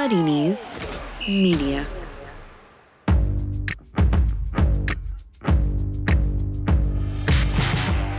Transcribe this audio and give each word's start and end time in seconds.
Muddy 0.00 0.22
Knees 0.22 0.64
Media. 1.28 1.86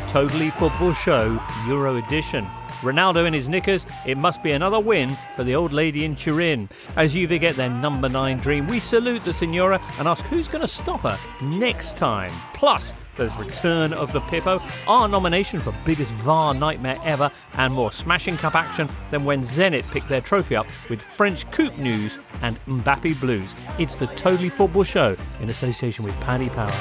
Totally 0.07 0.52
Football 0.52 0.94
Show 0.94 1.41
Euro 1.65 1.96
Edition. 1.96 2.46
Ronaldo 2.81 3.25
in 3.25 3.33
his 3.33 3.49
knickers, 3.49 3.88
it 4.05 4.15
must 4.15 4.44
be 4.44 4.52
another 4.52 4.79
win 4.79 5.17
for 5.36 5.44
the 5.44 5.55
old 5.55 5.73
lady 5.73 6.05
in 6.05 6.15
Turin. 6.15 6.70
As 6.97 7.13
Juve 7.13 7.40
get 7.40 7.56
their 7.56 7.72
number 7.72 8.10
nine 8.10 8.38
dream, 8.38 8.68
we 8.68 8.79
salute 8.79 9.24
the 9.24 9.34
Signora 9.34 9.82
and 9.98 10.08
ask 10.08 10.24
who's 10.26 10.48
going 10.48 10.62
to 10.62 10.68
stop 10.68 11.00
her 11.00 11.18
next 11.42 11.98
time. 11.98 12.32
Plus, 12.54 12.94
there's 13.22 13.38
return 13.38 13.94
of 13.94 14.12
the 14.13 14.22
Pippo, 14.22 14.60
our 14.88 15.08
nomination 15.08 15.60
for 15.60 15.71
biggest 15.85 16.12
VAR 16.13 16.55
nightmare 16.55 16.98
ever, 17.03 17.30
and 17.53 17.71
more 17.71 17.91
smashing 17.91 18.35
cup 18.35 18.55
action 18.55 18.90
than 19.12 19.23
when 19.23 19.44
Zenit 19.44 19.88
picked 19.91 20.09
their 20.09 20.21
trophy 20.21 20.55
up 20.55 20.66
with 20.90 21.03
French 21.03 21.49
Coupe 21.52 21.77
news 21.77 22.17
and 22.41 22.59
Mbappe 22.66 23.20
blues. 23.20 23.53
It's 23.77 23.94
the 23.95 24.07
Totally 24.07 24.49
Football 24.49 24.85
Show 24.85 25.16
in 25.39 25.52
association 25.52 26.03
with 26.03 26.20
Paddy 26.21 26.49
Power. 26.49 26.71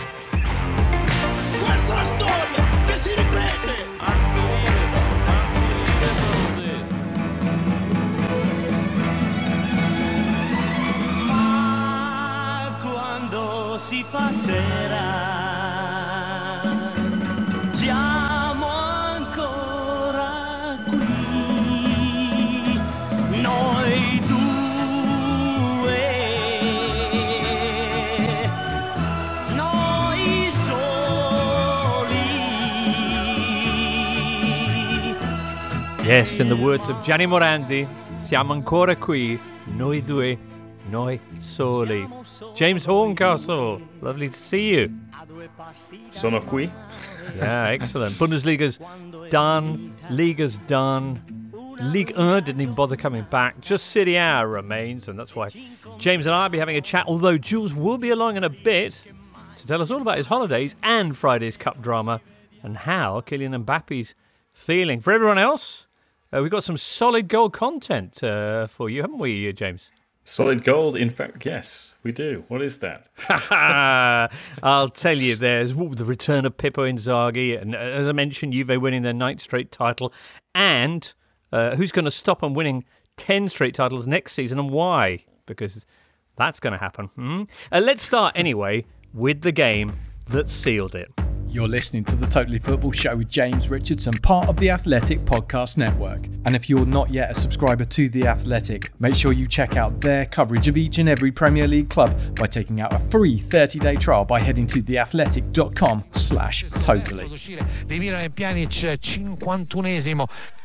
Ah, 11.32 12.78
che 13.78 14.32
si. 14.32 15.39
Yes, 36.10 36.40
in 36.40 36.48
the 36.48 36.56
words 36.56 36.88
of 36.88 37.00
Gianni 37.04 37.24
Morandi, 37.24 37.86
siamo 38.18 38.52
ancora 38.52 38.96
qui, 38.96 39.38
noi 39.76 40.00
due, 40.04 40.36
noi 40.88 41.20
soli. 41.38 42.04
James 42.56 42.84
Horncastle, 42.84 43.80
lovely 44.00 44.28
to 44.28 44.36
see 44.36 44.70
you. 44.70 44.90
Sono 46.10 46.40
qui. 46.40 46.68
Yeah, 47.36 47.68
excellent. 47.68 48.18
Bundesliga's 48.18 48.80
done, 49.30 49.94
Liga's 50.10 50.58
done. 50.66 51.20
Ligue 51.80 52.12
1 52.16 52.42
didn't 52.42 52.60
even 52.60 52.74
bother 52.74 52.96
coming 52.96 53.24
back. 53.30 53.60
Just 53.60 53.86
Serie 53.86 54.16
A 54.16 54.44
remains, 54.44 55.06
and 55.06 55.16
that's 55.16 55.36
why 55.36 55.46
James 55.98 56.26
and 56.26 56.34
I 56.34 56.42
will 56.42 56.48
be 56.48 56.58
having 56.58 56.76
a 56.76 56.80
chat. 56.80 57.04
Although 57.06 57.38
Jules 57.38 57.72
will 57.72 57.98
be 57.98 58.10
along 58.10 58.36
in 58.36 58.42
a 58.42 58.50
bit 58.50 59.04
to 59.58 59.64
tell 59.64 59.80
us 59.80 59.92
all 59.92 60.02
about 60.02 60.16
his 60.16 60.26
holidays 60.26 60.74
and 60.82 61.16
Friday's 61.16 61.56
Cup 61.56 61.80
drama 61.80 62.20
and 62.64 62.78
how 62.78 63.20
Kylian 63.20 63.64
Mbappe's 63.64 64.16
feeling. 64.52 65.00
For 65.00 65.12
everyone 65.12 65.38
else, 65.38 65.86
uh, 66.32 66.42
we've 66.42 66.50
got 66.50 66.64
some 66.64 66.76
solid 66.76 67.28
gold 67.28 67.52
content 67.52 68.22
uh, 68.22 68.66
for 68.66 68.88
you, 68.88 69.02
haven't 69.02 69.18
we, 69.18 69.48
uh, 69.48 69.52
James? 69.52 69.90
Solid 70.24 70.62
gold. 70.62 70.96
In 70.96 71.10
fact, 71.10 71.44
yes, 71.44 71.94
we 72.02 72.12
do. 72.12 72.44
What 72.48 72.62
is 72.62 72.78
that? 72.78 73.08
I'll 74.62 74.88
tell 74.90 75.16
you, 75.18 75.34
there's 75.34 75.72
ooh, 75.72 75.94
the 75.94 76.04
return 76.04 76.46
of 76.46 76.56
Pippo 76.56 76.84
Inzaghi, 76.84 77.60
and 77.60 77.74
uh, 77.74 77.78
as 77.78 78.06
I 78.06 78.12
mentioned, 78.12 78.52
Juve 78.52 78.80
winning 78.80 79.02
their 79.02 79.12
ninth 79.12 79.40
straight 79.40 79.72
title, 79.72 80.12
and 80.54 81.12
uh, 81.52 81.74
who's 81.76 81.90
going 81.90 82.04
to 82.04 82.10
stop 82.10 82.40
them 82.40 82.54
winning 82.54 82.84
10 83.16 83.48
straight 83.48 83.74
titles 83.74 84.06
next 84.06 84.32
season 84.34 84.58
and 84.58 84.70
why? 84.70 85.24
Because 85.46 85.84
that's 86.36 86.60
going 86.60 86.72
to 86.72 86.78
happen. 86.78 87.06
Hmm? 87.06 87.42
Uh, 87.72 87.80
let's 87.80 88.02
start 88.02 88.32
anyway 88.36 88.84
with 89.12 89.42
the 89.42 89.52
game 89.52 89.98
that 90.26 90.48
sealed 90.48 90.94
it. 90.94 91.10
You're 91.52 91.66
listening 91.66 92.04
to 92.04 92.14
the 92.14 92.28
Totally 92.28 92.58
Football 92.58 92.92
Show 92.92 93.16
with 93.16 93.28
James 93.28 93.68
Richardson, 93.68 94.12
part 94.14 94.48
of 94.48 94.56
the 94.58 94.70
Athletic 94.70 95.18
Podcast 95.20 95.76
Network. 95.76 96.20
And 96.44 96.54
if 96.54 96.70
you're 96.70 96.86
not 96.86 97.10
yet 97.10 97.32
a 97.32 97.34
subscriber 97.34 97.84
to 97.86 98.08
The 98.08 98.28
Athletic, 98.28 98.92
make 99.00 99.16
sure 99.16 99.32
you 99.32 99.48
check 99.48 99.76
out 99.76 100.00
their 100.00 100.26
coverage 100.26 100.68
of 100.68 100.76
each 100.76 100.98
and 100.98 101.08
every 101.08 101.32
Premier 101.32 101.66
League 101.66 101.90
club 101.90 102.16
by 102.36 102.46
taking 102.46 102.80
out 102.80 102.94
a 102.94 103.00
free 103.00 103.40
30-day 103.40 103.96
trial 103.96 104.24
by 104.24 104.38
heading 104.38 104.66
to 104.68 104.80
theathletic.com 104.80 106.04
slash 106.12 106.64
totally. 106.78 107.24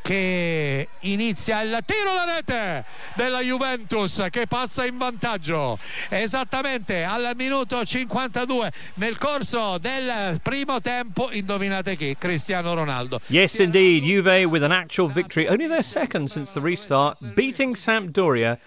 Uscire 0.06 0.14
di 0.14 0.14
Milan 0.14 0.14
Pjanic 0.14 0.14
51esimo 0.14 0.14
che 0.46 0.88
inizia 1.00 1.60
il 1.62 1.78
tiro 1.84 2.10
alla 2.10 2.34
rete 2.34 2.84
della 3.14 3.40
Juventus 3.40 4.26
che 4.30 4.46
passa 4.46 4.84
in 4.84 4.96
vantaggio 4.98 5.78
esattamente 6.08 7.02
al 7.02 7.32
minuto 7.34 7.84
52 7.84 8.72
nel 8.94 9.18
corso 9.18 9.78
del 9.78 10.40
primo 10.42 10.80
tempo 10.80 11.30
indovinate 11.32 11.96
chi? 11.96 12.16
Cristiano 12.16 12.74
Ronaldo 12.74 13.20
Yes, 13.26 13.58
indeed, 13.58 14.04
Juve 14.04 14.44
with 14.44 14.62
an 14.62 14.72
actual 14.72 15.08
victory, 15.08 15.48
only 15.48 15.66
their 15.66 15.82
second 15.82 16.30
since 16.30 16.52
the 16.52 16.60
restart, 16.60 17.18
beating 17.34 17.74
Sampdoria 17.74 18.58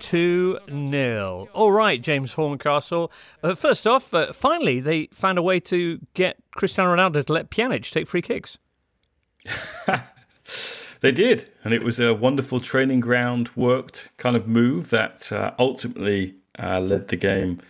2 0.00 0.58
0. 0.90 1.48
All 1.52 1.72
right, 1.72 2.00
James 2.00 2.34
Horncastle. 2.34 3.10
Uh, 3.42 3.54
first 3.54 3.86
off, 3.86 4.12
uh, 4.12 4.32
finally, 4.32 4.80
they 4.80 5.08
found 5.12 5.38
a 5.38 5.42
way 5.42 5.60
to 5.60 6.00
get 6.14 6.36
Cristiano 6.54 6.94
Ronaldo 6.94 7.24
to 7.24 7.32
let 7.32 7.50
Pjanic 7.50 7.90
take 7.90 8.06
free 8.06 8.22
kicks. 8.22 8.58
They 11.06 11.12
did, 11.12 11.50
and 11.62 11.72
it 11.72 11.84
was 11.84 12.00
a 12.00 12.12
wonderful 12.12 12.58
training 12.58 12.98
ground 12.98 13.48
worked 13.54 14.08
kind 14.16 14.34
of 14.34 14.48
move 14.48 14.90
that 14.90 15.30
uh, 15.30 15.52
ultimately 15.56 16.34
uh, 16.58 16.80
led 16.80 17.06
the 17.06 17.14
game 17.14 17.60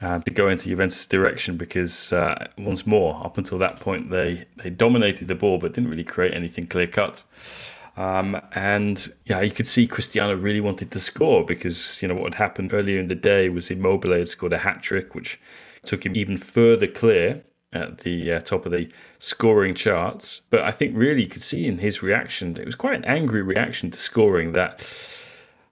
uh, 0.00 0.20
to 0.20 0.30
go 0.30 0.48
into 0.48 0.70
Juventus' 0.70 1.04
direction 1.04 1.58
because 1.58 2.14
uh, 2.14 2.48
once 2.56 2.86
more, 2.86 3.20
up 3.22 3.36
until 3.36 3.58
that 3.58 3.78
point, 3.78 4.08
they 4.08 4.46
they 4.56 4.70
dominated 4.70 5.28
the 5.28 5.34
ball 5.34 5.58
but 5.58 5.74
didn't 5.74 5.90
really 5.90 6.02
create 6.02 6.32
anything 6.32 6.66
clear 6.66 6.86
cut. 6.86 7.24
Um, 7.98 8.40
and 8.52 9.06
yeah, 9.26 9.42
you 9.42 9.50
could 9.50 9.66
see 9.66 9.86
Cristiano 9.86 10.34
really 10.34 10.62
wanted 10.62 10.90
to 10.92 10.98
score 10.98 11.44
because 11.44 12.00
you 12.00 12.08
know 12.08 12.14
what 12.14 12.32
had 12.32 12.42
happened 12.42 12.72
earlier 12.72 12.98
in 12.98 13.08
the 13.08 13.14
day 13.14 13.50
was 13.50 13.70
Immobile 13.70 14.14
had 14.14 14.28
scored 14.28 14.54
a 14.54 14.58
hat 14.60 14.82
trick, 14.82 15.14
which 15.14 15.38
took 15.84 16.06
him 16.06 16.16
even 16.16 16.38
further 16.38 16.86
clear 16.86 17.44
at 17.72 17.98
the 17.98 18.32
uh, 18.32 18.40
top 18.40 18.66
of 18.66 18.72
the 18.72 18.90
scoring 19.18 19.74
charts. 19.74 20.42
But 20.50 20.62
I 20.62 20.70
think 20.70 20.96
really 20.96 21.22
you 21.22 21.28
could 21.28 21.42
see 21.42 21.66
in 21.66 21.78
his 21.78 22.02
reaction, 22.02 22.56
it 22.56 22.66
was 22.66 22.74
quite 22.74 22.94
an 22.94 23.04
angry 23.04 23.42
reaction 23.42 23.90
to 23.90 23.98
scoring 23.98 24.52
that. 24.52 24.86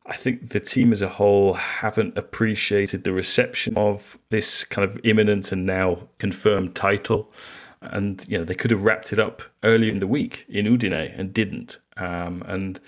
I 0.06 0.16
think 0.16 0.49
the 0.50 0.60
team 0.60 0.93
as 0.93 1.03
a 1.03 1.09
whole 1.09 1.55
haven't 1.55 2.19
appreciated 2.19 3.05
the 3.05 3.12
reception 3.12 3.77
of 3.77 4.19
this 4.31 4.65
kind 4.65 4.89
of 4.89 4.99
imminent 5.05 5.53
and 5.53 5.65
now 5.66 6.09
confirmed 6.19 6.75
title. 6.75 7.33
And, 7.83 8.27
you 8.28 8.37
know, 8.37 8.44
they 8.44 8.55
could 8.55 8.72
have 8.72 8.84
wrapped 8.84 9.12
it 9.12 9.19
up 9.19 9.43
earlier 9.62 9.93
in 9.93 10.00
the 10.00 10.06
week 10.06 10.44
in 10.49 10.66
Udine 10.66 11.16
and 11.19 11.33
didn't. 11.33 11.78
Um, 11.97 12.43
and 12.47 12.81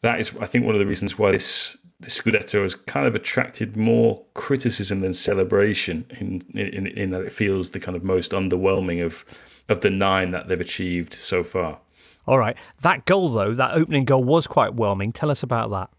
that 0.00 0.18
is, 0.18 0.36
I 0.38 0.46
think, 0.46 0.64
one 0.64 0.74
of 0.74 0.78
the 0.78 0.86
reasons 0.86 1.18
why 1.18 1.32
this, 1.32 1.76
this 2.00 2.20
Scudetto 2.20 2.62
has 2.62 2.74
kind 2.74 3.06
of 3.06 3.14
attracted 3.14 3.76
more 3.76 4.24
criticism 4.34 5.00
than 5.00 5.14
celebration 5.14 6.06
in, 6.20 6.42
in, 6.54 6.86
in 6.86 7.10
that 7.10 7.22
it 7.22 7.32
feels 7.32 7.70
the 7.70 7.80
kind 7.80 7.96
of 7.96 8.04
most 8.04 8.32
underwhelming 8.32 9.04
of, 9.04 9.24
of 9.68 9.80
the 9.80 9.90
nine 9.90 10.30
that 10.32 10.48
they've 10.48 10.60
achieved 10.60 11.14
so 11.14 11.42
far. 11.42 11.80
All 12.26 12.38
right. 12.38 12.56
That 12.82 13.06
goal, 13.06 13.30
though, 13.30 13.54
that 13.54 13.72
opening 13.72 14.04
goal 14.04 14.24
was 14.24 14.46
quite 14.46 14.74
whelming. 14.74 15.12
Tell 15.12 15.30
us 15.30 15.42
about 15.42 15.70
that. 15.70 15.90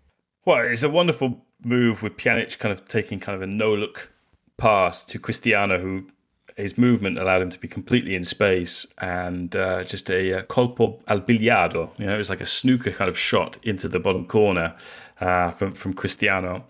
Well, 0.45 0.59
it's 0.59 0.83
a 0.83 0.89
wonderful 0.89 1.45
move 1.63 2.03
with 2.03 2.17
Pjanic 2.17 2.59
kind 2.59 2.71
of 2.71 2.87
taking 2.87 3.19
kind 3.19 3.35
of 3.35 3.41
a 3.41 3.47
no 3.47 3.73
look 3.73 4.11
pass 4.57 5.03
to 5.05 5.19
Cristiano, 5.19 5.79
who 5.79 6.07
his 6.57 6.77
movement 6.77 7.19
allowed 7.19 7.41
him 7.41 7.49
to 7.51 7.59
be 7.59 7.67
completely 7.67 8.15
in 8.15 8.23
space 8.23 8.85
and 8.97 9.55
uh, 9.55 9.83
just 9.83 10.09
a, 10.09 10.39
uh 10.39 10.41
colpo 10.43 10.99
al 11.07 11.21
biliardo. 11.21 11.91
You 11.99 12.07
know, 12.07 12.15
it 12.15 12.17
was 12.17 12.29
like 12.29 12.41
a 12.41 12.45
snooker 12.45 12.91
kind 12.91 13.09
of 13.09 13.17
shot 13.17 13.57
into 13.63 13.87
the 13.87 13.99
bottom 13.99 14.25
corner 14.25 14.75
uh, 15.19 15.51
from 15.51 15.73
from 15.73 15.93
Cristiano. 15.93 16.65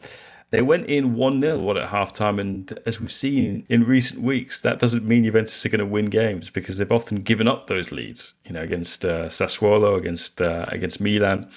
They 0.49 0.61
went 0.61 0.85
in 0.85 1.15
1 1.15 1.41
0 1.41 1.59
what 1.59 1.75
at 1.75 1.89
half 1.89 2.13
time, 2.13 2.39
and 2.39 2.79
as 2.85 3.01
we've 3.01 3.11
seen 3.11 3.65
in 3.67 3.83
recent 3.83 4.23
weeks, 4.23 4.61
that 4.61 4.79
doesn't 4.79 5.05
mean 5.05 5.25
Juventus 5.25 5.65
are 5.65 5.69
going 5.69 5.79
to 5.79 5.85
win 5.85 6.05
games 6.05 6.49
because 6.49 6.77
they've 6.77 6.91
often 6.91 7.21
given 7.21 7.49
up 7.49 7.67
those 7.67 7.91
leads. 7.91 8.33
You 8.45 8.53
know, 8.53 8.61
against 8.61 9.03
uh, 9.03 9.27
Sassuolo, 9.27 9.97
against 9.97 10.41
uh, 10.41 10.65
against 10.69 11.01
Milan, 11.01 11.49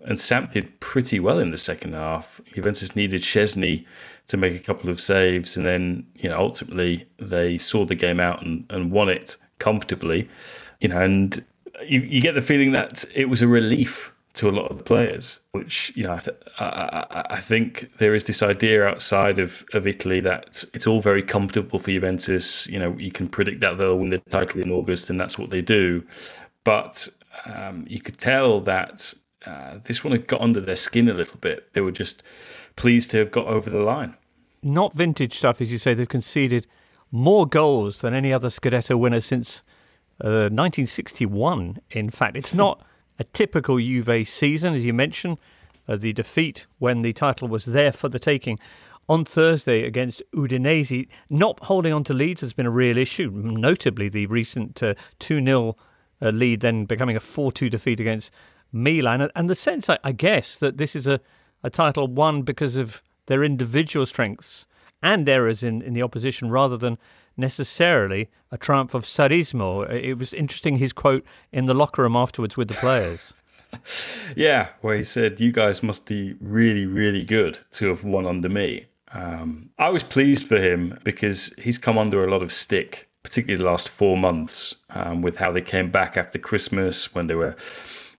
and 0.00 0.18
Samp 0.18 0.52
did 0.52 0.80
pretty 0.80 1.18
well 1.18 1.38
in 1.38 1.50
the 1.50 1.58
second 1.58 1.94
half. 1.94 2.40
Juventus 2.54 2.94
needed 2.94 3.22
Szczesny 3.22 3.86
to 4.26 4.36
make 4.36 4.54
a 4.54 4.62
couple 4.62 4.90
of 4.90 5.00
saves, 5.00 5.56
and 5.56 5.64
then 5.64 6.06
you 6.14 6.28
know 6.28 6.38
ultimately 6.38 7.08
they 7.18 7.56
saw 7.56 7.86
the 7.86 7.94
game 7.94 8.20
out 8.20 8.42
and, 8.42 8.66
and 8.68 8.92
won 8.92 9.08
it 9.08 9.36
comfortably. 9.58 10.28
You 10.80 10.88
know, 10.88 11.00
and 11.00 11.42
you, 11.86 12.00
you 12.00 12.20
get 12.20 12.34
the 12.34 12.42
feeling 12.42 12.72
that 12.72 13.06
it 13.14 13.30
was 13.30 13.40
a 13.40 13.48
relief 13.48 14.12
to 14.36 14.50
a 14.50 14.52
lot 14.52 14.70
of 14.70 14.76
the 14.76 14.84
players, 14.84 15.40
which 15.52 15.92
you 15.96 16.04
know 16.04 16.12
I, 16.12 16.18
th- 16.18 16.36
I, 16.58 17.26
I, 17.30 17.40
think 17.40 17.96
there 17.96 18.14
is 18.14 18.24
this 18.24 18.42
idea 18.42 18.86
outside 18.86 19.38
of, 19.38 19.64
of 19.72 19.86
Italy 19.86 20.20
that 20.20 20.62
it's 20.74 20.86
all 20.86 21.00
very 21.00 21.22
comfortable 21.22 21.78
for 21.78 21.90
Juventus. 21.90 22.66
You 22.68 22.78
know, 22.78 22.96
you 22.98 23.10
can 23.10 23.28
predict 23.28 23.60
that 23.60 23.78
they'll 23.78 23.98
win 23.98 24.10
the 24.10 24.18
title 24.18 24.60
in 24.60 24.70
August, 24.70 25.08
and 25.08 25.18
that's 25.18 25.38
what 25.38 25.48
they 25.48 25.62
do. 25.62 26.06
But 26.64 27.08
um, 27.46 27.86
you 27.88 28.00
could 28.00 28.18
tell 28.18 28.60
that 28.60 29.14
uh, 29.46 29.78
this 29.84 30.04
one 30.04 30.12
had 30.12 30.26
got 30.26 30.42
under 30.42 30.60
their 30.60 30.76
skin 30.76 31.08
a 31.08 31.14
little 31.14 31.38
bit. 31.38 31.72
They 31.72 31.80
were 31.80 31.92
just 31.92 32.22
pleased 32.76 33.10
to 33.12 33.18
have 33.18 33.30
got 33.30 33.46
over 33.46 33.70
the 33.70 33.80
line. 33.80 34.16
Not 34.62 34.92
vintage 34.92 35.38
stuff, 35.38 35.62
as 35.62 35.72
you 35.72 35.78
say. 35.78 35.94
They've 35.94 36.08
conceded 36.08 36.66
more 37.10 37.46
goals 37.46 38.02
than 38.02 38.12
any 38.12 38.34
other 38.34 38.48
Scudetto 38.48 38.98
winner 38.98 39.20
since 39.22 39.62
uh, 40.20 40.52
1961. 40.52 41.78
In 41.90 42.10
fact, 42.10 42.36
it's 42.36 42.52
not 42.52 42.84
a 43.18 43.24
typical 43.24 43.78
Juve 43.78 44.28
season, 44.28 44.74
as 44.74 44.84
you 44.84 44.92
mentioned. 44.92 45.38
Uh, 45.88 45.96
the 45.96 46.12
defeat 46.12 46.66
when 46.78 47.02
the 47.02 47.12
title 47.12 47.46
was 47.46 47.66
there 47.66 47.92
for 47.92 48.08
the 48.08 48.18
taking 48.18 48.58
on 49.08 49.24
Thursday 49.24 49.84
against 49.84 50.22
Udinese. 50.34 51.08
Not 51.30 51.60
holding 51.64 51.92
on 51.92 52.04
to 52.04 52.14
leads 52.14 52.40
has 52.40 52.52
been 52.52 52.66
a 52.66 52.70
real 52.70 52.98
issue, 52.98 53.30
notably 53.30 54.08
the 54.08 54.26
recent 54.26 54.82
uh, 54.82 54.94
2 55.20 55.42
0 55.42 55.76
uh, 56.20 56.30
lead, 56.30 56.60
then 56.60 56.84
becoming 56.84 57.16
a 57.16 57.20
4 57.20 57.52
2 57.52 57.70
defeat 57.70 58.00
against 58.00 58.32
Milan. 58.72 59.30
And 59.34 59.48
the 59.48 59.54
sense, 59.54 59.88
I, 59.88 59.98
I 60.02 60.12
guess, 60.12 60.58
that 60.58 60.76
this 60.76 60.96
is 60.96 61.06
a, 61.06 61.20
a 61.62 61.70
title 61.70 62.08
won 62.08 62.42
because 62.42 62.76
of 62.76 63.02
their 63.26 63.44
individual 63.44 64.06
strengths 64.06 64.66
and 65.02 65.28
errors 65.28 65.62
in, 65.62 65.82
in 65.82 65.92
the 65.92 66.02
opposition 66.02 66.50
rather 66.50 66.76
than 66.76 66.98
necessarily 67.36 68.30
a 68.50 68.58
triumph 68.58 68.94
of 68.94 69.04
Sarrismo. 69.04 69.90
It 69.90 70.14
was 70.14 70.32
interesting 70.32 70.76
his 70.76 70.92
quote 70.92 71.24
in 71.52 71.66
the 71.66 71.74
locker 71.74 72.02
room 72.02 72.16
afterwards 72.16 72.56
with 72.56 72.68
the 72.68 72.74
players. 72.74 73.34
yeah, 74.36 74.68
where 74.80 74.96
he 74.96 75.04
said, 75.04 75.40
You 75.40 75.52
guys 75.52 75.82
must 75.82 76.06
be 76.06 76.36
really, 76.40 76.86
really 76.86 77.24
good 77.24 77.58
to 77.72 77.88
have 77.88 78.04
won 78.04 78.26
under 78.26 78.48
me. 78.48 78.86
Um, 79.12 79.70
I 79.78 79.90
was 79.90 80.02
pleased 80.02 80.46
for 80.46 80.58
him 80.58 80.98
because 81.04 81.54
he's 81.58 81.78
come 81.78 81.98
under 81.98 82.24
a 82.24 82.30
lot 82.30 82.42
of 82.42 82.52
stick, 82.52 83.08
particularly 83.22 83.62
the 83.62 83.70
last 83.70 83.88
four 83.88 84.16
months, 84.16 84.76
um, 84.90 85.22
with 85.22 85.36
how 85.36 85.52
they 85.52 85.62
came 85.62 85.90
back 85.90 86.16
after 86.16 86.38
Christmas 86.38 87.14
when 87.14 87.26
they 87.26 87.34
were 87.34 87.56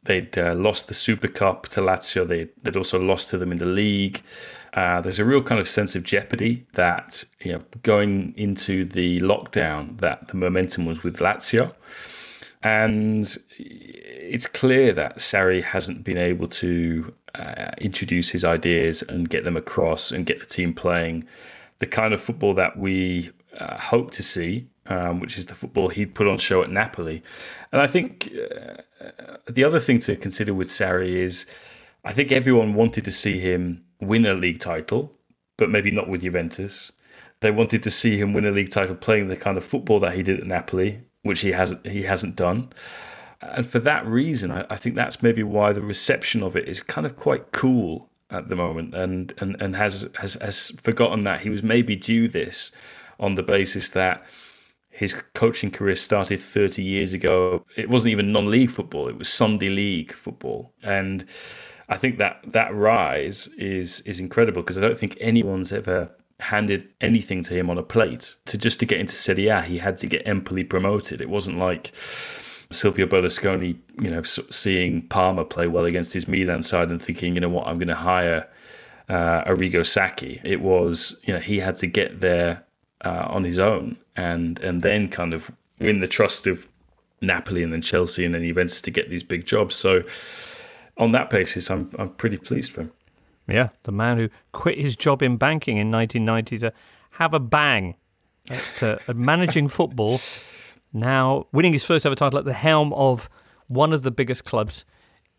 they'd 0.04 0.38
uh, 0.38 0.56
lost 0.56 0.88
the 0.88 0.94
Super 0.94 1.28
Cup 1.28 1.68
to 1.70 1.82
Lazio. 1.82 2.28
They, 2.28 2.48
would 2.64 2.78
also 2.78 3.00
lost 3.00 3.30
to 3.30 3.38
them 3.38 3.52
in 3.52 3.58
the 3.60 3.66
league. 3.66 4.24
Uh, 4.78 5.02
there's 5.02 5.18
a 5.18 5.26
real 5.26 5.42
kind 5.42 5.60
of 5.60 5.68
sense 5.68 5.96
of 5.96 6.04
jeopardy 6.04 6.64
that 6.74 7.24
you 7.42 7.52
know 7.52 7.64
going 7.82 8.32
into 8.38 8.86
the 8.86 9.20
lockdown 9.22 10.00
that 10.02 10.28
the 10.28 10.38
momentum 10.38 10.86
was 10.86 11.02
with 11.02 11.18
Lazio, 11.18 11.74
and 12.62 13.38
it's 13.58 14.46
clear 14.46 14.94
that 14.94 15.18
Sarri 15.18 15.64
hasn't 15.64 16.04
been 16.04 16.20
able 16.20 16.46
to 16.46 17.12
uh, 17.34 17.72
introduce 17.80 18.30
his 18.30 18.46
ideas 18.46 19.02
and 19.02 19.28
get 19.28 19.44
them 19.44 19.58
across 19.58 20.12
and 20.12 20.28
get 20.28 20.40
the 20.40 20.46
team 20.46 20.76
playing 20.76 21.28
the 21.80 21.88
kind 21.88 22.14
of 22.14 22.22
football 22.22 22.54
that 22.54 22.78
we 22.78 23.32
uh, 23.60 23.80
hope 23.80 24.12
to 24.12 24.22
see, 24.22 24.68
um, 24.86 25.20
which 25.20 25.40
is 25.40 25.48
the 25.48 25.56
football 25.56 25.90
he 25.90 26.06
put 26.06 26.28
on 26.28 26.38
show 26.38 26.62
at 26.62 26.70
Napoli. 26.70 27.24
And 27.72 27.82
I 27.82 27.88
think 27.88 28.32
uh, 28.32 29.38
the 29.50 29.64
other 29.64 29.80
thing 29.80 29.98
to 30.02 30.16
consider 30.16 30.54
with 30.54 30.68
Sarri 30.68 31.10
is 31.10 31.48
I 32.06 32.14
think 32.14 32.32
everyone 32.32 32.76
wanted 32.76 33.06
to 33.06 33.12
see 33.12 33.40
him 33.40 33.84
win 34.00 34.26
a 34.26 34.34
league 34.34 34.60
title, 34.60 35.14
but 35.58 35.70
maybe 35.70 35.92
not 35.92 36.10
with 36.10 36.22
Juventus. 36.22 36.92
They 37.40 37.52
wanted 37.52 37.84
to 37.84 37.92
see 37.92 38.18
him 38.18 38.34
win 38.34 38.46
a 38.46 38.52
league 38.52 38.72
title 38.72 38.96
playing 38.96 39.28
the 39.28 39.36
kind 39.36 39.58
of 39.58 39.64
football 39.64 40.00
that 40.00 40.16
he 40.16 40.24
did 40.24 40.40
at 40.40 40.48
Napoli, 40.48 41.02
which 41.22 41.42
he 41.42 41.52
hasn't 41.52 41.86
he 41.86 42.04
hasn't 42.04 42.36
done. 42.36 42.70
And 43.42 43.66
for 43.66 43.80
that 43.80 44.06
reason, 44.06 44.50
I, 44.52 44.66
I 44.70 44.76
think 44.76 44.96
that's 44.96 45.22
maybe 45.22 45.44
why 45.44 45.72
the 45.74 45.82
reception 45.82 46.42
of 46.42 46.56
it 46.56 46.68
is 46.68 46.82
kind 46.82 47.06
of 47.06 47.16
quite 47.16 47.52
cool 47.52 48.10
at 48.30 48.50
the 48.50 48.56
moment, 48.56 48.96
and 48.96 49.34
and 49.40 49.56
and 49.62 49.76
has 49.76 50.10
has 50.20 50.36
has 50.36 50.72
forgotten 50.82 51.24
that 51.26 51.42
he 51.42 51.50
was 51.50 51.64
maybe 51.64 51.96
due 51.96 52.28
this 52.28 52.72
on 53.20 53.36
the 53.36 53.44
basis 53.44 53.90
that 53.92 54.26
his 54.90 55.14
coaching 55.36 55.70
career 55.70 55.96
started 55.96 56.40
30 56.40 56.82
years 56.82 57.14
ago. 57.14 57.64
It 57.76 57.90
wasn't 57.90 58.14
even 58.14 58.32
non-league 58.32 58.72
football; 58.72 59.08
it 59.08 59.18
was 59.18 59.30
Sunday 59.30 59.70
league 59.70 60.12
football, 60.12 60.74
and 60.82 61.24
I 61.90 61.98
think 61.98 62.18
that 62.18 62.42
that 62.48 62.74
rise 62.74 63.48
is 63.58 64.02
is 64.02 64.20
incredible 64.20 64.62
because 64.62 64.78
I 64.78 64.82
don't 64.82 64.98
think 64.98 65.18
anyone's 65.22 65.72
ever 65.72 66.12
handed 66.40 66.88
anything 67.02 67.42
to 67.44 67.54
him 67.54 67.70
on 67.70 67.78
a 67.78 67.84
plate. 67.84 68.36
To 68.46 68.58
just 68.58 68.80
to 68.80 68.86
get 68.86 69.00
into 69.00 69.16
Serie 69.16 69.48
A, 69.48 69.62
he 69.62 69.78
had 69.80 69.98
to 70.00 70.08
get 70.08 70.28
Empoli 70.28 70.64
promoted. 70.64 71.22
It 71.22 71.30
wasn't 71.30 71.58
like 71.58 71.92
Silvio 72.72 73.06
Berlusconi, 73.08 73.78
you 74.02 74.10
know, 74.10 74.22
seeing 74.24 75.08
Parma 75.08 75.46
play 75.46 75.68
well 75.68 75.86
against 75.86 76.14
his 76.14 76.28
Milan 76.28 76.64
side 76.64 76.90
and 76.90 77.02
thinking, 77.02 77.36
you 77.36 77.42
know 77.42 77.50
what, 77.50 77.68
I'm 77.68 77.78
going 77.78 77.88
to 77.88 77.96
hire 77.96 78.48
uh, 79.10 79.44
Arrigo 79.46 79.86
Sacchi. 79.86 80.42
It 80.44 80.62
was, 80.62 81.20
you 81.24 81.34
know, 81.34 81.40
he 81.40 81.60
had 81.60 81.76
to 81.78 81.88
get 81.88 82.20
there 82.20 82.64
uh, 83.02 83.28
on 83.30 83.44
his 83.44 83.60
own 83.60 83.98
and 84.16 84.60
and 84.60 84.82
then 84.82 85.08
kind 85.08 85.34
of 85.34 85.52
win 85.80 86.02
the 86.02 86.08
trust 86.08 86.48
of 86.48 86.68
Napoli 87.22 87.64
and 87.64 87.72
then 87.72 87.82
Chelsea 87.82 88.26
and 88.26 88.34
then 88.34 88.44
Juventus 88.44 88.82
to 88.82 88.92
get 88.92 89.10
these 89.10 89.24
big 89.24 89.46
jobs. 89.46 89.76
So 89.76 90.04
on 90.98 91.12
that 91.12 91.30
basis, 91.30 91.70
I'm 91.70 91.92
I'm 91.98 92.10
pretty 92.10 92.38
pleased 92.38 92.72
for 92.72 92.82
him. 92.82 92.92
Yeah, 93.48 93.70
the 93.84 93.92
man 93.92 94.18
who 94.18 94.30
quit 94.52 94.78
his 94.78 94.96
job 94.96 95.22
in 95.22 95.38
banking 95.38 95.78
in 95.78 95.90
1990 95.90 96.58
to 96.60 96.74
have 97.12 97.34
a 97.34 97.40
bang 97.40 97.96
at, 98.50 98.84
uh, 98.84 98.98
at 99.08 99.16
managing 99.16 99.70
football, 99.70 100.20
now 100.92 101.48
winning 101.54 101.74
his 101.74 101.86
first 101.86 102.06
ever 102.06 102.16
title 102.16 102.40
at 102.40 102.46
the 102.46 102.54
helm 102.54 102.92
of 102.94 103.30
one 103.68 103.94
of 103.94 104.02
the 104.02 104.12
biggest 104.12 104.44
clubs 104.44 104.86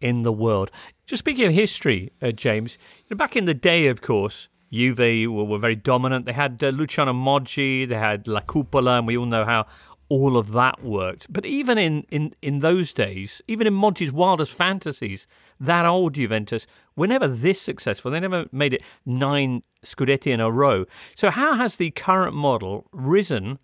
in 0.00 0.22
the 0.22 0.32
world. 0.32 0.70
Just 1.06 1.20
speaking 1.20 1.46
of 1.46 1.52
history, 1.52 2.12
uh, 2.22 2.32
James, 2.32 2.78
back 3.10 3.36
in 3.36 3.44
the 3.44 3.54
day, 3.54 3.88
of 3.88 4.00
course, 4.00 4.48
Juve 4.72 5.28
were, 5.30 5.44
were 5.44 5.58
very 5.58 5.76
dominant. 5.76 6.26
They 6.26 6.32
had 6.32 6.62
uh, 6.62 6.68
Luciano 6.68 7.12
Moggi, 7.12 7.88
they 7.88 7.96
had 7.96 8.28
La 8.28 8.40
Cupola, 8.40 8.98
and 8.98 9.06
we 9.06 9.16
all 9.16 9.26
know 9.26 9.44
how 9.44 9.66
all 10.08 10.36
of 10.36 10.52
that 10.52 10.82
worked. 10.82 11.32
But 11.32 11.44
even 11.44 11.78
in, 11.78 12.06
in, 12.10 12.34
in 12.40 12.60
those 12.60 12.92
days, 12.92 13.42
even 13.46 13.66
in 13.66 13.74
Moggi's 13.74 14.12
wildest 14.12 14.54
fantasies, 14.54 15.26
that 15.60 15.84
old 15.84 16.14
Juventus 16.14 16.66
were 16.96 17.06
never 17.06 17.28
this 17.28 17.60
successful. 17.60 18.10
They 18.10 18.20
never 18.20 18.46
made 18.50 18.74
it 18.74 18.82
nine 19.04 19.62
Scudetti 19.84 20.32
in 20.32 20.40
a 20.40 20.50
row. 20.50 20.86
So, 21.14 21.30
how 21.30 21.54
has 21.54 21.76
the 21.76 21.90
current 21.90 22.34
model 22.34 22.86
risen 22.92 23.58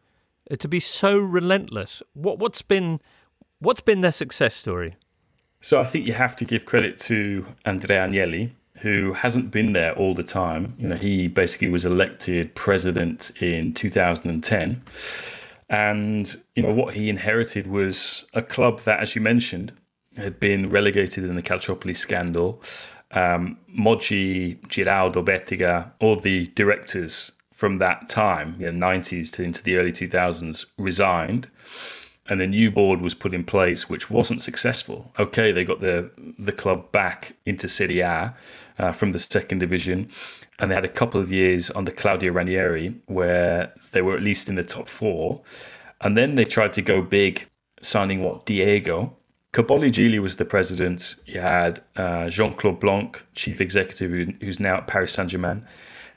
uh, 0.50 0.56
to 0.56 0.68
be 0.68 0.80
so 0.80 1.18
relentless? 1.18 2.02
What, 2.12 2.38
what's 2.38 2.62
been 2.62 3.00
what's 3.58 3.80
been 3.80 4.00
their 4.00 4.12
success 4.12 4.54
story? 4.54 4.96
So, 5.60 5.80
I 5.80 5.84
think 5.84 6.06
you 6.06 6.12
have 6.12 6.36
to 6.36 6.44
give 6.44 6.66
credit 6.66 6.98
to 6.98 7.46
Andrea 7.64 8.06
Agnelli, 8.06 8.50
who 8.78 9.14
hasn't 9.14 9.50
been 9.50 9.72
there 9.72 9.92
all 9.96 10.14
the 10.14 10.22
time. 10.22 10.74
You 10.78 10.88
know, 10.88 10.96
he 10.96 11.26
basically 11.26 11.68
was 11.68 11.84
elected 11.84 12.54
president 12.54 13.32
in 13.40 13.72
2010 13.74 14.82
and 15.68 16.36
you 16.54 16.62
know 16.62 16.72
what 16.72 16.94
he 16.94 17.08
inherited 17.08 17.66
was 17.66 18.24
a 18.34 18.42
club 18.42 18.80
that, 18.80 19.00
as 19.00 19.14
you 19.14 19.22
mentioned, 19.22 19.72
had 20.16 20.38
been 20.40 20.70
relegated 20.70 21.24
in 21.24 21.34
the 21.36 21.42
Calciopoli 21.42 21.96
scandal. 21.96 22.62
Um, 23.10 23.58
Moggi, 23.68 24.66
Giraudo, 24.68 25.22
Bettega, 25.22 25.92
all 26.00 26.16
the 26.16 26.48
directors 26.48 27.32
from 27.52 27.78
that 27.78 28.08
time, 28.08 28.56
you 28.58 28.70
know, 28.70 28.86
90s 28.86 29.30
to 29.32 29.42
into 29.42 29.62
the 29.62 29.76
early 29.76 29.92
2000s, 29.92 30.66
resigned. 30.76 31.48
And 32.26 32.40
a 32.40 32.46
new 32.46 32.70
board 32.70 33.00
was 33.00 33.14
put 33.14 33.34
in 33.34 33.44
place, 33.44 33.88
which 33.88 34.10
wasn't 34.10 34.42
successful. 34.42 35.12
Okay, 35.18 35.52
they 35.52 35.62
got 35.62 35.80
the 35.80 36.10
the 36.38 36.52
club 36.52 36.90
back 36.90 37.36
into 37.44 37.68
Serie 37.68 38.00
A 38.00 38.34
uh, 38.78 38.92
from 38.92 39.12
the 39.12 39.18
second 39.18 39.58
division, 39.58 40.10
and 40.58 40.70
they 40.70 40.74
had 40.74 40.84
a 40.84 40.88
couple 40.88 41.20
of 41.20 41.32
years 41.32 41.70
under 41.74 41.90
Claudio 41.90 42.32
Ranieri 42.32 42.94
where 43.06 43.72
they 43.92 44.02
were 44.02 44.16
at 44.16 44.22
least 44.22 44.48
in 44.48 44.54
the 44.54 44.62
top 44.62 44.88
four. 44.88 45.42
And 46.00 46.16
then 46.16 46.34
they 46.34 46.44
tried 46.44 46.72
to 46.74 46.82
go 46.82 47.02
big, 47.02 47.48
signing 47.80 48.22
what 48.22 48.46
Diego. 48.46 49.16
Cobolli 49.52 49.90
Gigli 49.90 50.20
was 50.20 50.36
the 50.36 50.44
president. 50.44 51.14
You 51.26 51.40
had 51.40 51.80
uh, 51.96 52.28
Jean 52.28 52.54
Claude 52.54 52.80
Blanc, 52.80 53.22
chief 53.34 53.60
executive, 53.60 54.34
who's 54.40 54.60
now 54.60 54.78
at 54.78 54.86
Paris 54.86 55.12
Saint 55.12 55.30
Germain, 55.30 55.66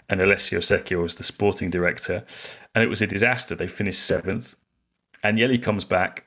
and 0.09 0.21
Alessio 0.21 0.59
Secco 0.59 1.01
was 1.01 1.15
the 1.15 1.23
sporting 1.23 1.69
director. 1.69 2.25
And 2.73 2.83
it 2.83 2.89
was 2.89 3.01
a 3.01 3.07
disaster. 3.07 3.55
They 3.55 3.67
finished 3.67 4.03
seventh. 4.03 4.55
Agnelli 5.23 5.61
comes 5.61 5.83
back. 5.83 6.25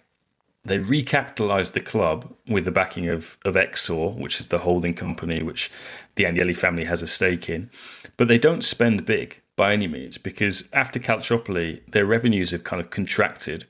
They 0.64 0.78
recapitalized 0.78 1.72
the 1.72 1.80
club 1.80 2.34
with 2.46 2.64
the 2.64 2.70
backing 2.70 3.08
of, 3.08 3.38
of 3.44 3.54
Exor, 3.54 4.16
which 4.16 4.40
is 4.40 4.48
the 4.48 4.58
holding 4.58 4.94
company 4.94 5.42
which 5.42 5.70
the 6.16 6.24
Agnelli 6.24 6.56
family 6.56 6.84
has 6.84 7.02
a 7.02 7.08
stake 7.08 7.48
in. 7.48 7.70
But 8.20 8.28
they 8.28 8.36
don't 8.36 8.62
spend 8.62 9.06
big 9.06 9.40
by 9.56 9.72
any 9.72 9.86
means 9.86 10.18
because 10.18 10.68
after 10.74 10.98
Calciopoli, 10.98 11.80
their 11.90 12.04
revenues 12.04 12.50
have 12.50 12.64
kind 12.64 12.78
of 12.78 12.90
contracted. 12.90 13.64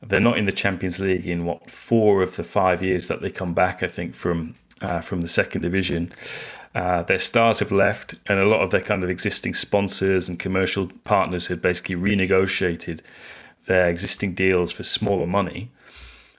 They're 0.00 0.20
not 0.20 0.38
in 0.38 0.44
the 0.44 0.52
Champions 0.52 1.00
League 1.00 1.26
in 1.26 1.44
what 1.44 1.68
four 1.68 2.22
of 2.22 2.36
the 2.36 2.44
five 2.44 2.80
years 2.80 3.08
that 3.08 3.22
they 3.22 3.30
come 3.32 3.54
back, 3.54 3.82
I 3.82 3.88
think, 3.88 4.14
from 4.14 4.54
uh, 4.80 5.00
from 5.00 5.22
the 5.22 5.26
second 5.26 5.62
division. 5.62 6.12
Uh, 6.76 7.02
their 7.02 7.18
stars 7.18 7.58
have 7.58 7.72
left, 7.72 8.14
and 8.26 8.38
a 8.38 8.46
lot 8.46 8.60
of 8.60 8.70
their 8.70 8.80
kind 8.80 9.02
of 9.02 9.10
existing 9.10 9.54
sponsors 9.54 10.28
and 10.28 10.38
commercial 10.38 10.92
partners 11.02 11.48
had 11.48 11.60
basically 11.60 11.96
renegotiated 11.96 13.00
their 13.66 13.88
existing 13.88 14.34
deals 14.34 14.70
for 14.70 14.84
smaller 14.84 15.26
money. 15.26 15.72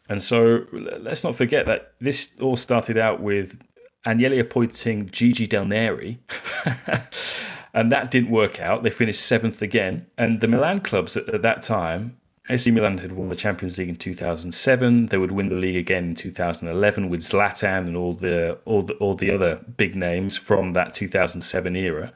And 0.08 0.22
so 0.22 0.66
let's 0.72 1.26
not 1.26 1.36
forget 1.36 1.66
that 1.66 1.92
this 2.00 2.30
all 2.40 2.56
started 2.56 2.96
out 2.96 3.20
with 3.20 3.60
Agnelli 4.06 4.40
appointing 4.40 5.10
Gigi 5.10 5.46
Del 5.46 5.66
Neri. 5.66 6.20
and 7.74 7.92
that 7.92 8.12
didn't 8.12 8.32
work 8.32 8.60
out. 8.60 8.84
They 8.84 8.90
finished 8.90 9.22
seventh 9.22 9.62
again. 9.62 10.08
And 10.18 10.42
the 10.42 10.48
Milan 10.48 10.80
clubs 10.80 11.16
at, 11.16 11.30
at 11.30 11.42
that 11.42 11.62
time 11.62 12.20
AC 12.52 12.72
Milan 12.72 12.98
had 12.98 13.12
won 13.12 13.30
the 13.30 13.36
Champions 13.36 13.78
League 13.78 13.90
in 13.90 13.96
2007. 13.96 15.08
They 15.08 15.18
would 15.20 15.32
win 15.32 15.50
the 15.50 15.56
league 15.56 15.76
again 15.76 16.06
in 16.06 16.16
2011 16.16 17.08
with 17.08 17.22
Zlatan 17.22 17.86
and 17.86 17.96
all 17.96 18.14
the 18.14 18.58
all 18.66 18.82
the 18.82 18.96
all 18.96 19.16
the 19.16 19.32
other 19.32 19.64
big 19.78 19.96
names 19.96 20.36
from 20.36 20.74
that 20.74 20.94
2007 20.94 21.76
era. 21.76 22.12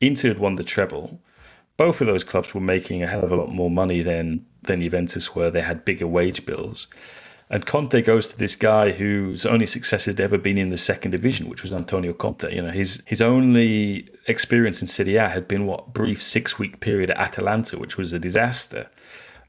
Inter 0.00 0.28
had 0.28 0.38
won 0.38 0.56
the 0.56 0.64
treble. 0.64 1.20
Both 1.76 2.00
of 2.00 2.06
those 2.06 2.24
clubs 2.24 2.54
were 2.54 2.62
making 2.62 3.02
a 3.02 3.06
hell 3.06 3.24
of 3.24 3.32
a 3.32 3.36
lot 3.36 3.52
more 3.52 3.70
money 3.70 4.00
than 4.00 4.46
than 4.62 4.80
Juventus 4.80 5.34
were. 5.34 5.50
They 5.50 5.60
had 5.60 5.84
bigger 5.84 6.06
wage 6.06 6.46
bills. 6.46 6.86
And 7.50 7.66
Conte 7.66 8.00
goes 8.00 8.28
to 8.28 8.38
this 8.38 8.56
guy 8.56 8.92
whose 8.92 9.44
only 9.44 9.66
success 9.66 10.06
had 10.06 10.20
ever 10.20 10.38
been 10.38 10.56
in 10.56 10.70
the 10.70 10.76
second 10.76 11.10
division, 11.10 11.48
which 11.48 11.62
was 11.62 11.72
Antonio 11.72 12.12
Conte. 12.12 12.54
You 12.54 12.62
know, 12.62 12.70
his 12.70 13.02
his 13.06 13.20
only 13.20 14.08
experience 14.26 14.80
in 14.80 14.86
Serie 14.86 15.16
A 15.16 15.28
had 15.28 15.46
been 15.46 15.66
what 15.66 15.92
brief 15.92 16.22
six 16.22 16.58
week 16.58 16.80
period 16.80 17.10
at 17.10 17.18
Atalanta, 17.18 17.78
which 17.78 17.96
was 17.96 18.12
a 18.12 18.18
disaster 18.18 18.90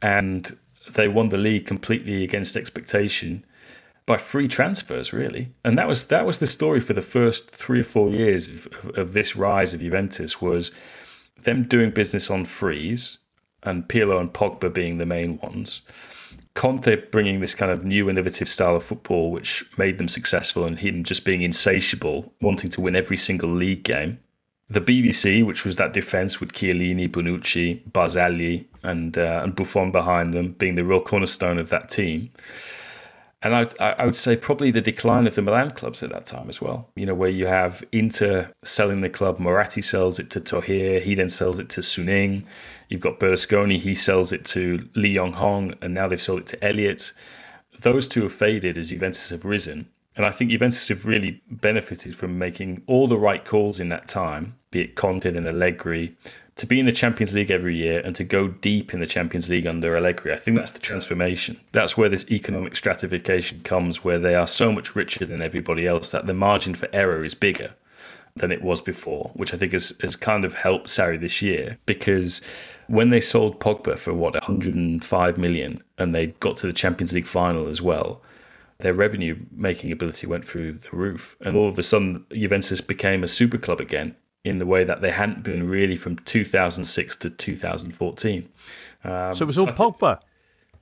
and 0.01 0.57
they 0.93 1.07
won 1.07 1.29
the 1.29 1.37
league 1.37 1.65
completely 1.65 2.23
against 2.23 2.55
expectation 2.55 3.43
by 4.05 4.17
free 4.17 4.47
transfers, 4.47 5.11
really. 5.11 5.51
And 5.63 5.77
that 5.79 5.87
was 5.87 6.05
that 6.05 6.25
was 6.25 6.37
the 6.37 6.47
story 6.47 6.79
for 6.79 6.93
the 6.93 7.01
first 7.01 7.49
three 7.49 7.79
or 7.79 7.83
four 7.83 8.11
years 8.11 8.47
of, 8.47 8.67
of, 8.67 8.97
of 8.97 9.13
this 9.13 9.35
rise 9.35 9.73
of 9.73 9.81
Juventus 9.81 10.39
was 10.39 10.71
them 11.41 11.63
doing 11.63 11.89
business 11.89 12.29
on 12.29 12.45
frees, 12.45 13.17
and 13.63 13.87
Pirlo 13.87 14.19
and 14.19 14.31
Pogba 14.31 14.71
being 14.71 14.99
the 14.99 15.05
main 15.07 15.37
ones. 15.39 15.81
Conte 16.55 16.95
bringing 17.11 17.41
this 17.41 17.53
kind 17.53 17.71
of 17.71 17.85
new 17.85 18.09
innovative 18.09 18.49
style 18.49 18.75
of 18.75 18.83
football, 18.83 19.31
which 19.31 19.65
made 19.77 19.97
them 19.97 20.07
successful, 20.07 20.65
and 20.65 20.79
him 20.79 21.03
just 21.03 21.25
being 21.25 21.41
insatiable, 21.41 22.33
wanting 22.41 22.69
to 22.71 22.81
win 22.81 22.95
every 22.95 23.17
single 23.17 23.49
league 23.49 23.83
game 23.83 24.19
the 24.69 24.81
BBC, 24.81 25.45
which 25.45 25.63
was 25.63 25.75
that 25.75 25.93
defence 25.93 26.39
with 26.39 26.53
Chiellini, 26.53 27.09
Bonucci, 27.09 27.81
Barzagli, 27.91 28.65
and 28.83 29.17
uh, 29.17 29.41
and 29.43 29.55
Buffon 29.55 29.91
behind 29.91 30.33
them, 30.33 30.53
being 30.53 30.75
the 30.75 30.83
real 30.83 31.01
cornerstone 31.01 31.57
of 31.59 31.69
that 31.69 31.89
team. 31.89 32.31
And 33.45 33.53
I, 33.53 33.67
I 33.79 34.05
would 34.05 34.15
say 34.15 34.35
probably 34.35 34.71
the 34.71 34.81
decline 34.81 35.27
of 35.27 35.35
the 35.35 35.43
Milan 35.43 35.69
clubs 35.69 36.01
at 36.01 36.09
that 36.09 36.25
time 36.25 36.49
as 36.49 36.59
well. 36.59 36.89
You 36.95 37.05
know, 37.05 37.13
where 37.13 37.29
you 37.29 37.45
have 37.45 37.83
Inter 37.91 38.51
selling 38.63 39.01
the 39.01 39.09
club, 39.09 39.37
Moratti 39.37 39.83
sells 39.83 40.17
it 40.17 40.31
to 40.31 40.41
Thohir, 40.41 40.99
he 40.99 41.13
then 41.13 41.29
sells 41.29 41.59
it 41.59 41.69
to 41.69 41.81
Suning. 41.81 42.47
You've 42.89 43.01
got 43.01 43.19
Berlusconi, 43.19 43.77
he 43.77 43.93
sells 43.93 44.31
it 44.31 44.45
to 44.45 44.89
Li 44.95 45.13
Yonghong, 45.13 45.75
and 45.79 45.93
now 45.93 46.07
they've 46.07 46.19
sold 46.19 46.39
it 46.39 46.47
to 46.47 46.65
Elliott. 46.65 47.13
Those 47.79 48.07
two 48.07 48.23
have 48.23 48.33
faded 48.33 48.79
as 48.79 48.89
Juventus 48.89 49.29
have 49.29 49.45
risen. 49.45 49.91
And 50.15 50.25
I 50.25 50.31
think 50.31 50.49
Juventus 50.49 50.87
have 50.87 51.05
really 51.05 51.43
benefited 51.51 52.15
from 52.15 52.39
making 52.39 52.81
all 52.87 53.07
the 53.07 53.19
right 53.19 53.45
calls 53.45 53.79
in 53.79 53.89
that 53.89 54.07
time, 54.07 54.55
be 54.71 54.81
it 54.81 54.95
Conte 54.95 55.27
and 55.27 55.47
Allegri, 55.47 56.17
to 56.55 56.65
be 56.65 56.79
in 56.79 56.85
the 56.85 56.91
Champions 56.91 57.33
League 57.33 57.51
every 57.51 57.75
year 57.75 57.99
and 57.99 58.15
to 58.15 58.23
go 58.23 58.47
deep 58.47 58.93
in 58.93 59.01
the 59.01 59.07
Champions 59.07 59.49
League 59.49 59.67
under 59.67 59.95
Allegri. 59.97 60.31
I 60.31 60.37
think 60.37 60.57
that's 60.57 60.71
the 60.71 60.79
transformation. 60.79 61.59
That's 61.73 61.97
where 61.97 62.07
this 62.07 62.29
economic 62.31 62.75
stratification 62.77 63.61
comes, 63.61 64.03
where 64.03 64.19
they 64.19 64.35
are 64.35 64.47
so 64.47 64.71
much 64.71 64.95
richer 64.95 65.25
than 65.25 65.41
everybody 65.41 65.85
else 65.85 66.11
that 66.11 66.27
the 66.27 66.33
margin 66.33 66.73
for 66.73 66.87
error 66.93 67.25
is 67.25 67.33
bigger 67.33 67.75
than 68.35 68.51
it 68.51 68.61
was 68.61 68.81
before, 68.81 69.31
which 69.33 69.53
I 69.53 69.57
think 69.57 69.73
has, 69.73 69.97
has 70.01 70.15
kind 70.15 70.45
of 70.45 70.53
helped 70.53 70.87
Sarri 70.87 71.19
this 71.19 71.41
year 71.41 71.77
because 71.85 72.41
when 72.87 73.09
they 73.09 73.21
sold 73.21 73.59
Pogba 73.59 73.97
for 73.97 74.13
what 74.13 74.33
105 74.33 75.37
million 75.37 75.83
and 75.97 76.13
they 76.13 76.27
got 76.27 76.57
to 76.57 76.67
the 76.67 76.73
Champions 76.73 77.13
League 77.13 77.27
final 77.27 77.67
as 77.67 77.81
well, 77.81 78.21
their 78.79 78.93
revenue 78.93 79.37
making 79.51 79.91
ability 79.91 80.27
went 80.27 80.45
through 80.47 80.73
the 80.73 80.89
roof. 80.91 81.37
And 81.39 81.55
all 81.55 81.69
of 81.69 81.79
a 81.79 81.83
sudden, 81.83 82.25
Juventus 82.31 82.81
became 82.81 83.23
a 83.23 83.27
super 83.27 83.57
club 83.57 83.79
again 83.79 84.15
in 84.45 84.59
the 84.59 84.65
way 84.65 84.83
that 84.83 85.01
they 85.01 85.11
hadn't 85.11 85.43
been 85.43 85.67
really 85.67 85.95
from 85.95 86.17
2006 86.19 87.17
to 87.17 87.29
2014. 87.29 88.49
Um, 89.03 89.35
so 89.35 89.43
it 89.43 89.47
was 89.47 89.57
all 89.57 89.67
so 89.67 89.73
Pogba. 89.73 90.19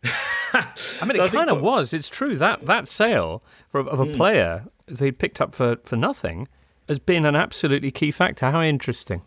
I 0.54 1.06
mean, 1.06 1.16
so 1.16 1.24
it 1.24 1.32
kind 1.32 1.50
of 1.50 1.62
was. 1.62 1.94
It's 1.94 2.10
true 2.10 2.36
that 2.36 2.66
that 2.66 2.88
sale 2.88 3.42
for, 3.70 3.80
of 3.80 4.00
a 4.02 4.06
mm. 4.06 4.16
player 4.16 4.66
they 4.86 5.12
picked 5.12 5.40
up 5.40 5.56
for, 5.56 5.78
for 5.84 5.96
nothing 5.96 6.50
has 6.90 7.00
been 7.00 7.26
an 7.26 7.36
absolutely 7.36 7.90
key 7.90 8.12
factor. 8.12 8.52
How 8.52 8.62
interesting. 8.62 9.22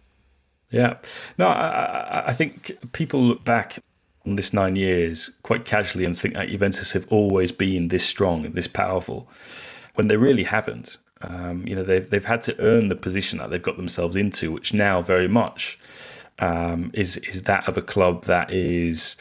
Yeah. 0.70 0.98
No, 1.38 1.48
I, 1.48 2.24
I 2.26 2.32
think 2.34 2.76
people 2.92 3.22
look 3.22 3.44
back 3.44 3.82
on 4.26 4.36
this 4.36 4.52
nine 4.52 4.76
years 4.76 5.30
quite 5.42 5.64
casually 5.64 6.04
and 6.04 6.16
think 6.16 6.34
that 6.34 6.48
Juventus 6.48 6.92
have 6.92 7.06
always 7.10 7.52
been 7.52 7.88
this 7.88 8.04
strong 8.04 8.44
and 8.44 8.54
this 8.54 8.68
powerful 8.68 9.28
when 9.94 10.08
they 10.08 10.18
really 10.18 10.44
haven't. 10.44 10.98
Um, 11.22 11.66
you 11.66 11.74
know, 11.74 11.82
they've 11.82 12.08
they've 12.08 12.24
had 12.24 12.42
to 12.42 12.60
earn 12.60 12.88
the 12.88 12.96
position 12.96 13.38
that 13.38 13.50
they've 13.50 13.62
got 13.62 13.76
themselves 13.76 14.16
into, 14.16 14.52
which 14.52 14.74
now 14.74 15.00
very 15.00 15.28
much 15.28 15.78
um, 16.38 16.90
is 16.94 17.16
is 17.18 17.44
that 17.44 17.68
of 17.68 17.76
a 17.76 17.82
club 17.82 18.24
that 18.24 18.52
is, 18.52 19.16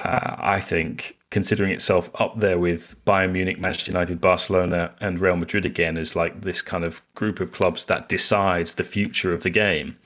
uh, 0.00 0.36
I 0.38 0.60
think, 0.60 1.16
considering 1.30 1.70
itself 1.70 2.10
up 2.20 2.40
there 2.40 2.58
with 2.58 2.96
Bayern 3.04 3.32
Munich, 3.32 3.60
Manchester 3.60 3.92
United, 3.92 4.20
Barcelona, 4.20 4.92
and 5.00 5.20
Real 5.20 5.36
Madrid 5.36 5.64
again 5.64 5.96
as 5.96 6.16
like 6.16 6.42
this 6.42 6.60
kind 6.60 6.84
of 6.84 7.02
group 7.14 7.40
of 7.40 7.52
clubs 7.52 7.84
that 7.84 8.08
decides 8.08 8.74
the 8.74 8.84
future 8.84 9.32
of 9.32 9.42
the 9.42 9.50
game 9.50 9.96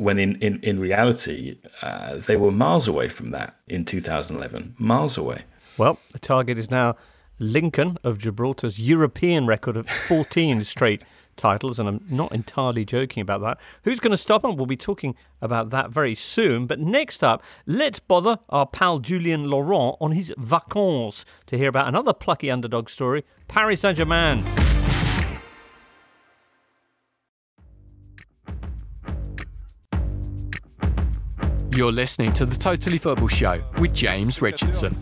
when 0.00 0.18
in, 0.18 0.36
in, 0.36 0.60
in 0.62 0.80
reality, 0.80 1.58
uh, 1.82 2.16
they 2.16 2.36
were 2.36 2.50
miles 2.50 2.88
away 2.88 3.08
from 3.08 3.30
that 3.30 3.54
in 3.68 3.84
2011. 3.84 4.74
Miles 4.78 5.18
away. 5.18 5.42
Well, 5.76 5.98
the 6.12 6.18
target 6.18 6.58
is 6.58 6.70
now 6.70 6.96
Lincoln 7.40 7.96
of 8.04 8.18
Gibraltar's 8.18 8.78
European 8.78 9.46
record 9.46 9.76
of 9.76 9.88
14 9.88 10.62
straight 10.64 11.02
titles, 11.36 11.78
and 11.80 11.88
I'm 11.88 12.04
not 12.08 12.32
entirely 12.32 12.84
joking 12.84 13.22
about 13.22 13.40
that. 13.40 13.58
Who's 13.82 13.98
going 13.98 14.10
to 14.10 14.16
stop 14.16 14.44
him? 14.44 14.56
We'll 14.56 14.66
be 14.66 14.76
talking 14.76 15.16
about 15.40 15.70
that 15.70 15.90
very 15.90 16.14
soon. 16.14 16.66
But 16.66 16.78
next 16.78 17.24
up, 17.24 17.42
let's 17.66 17.98
bother 17.98 18.38
our 18.50 18.66
pal 18.66 18.98
Julien 18.98 19.44
Laurens 19.44 19.96
on 20.00 20.12
his 20.12 20.32
vacances 20.36 21.24
to 21.46 21.56
hear 21.56 21.70
about 21.70 21.88
another 21.88 22.12
plucky 22.12 22.50
underdog 22.50 22.88
story 22.90 23.24
Paris 23.48 23.80
Saint 23.80 23.96
Germain. 23.96 24.44
You're 31.72 31.92
listening 31.92 32.32
to 32.34 32.44
the 32.44 32.56
Totally 32.56 32.98
Football 32.98 33.28
Show 33.28 33.62
with 33.78 33.94
James 33.94 34.42
Richardson. 34.42 34.92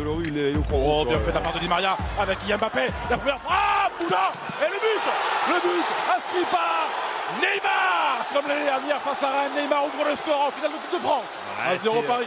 Oh, 0.00 1.04
bien 1.04 1.18
fait 1.18 1.30
de 1.30 1.34
la 1.34 1.40
part 1.40 1.52
de 1.54 1.58
Di 1.58 1.68
Maria 1.68 1.96
avec 2.18 2.38
Mbappé. 2.46 2.88
La 3.10 3.18
première 3.18 3.40
frappe, 3.40 3.92
Oula 4.00 4.32
Et 4.60 4.70
le 4.70 4.78
but 4.78 5.04
Le 5.48 5.60
but 5.60 5.84
inscrit 6.14 6.44
par 6.52 6.88
Neymar 7.40 8.26
Comme 8.32 8.48
l'année 8.48 8.64
dernière 8.64 9.00
face 9.00 9.22
à 9.22 9.30
Rennes, 9.30 9.52
Neymar 9.56 9.86
ouvre 9.86 10.08
le 10.08 10.16
score 10.16 10.46
en 10.46 10.50
finale 10.50 10.70
de 10.72 10.76
Coupe 10.76 11.00
de 11.00 11.04
France. 11.04 11.30
1-0 11.84 12.06
Paris. 12.06 12.26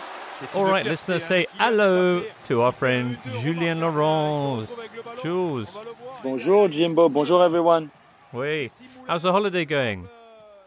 All 0.55 0.65
right, 0.65 0.85
listeners, 0.85 1.23
say 1.23 1.45
hello 1.59 2.23
to 2.45 2.61
our 2.61 2.71
friend 2.71 3.17
Julien 3.41 3.79
Laurent. 3.79 4.67
Jules. 5.21 5.67
Bonjour, 6.23 6.67
Jimbo. 6.67 7.09
Bonjour, 7.09 7.43
everyone. 7.43 7.91
Oui. 8.33 8.71
How's 9.07 9.21
the 9.21 9.31
holiday 9.31 9.65
going? 9.65 10.07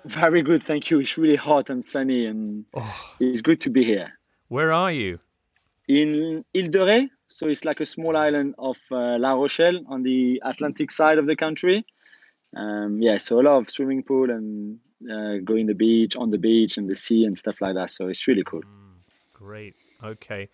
Very 0.05 0.43
good, 0.43 0.65
thank 0.65 0.91
you. 0.91 1.01
It's 1.01 1.19
really 1.19 1.37
hot 1.37 1.71
and 1.71 1.85
sunny, 1.85 2.25
and 2.25 2.65
oh. 2.75 3.07
it's 3.19 3.43
good 3.43 3.61
to 3.63 3.71
be 3.71 3.83
here. 3.83 4.13
Where 4.49 4.73
are 4.73 4.93
you? 4.93 5.19
In 5.89 6.45
Ile 6.55 6.69
de 6.69 6.79
Ré, 6.79 7.09
so 7.27 7.47
it's 7.47 7.65
like 7.65 7.81
a 7.81 7.87
small 7.87 8.17
island 8.17 8.55
of 8.59 8.79
uh, 8.91 9.19
La 9.19 9.35
Rochelle 9.35 9.81
on 9.89 10.03
the 10.03 10.41
Atlantic 10.45 10.91
side 10.91 11.19
of 11.19 11.27
the 11.27 11.37
country. 11.37 11.85
Um, 12.57 13.01
yeah, 13.03 13.17
so 13.17 13.41
a 13.41 13.43
lot 13.43 13.59
of 13.59 13.69
swimming 13.69 14.03
pool 14.03 14.31
and 14.31 14.79
uh, 15.11 15.39
going 15.45 15.67
the 15.67 15.75
beach, 15.75 16.17
on 16.17 16.31
the 16.31 16.39
beach, 16.39 16.79
and 16.79 16.89
the 16.89 16.95
sea 16.95 17.25
and 17.25 17.37
stuff 17.37 17.61
like 17.61 17.75
that. 17.75 17.91
So 17.91 18.09
it's 18.09 18.27
really 18.27 18.45
cool. 18.45 18.63
Mm, 18.63 18.95
great. 19.33 19.75
Okay. 20.03 20.49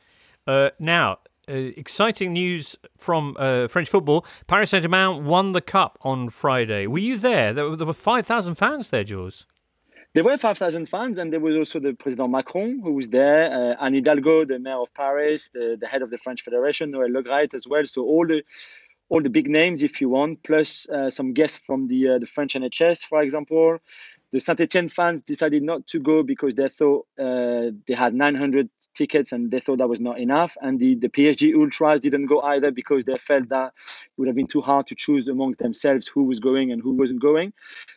Uh, 0.47 0.71
now, 0.79 1.19
uh, 1.49 1.53
exciting 1.53 2.33
news 2.33 2.77
from 2.97 3.37
uh, 3.39 3.69
French 3.69 3.89
football. 3.89 4.25
Paris 4.47 4.71
Saint 4.71 4.83
Germain 4.83 5.25
won 5.25 5.53
the 5.53 5.61
cup 5.61 5.99
on 6.03 6.29
Friday. 6.29 6.87
Were 6.87 6.99
you 6.99 7.19
there? 7.19 7.53
There 7.53 7.71
were, 7.71 7.77
there 7.77 7.87
were 7.87 7.93
5,000 7.93 8.55
fans 8.55 8.91
there, 8.91 9.05
Jules. 9.05 9.47
There 10.13 10.25
were 10.25 10.37
5,000 10.37 10.87
fans, 10.87 11.19
and 11.19 11.33
there 11.33 11.39
was 11.39 11.55
also 11.55 11.79
the 11.79 11.95
President 11.95 12.33
Macron 12.33 12.81
who 12.83 12.95
was 12.95 13.11
there, 13.11 13.53
uh, 13.53 13.85
Anne 13.85 13.95
Hidalgo, 13.95 14.45
the 14.45 14.59
mayor 14.59 14.81
of 14.81 14.93
Paris, 14.93 15.51
the, 15.55 15.77
the 15.81 15.87
head 15.87 16.03
of 16.03 16.11
the 16.11 16.19
French 16.19 16.43
Federation, 16.43 16.91
Noël 16.91 17.13
Le 17.13 17.23
Graët 17.23 17.55
as 17.55 17.69
well. 17.69 17.87
So 17.87 18.03
all 18.03 18.27
the 18.27 18.43
all 19.09 19.21
the 19.21 19.31
big 19.31 19.49
names, 19.49 19.83
if 19.83 20.01
you 20.01 20.09
want, 20.09 20.43
plus 20.43 20.89
uh, 20.89 21.11
some 21.11 21.33
guests 21.33 21.59
from 21.59 21.87
the 21.87 22.09
uh, 22.09 22.19
the 22.19 22.27
French 22.27 22.55
NHS, 22.55 23.03
for 23.03 23.23
example. 23.23 23.79
The 24.33 24.41
Saint 24.41 24.61
Etienne 24.61 24.89
fans 24.89 25.23
decided 25.23 25.63
not 25.63 25.87
to 25.89 25.99
go 25.99 26.23
because 26.23 26.55
they 26.55 26.69
thought 26.69 27.07
uh, 27.19 27.71
they 27.87 27.95
had 27.95 28.15
900 28.15 28.69
tickets 28.95 29.33
and 29.33 29.51
they 29.51 29.61
thought 29.61 29.79
that 29.79 29.89
was 29.89 30.01
not 30.01 30.19
enough. 30.19 30.57
And 30.61 30.79
the, 30.79 30.95
the 30.95 31.09
PSG 31.09 31.55
Ultras 31.55 32.01
didn't 32.01 32.27
go 32.27 32.41
either 32.43 32.71
because 32.71 33.05
they 33.05 33.19
felt 33.19 33.49
that 33.49 33.73
it 33.87 34.13
would 34.17 34.29
have 34.29 34.37
been 34.37 34.47
too 34.47 34.61
hard 34.61 34.87
to 34.89 34.95
choose 34.95 35.29
amongst 35.29 35.59
themselves 35.59 36.07
who 36.07 36.25
was 36.25 36.41
going 36.41 36.73
and 36.73 36.83
who 36.83 36.93
wasn't 36.93 37.21
going. 37.21 37.53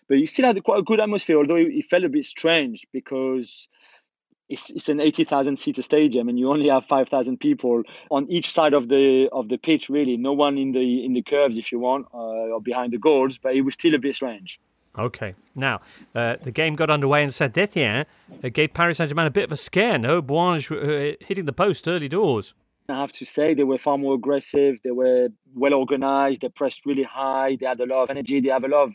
But 0.08 0.18
you 0.18 0.28
still 0.28 0.46
had 0.46 0.64
quite 0.64 0.80
a 0.80 0.84
good 0.84 1.00
atmosphere, 1.00 1.38
although 1.38 1.56
it, 1.56 1.68
it 1.68 1.86
felt 1.86 2.04
a 2.04 2.10
bit 2.10 2.26
strange 2.26 2.88
because 2.92 3.68
it's, 4.50 4.70
it's 4.70 4.90
an 4.90 5.00
80,000 5.00 5.58
seater 5.58 5.82
stadium 5.82 6.30
and 6.30 6.38
you 6.38 6.52
only 6.52 6.70
have 6.70 6.86
5,000 6.86 7.40
people 7.40 7.84
on 8.12 8.30
each 8.30 8.52
side 8.52 8.74
of 8.74 8.88
the 8.88 9.30
of 9.32 9.50
the 9.50 9.58
pitch 9.58 9.90
really 9.90 10.18
no 10.18 10.34
one 10.34 10.58
in 10.58 10.74
the 10.74 11.06
in 11.06 11.14
the 11.14 11.22
curves 11.24 11.58
if 11.58 11.72
you 11.72 11.80
want 11.80 12.08
uh, 12.14 12.52
or 12.54 12.62
behind 12.62 12.92
the 12.92 12.98
goals 12.98 13.38
but 13.38 13.56
it 13.56 13.62
was 13.62 13.74
still 13.74 13.96
a 13.96 14.00
bit 14.00 14.16
strange 14.16 14.60
Okay. 14.98 15.34
Now, 15.56 15.82
uh, 16.14 16.36
the 16.42 16.52
game 16.52 16.76
got 16.76 16.90
underway, 16.90 17.24
and 17.24 17.34
Saint 17.34 17.58
Etienne 17.58 18.06
uh, 18.44 18.50
gave 18.50 18.74
Paris 18.74 18.98
Saint 18.98 19.10
Germain 19.10 19.26
a 19.26 19.32
bit 19.32 19.46
of 19.46 19.52
a 19.52 19.58
scare. 19.58 19.98
No, 19.98 20.22
Bouanga 20.22 20.72
uh, 20.72 21.16
hitting 21.20 21.46
the 21.46 21.54
post 21.54 21.88
early 21.88 22.08
doors. 22.08 22.54
I 22.90 22.96
have 22.96 23.14
to 23.14 23.26
say 23.26 23.54
they 23.54 23.64
were 23.64 23.78
far 23.78 23.98
more 23.98 24.16
aggressive. 24.16 24.78
They 24.84 24.92
were 24.92 25.30
well 25.56 25.74
organized. 25.74 26.42
They 26.42 26.50
pressed 26.50 26.86
really 26.86 27.04
high. 27.04 27.58
They 27.60 27.66
had 27.66 27.80
a 27.80 27.86
lot 27.86 28.04
of 28.04 28.10
energy. 28.10 28.42
They 28.42 28.52
have 28.52 28.66
a 28.66 28.68
lot 28.68 28.84
of 28.84 28.94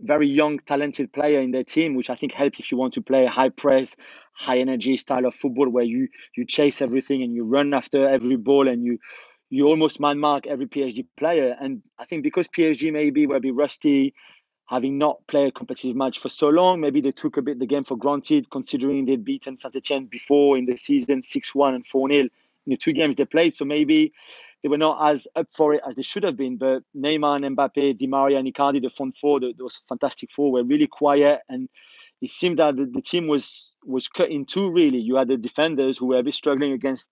very 0.00 0.28
young, 0.28 0.58
talented 0.58 1.12
player 1.12 1.40
in 1.40 1.50
their 1.50 1.64
team, 1.64 1.94
which 1.94 2.08
I 2.10 2.14
think 2.14 2.32
help 2.32 2.58
if 2.58 2.70
you 2.72 2.78
want 2.78 2.94
to 2.94 3.02
play 3.02 3.24
a 3.24 3.30
high 3.30 3.48
press, 3.48 3.96
high 4.32 4.58
energy 4.58 4.96
style 4.96 5.26
of 5.26 5.34
football 5.34 5.68
where 5.68 5.84
you 5.84 6.08
you 6.36 6.46
chase 6.46 6.80
everything 6.80 7.22
and 7.22 7.34
you 7.34 7.44
run 7.44 7.74
after 7.74 8.08
every 8.08 8.36
ball 8.36 8.68
and 8.68 8.82
you 8.82 8.98
you 9.50 9.66
almost 9.66 10.00
man 10.00 10.18
mark 10.18 10.46
every 10.46 10.66
PSG 10.66 11.06
player. 11.16 11.56
And 11.60 11.82
I 11.98 12.04
think 12.04 12.22
because 12.22 12.48
PSG 12.48 12.92
maybe 12.92 13.26
will 13.26 13.40
be 13.40 13.50
rusty, 13.50 14.14
having 14.68 14.98
not 14.98 15.26
played 15.26 15.48
a 15.48 15.52
competitive 15.52 15.96
match 15.96 16.18
for 16.18 16.28
so 16.28 16.48
long, 16.48 16.80
maybe 16.80 17.00
they 17.00 17.10
took 17.10 17.36
a 17.38 17.42
bit 17.42 17.58
the 17.58 17.66
game 17.66 17.84
for 17.84 17.96
granted, 17.96 18.50
considering 18.50 19.06
they'd 19.06 19.24
beaten 19.24 19.56
Saint 19.56 19.74
Etienne 19.74 20.04
before 20.04 20.58
in 20.58 20.66
the 20.66 20.76
season 20.76 21.22
6 21.22 21.54
1 21.54 21.74
and 21.74 21.86
4 21.86 22.10
0 22.10 22.20
in 22.20 22.30
the 22.66 22.76
two 22.76 22.92
games 22.92 23.14
they 23.14 23.24
played. 23.24 23.54
So 23.54 23.64
maybe 23.64 24.12
they 24.62 24.68
were 24.68 24.76
not 24.76 25.10
as 25.10 25.26
up 25.36 25.48
for 25.50 25.72
it 25.72 25.80
as 25.88 25.96
they 25.96 26.02
should 26.02 26.22
have 26.22 26.36
been. 26.36 26.58
But 26.58 26.82
Neymar 26.94 27.42
and 27.42 27.56
Mbappe, 27.56 27.96
Di 27.96 28.06
Maria 28.06 28.38
and 28.38 28.46
Icardi, 28.46 28.82
the 28.82 28.90
front 28.90 29.16
four, 29.16 29.40
the, 29.40 29.54
those 29.56 29.76
fantastic 29.88 30.30
four, 30.30 30.52
were 30.52 30.64
really 30.64 30.86
quiet. 30.86 31.40
And 31.48 31.70
it 32.20 32.28
seemed 32.28 32.58
that 32.58 32.76
the, 32.76 32.84
the 32.84 33.02
team 33.02 33.26
was 33.26 33.72
was 33.86 34.06
cut 34.06 34.28
in 34.28 34.44
two, 34.44 34.70
really. 34.70 34.98
You 34.98 35.16
had 35.16 35.28
the 35.28 35.38
defenders 35.38 35.96
who 35.96 36.06
were 36.06 36.18
a 36.18 36.22
bit 36.22 36.34
struggling 36.34 36.72
against 36.72 37.10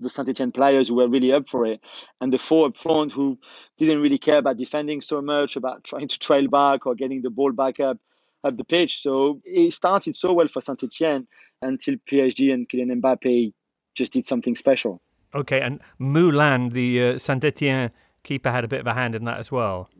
the 0.00 0.10
Saint 0.10 0.28
Etienne 0.28 0.52
players 0.52 0.88
who 0.88 0.94
were 0.96 1.08
really 1.08 1.32
up 1.32 1.48
for 1.48 1.66
it, 1.66 1.80
and 2.20 2.32
the 2.32 2.38
four 2.38 2.66
up 2.66 2.76
front 2.76 3.12
who 3.12 3.38
didn't 3.76 4.00
really 4.00 4.18
care 4.18 4.38
about 4.38 4.56
defending 4.56 5.00
so 5.00 5.20
much, 5.20 5.56
about 5.56 5.84
trying 5.90 6.08
to 6.08 6.18
trail 6.18 6.48
back 6.48 6.86
or 6.86 6.94
getting 6.94 7.22
the 7.22 7.30
ball 7.30 7.52
back 7.52 7.80
up 7.80 7.98
at 8.44 8.56
the 8.56 8.64
pitch. 8.64 9.02
So 9.02 9.40
it 9.44 9.72
started 9.72 10.14
so 10.14 10.32
well 10.32 10.48
for 10.48 10.60
Saint 10.60 10.82
Etienne 10.82 11.26
until 11.62 11.96
PSG 12.10 12.52
and 12.52 12.68
Kylian 12.68 13.00
Mbappe 13.00 13.52
just 13.94 14.12
did 14.12 14.26
something 14.26 14.54
special. 14.54 15.00
Okay, 15.34 15.60
and 15.60 15.80
Moulin, 15.98 16.70
the 16.70 17.02
uh, 17.02 17.18
Saint 17.18 17.44
Etienne 17.44 17.90
keeper, 18.22 18.50
had 18.50 18.64
a 18.64 18.68
bit 18.68 18.80
of 18.80 18.86
a 18.86 18.94
hand 18.94 19.14
in 19.14 19.24
that 19.24 19.38
as 19.38 19.52
well. 19.52 19.90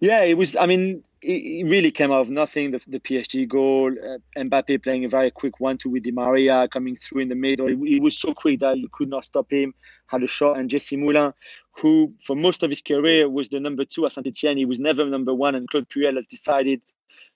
Yeah, 0.00 0.22
it 0.22 0.36
was. 0.36 0.56
I 0.56 0.66
mean, 0.66 1.02
it, 1.26 1.64
really 1.66 1.90
came 1.90 2.12
out 2.12 2.20
of 2.20 2.30
nothing. 2.30 2.70
The, 2.70 2.80
the 2.86 3.00
PSG 3.00 3.48
goal, 3.48 3.92
uh, 3.92 4.18
Mbappe 4.36 4.82
playing 4.82 5.04
a 5.04 5.08
very 5.08 5.30
quick 5.30 5.58
one-two 5.60 5.90
with 5.90 6.04
Di 6.04 6.12
Maria 6.12 6.68
coming 6.68 6.96
through 6.96 7.22
in 7.22 7.28
the 7.28 7.34
middle. 7.34 7.68
It, 7.68 8.00
was 8.00 8.16
so 8.16 8.32
quick 8.32 8.60
that 8.60 8.78
you 8.78 8.88
could 8.92 9.08
not 9.08 9.24
stop 9.24 9.50
him. 9.50 9.74
Had 10.08 10.22
a 10.22 10.26
shot, 10.26 10.58
and 10.58 10.70
Jessy 10.70 10.96
Moulin, 10.96 11.32
who 11.72 12.12
for 12.24 12.36
most 12.36 12.62
of 12.62 12.70
his 12.70 12.80
career 12.80 13.28
was 13.28 13.48
the 13.48 13.60
number 13.60 13.84
two 13.84 14.06
at 14.06 14.12
Saint 14.12 14.26
Etienne, 14.26 14.56
he 14.56 14.64
was 14.64 14.78
never 14.78 15.04
number 15.04 15.34
one. 15.34 15.54
And 15.54 15.68
Claude 15.68 15.88
Puel 15.88 16.14
has 16.14 16.26
decided 16.26 16.80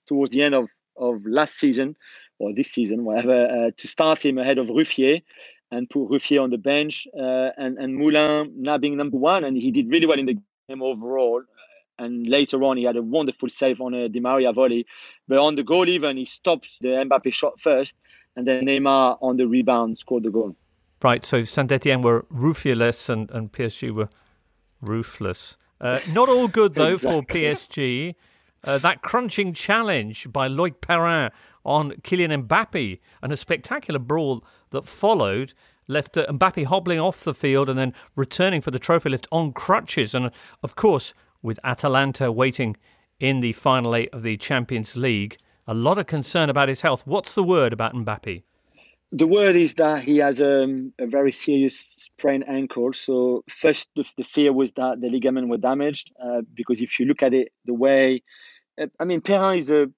towards 0.07 0.31
the 0.31 0.43
end 0.43 0.55
of 0.55 0.71
of 0.97 1.25
last 1.27 1.55
season 1.55 1.97
or 2.39 2.55
this 2.55 2.71
season, 2.71 3.05
whatever, 3.05 3.47
uh, 3.47 3.71
to 3.77 3.89
start 3.89 4.25
him 4.25 4.39
ahead 4.39 4.59
of 4.59 4.69
Ruffier 4.69 5.21
and 5.71 5.89
put 5.91 6.09
Ruffier 6.09 6.43
on 6.43 6.51
the 6.51 6.59
bench 6.59 7.07
uh, 7.19 7.51
and 7.59 7.77
and 7.79 7.97
Moulin 7.97 8.53
now 8.57 8.79
being 8.79 8.97
number 8.97 9.17
one, 9.19 9.45
and 9.45 9.57
he 9.57 9.71
did 9.71 9.91
really 9.91 10.07
well 10.07 10.19
in 10.19 10.27
the 10.27 10.39
game 10.69 10.83
overall 10.83 11.43
and 12.01 12.27
later 12.27 12.63
on 12.65 12.77
he 12.77 12.85
had 12.85 12.97
a 12.97 13.03
wonderful 13.03 13.49
save 13.49 13.81
on 13.81 13.95
a 13.95 14.09
Di 14.09 14.21
Maria 14.21 14.53
volley. 14.53 14.87
But 15.29 15.39
on 15.39 15.55
the 15.55 15.63
goal, 15.63 15.89
even 15.89 16.17
he 16.17 16.25
stops 16.25 16.79
the 16.81 16.89
Mbappe 16.89 17.33
shot 17.33 17.61
first, 17.61 17.97
and 18.37 18.47
then 18.47 18.67
Neymar 18.67 19.19
on 19.21 19.37
the 19.37 19.47
rebound 19.47 19.99
scored 19.99 20.25
the 20.25 20.31
goal. 20.31 20.57
Right. 21.03 21.25
So 21.25 21.45
Saint 21.45 21.71
Etienne 21.71 22.03
were 22.03 22.27
ruthless, 22.31 23.09
and 23.09 23.31
and 23.31 23.53
PSG 23.53 23.93
were 23.93 24.09
ruthless. 24.81 25.57
Uh, 25.81 26.01
not 26.13 26.29
all 26.29 26.49
good 26.49 26.75
though 26.75 26.95
exactly. 26.95 27.21
for 27.21 27.27
PSG. 27.27 28.15
Uh, 28.63 28.77
that 28.77 29.01
crunching 29.01 29.55
challenge 29.55 30.31
by 30.31 30.47
Loic 30.47 30.83
Perrin 30.83 31.31
on 31.65 31.93
Kylian 32.03 32.47
Mbappe 32.47 33.01
and 33.23 33.33
a 33.33 33.37
spectacular 33.37 33.99
brawl 33.99 34.45
that 34.71 34.87
followed 34.87 35.55
left 35.89 36.17
uh, 36.17 36.27
Mbappe 36.27 36.67
hobbling 36.67 37.01
off 37.01 37.25
the 37.25 37.35
field 37.35 37.69
and 37.69 37.79
then 37.79 37.95
returning 38.17 38.61
for 38.61 38.71
the 38.71 38.79
trophy 38.79 39.09
lift 39.11 39.27
on 39.33 39.53
crutches. 39.53 40.15
And 40.15 40.31
of 40.63 40.77
course, 40.77 41.15
with 41.43 41.59
Atalanta 41.65 42.31
waiting 42.31 42.77
in 43.19 43.41
the 43.41 43.53
final 43.53 43.95
eight 43.95 44.09
of 44.13 44.23
the 44.23 44.37
Champions 44.37 44.97
League. 44.97 45.37
A 45.67 45.75
lot 45.75 45.99
of 45.99 46.07
concern 46.07 46.51
about 46.51 46.69
his 46.69 46.81
health. 46.81 47.07
What's 47.07 47.35
the 47.35 47.45
word 47.45 47.73
about 47.73 47.95
Mbappe? 47.95 48.43
The 49.13 49.27
word 49.27 49.57
is 49.57 49.75
that 49.75 50.05
he 50.05 50.19
has 50.19 50.41
um, 50.41 50.93
a 50.99 51.07
very 51.07 51.33
serious 51.33 51.79
sprained 51.79 52.49
ankle. 52.49 52.93
So 52.93 53.45
first, 53.49 53.89
the, 53.97 54.09
the 54.17 54.23
fear 54.25 54.53
was 54.53 54.73
that 54.73 55.01
the 55.01 55.09
ligament 55.09 55.49
were 55.49 55.59
damaged 55.59 56.13
uh, 56.23 56.43
because 56.55 56.81
if 56.81 56.99
you 57.01 57.07
look 57.07 57.23
at 57.23 57.35
it, 57.35 57.53
the 57.65 57.75
way, 57.75 58.23
uh, 58.81 58.87
I 58.99 59.05
mean, 59.05 59.21
Perrin 59.21 59.59
is 59.59 59.71
a. 59.71 59.91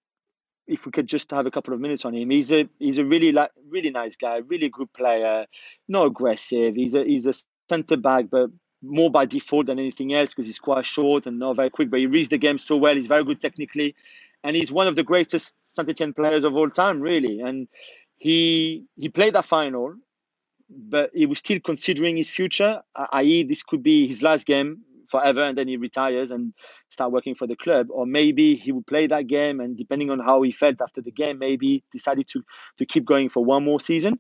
If 0.69 0.87
we 0.87 0.93
could 0.93 1.09
just 1.09 1.31
have 1.33 1.45
a 1.45 1.51
couple 1.51 1.75
of 1.75 1.81
minutes 1.81 2.05
on 2.05 2.14
him, 2.14 2.31
he's 2.31 2.53
a 2.53 2.69
he's 2.79 2.99
a 2.99 3.05
really 3.05 3.33
like 3.33 3.51
really 3.69 3.90
nice 3.90 4.14
guy, 4.17 4.37
really 4.38 4.69
good 4.69 4.90
player, 4.93 5.45
not 5.88 6.07
aggressive. 6.07 6.77
He's 6.77 6.95
a 6.95 7.05
he's 7.05 7.27
a 7.27 7.35
centre 7.69 7.97
back, 7.97 8.27
but 8.31 8.49
more 8.83 9.11
by 9.11 9.25
default 9.25 9.66
than 9.66 9.79
anything 9.79 10.12
else 10.12 10.31
because 10.31 10.47
he's 10.47 10.59
quite 10.59 10.85
short 10.85 11.27
and 11.27 11.38
not 11.38 11.57
very 11.57 11.71
quick, 11.71 11.90
but 11.90 12.01
he 12.01 12.07
reads 12.07 12.29
the 12.29 12.38
game 12.38 12.59
so 12.59 12.77
well. 12.77 12.95
He's 12.95 13.07
very 13.07 13.25
good 13.25 13.40
technically, 13.40 13.95
and 14.42 14.57
he's 14.57 14.73
one 14.73 14.88
of 14.88 14.97
the 14.97 15.03
greatest 15.03 15.55
Saint 15.62 15.88
Etienne 15.88 16.12
players 16.12 16.45
of 16.45 16.57
all 16.57 16.68
time, 16.68 17.01
really. 17.01 17.40
And 17.40 17.68
he 18.16 18.85
he 18.97 19.09
played 19.09 19.35
that 19.35 19.45
final, 19.45 19.95
but 20.68 21.11
he 21.14 21.27
was 21.27 21.38
still 21.38 21.61
considering 21.61 22.16
his 22.16 22.31
future, 22.31 22.83
i.e., 23.12 23.45
this 23.45 23.62
could 23.62 23.83
be 23.83 24.07
his 24.07 24.23
last 24.23 24.47
game 24.47 24.83
forever, 25.09 25.42
and 25.42 25.59
then 25.59 25.68
he 25.68 25.77
retires 25.77 26.31
and 26.31 26.55
start 26.88 27.12
working 27.12 27.35
for 27.35 27.47
the 27.47 27.57
club, 27.57 27.87
or 27.90 28.07
maybe 28.07 28.55
he 28.55 28.73
would 28.73 28.87
play 28.87 29.07
that 29.07 29.27
game, 29.27 29.61
and 29.61 29.77
depending 29.77 30.11
on 30.11 30.18
how 30.18 30.42
he 30.42 30.51
felt 30.51 30.81
after 30.81 31.03
the 31.03 31.11
game, 31.11 31.38
maybe 31.38 31.85
decided 31.92 32.27
to 32.29 32.42
to 32.79 32.87
keep 32.87 33.05
going 33.05 33.29
for 33.29 33.45
one 33.45 33.64
more 33.64 33.81
season 33.81 34.18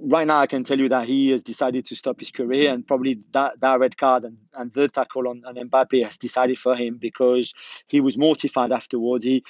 right 0.00 0.26
now 0.26 0.40
I 0.40 0.46
can 0.46 0.64
tell 0.64 0.78
you 0.78 0.88
that 0.90 1.06
he 1.06 1.30
has 1.30 1.42
decided 1.42 1.84
to 1.86 1.96
stop 1.96 2.20
his 2.20 2.30
career 2.30 2.72
and 2.72 2.86
probably 2.86 3.20
that, 3.32 3.60
that 3.60 3.80
red 3.80 3.96
card 3.96 4.24
and, 4.24 4.38
and 4.54 4.72
the 4.72 4.88
tackle 4.88 5.28
on, 5.28 5.42
on 5.44 5.56
Mbappe 5.56 6.02
has 6.04 6.16
decided 6.16 6.58
for 6.58 6.74
him 6.74 6.98
because 6.98 7.52
he 7.86 8.00
was 8.00 8.16
mortified 8.16 8.72
afterwards. 8.72 9.24
He 9.24 9.44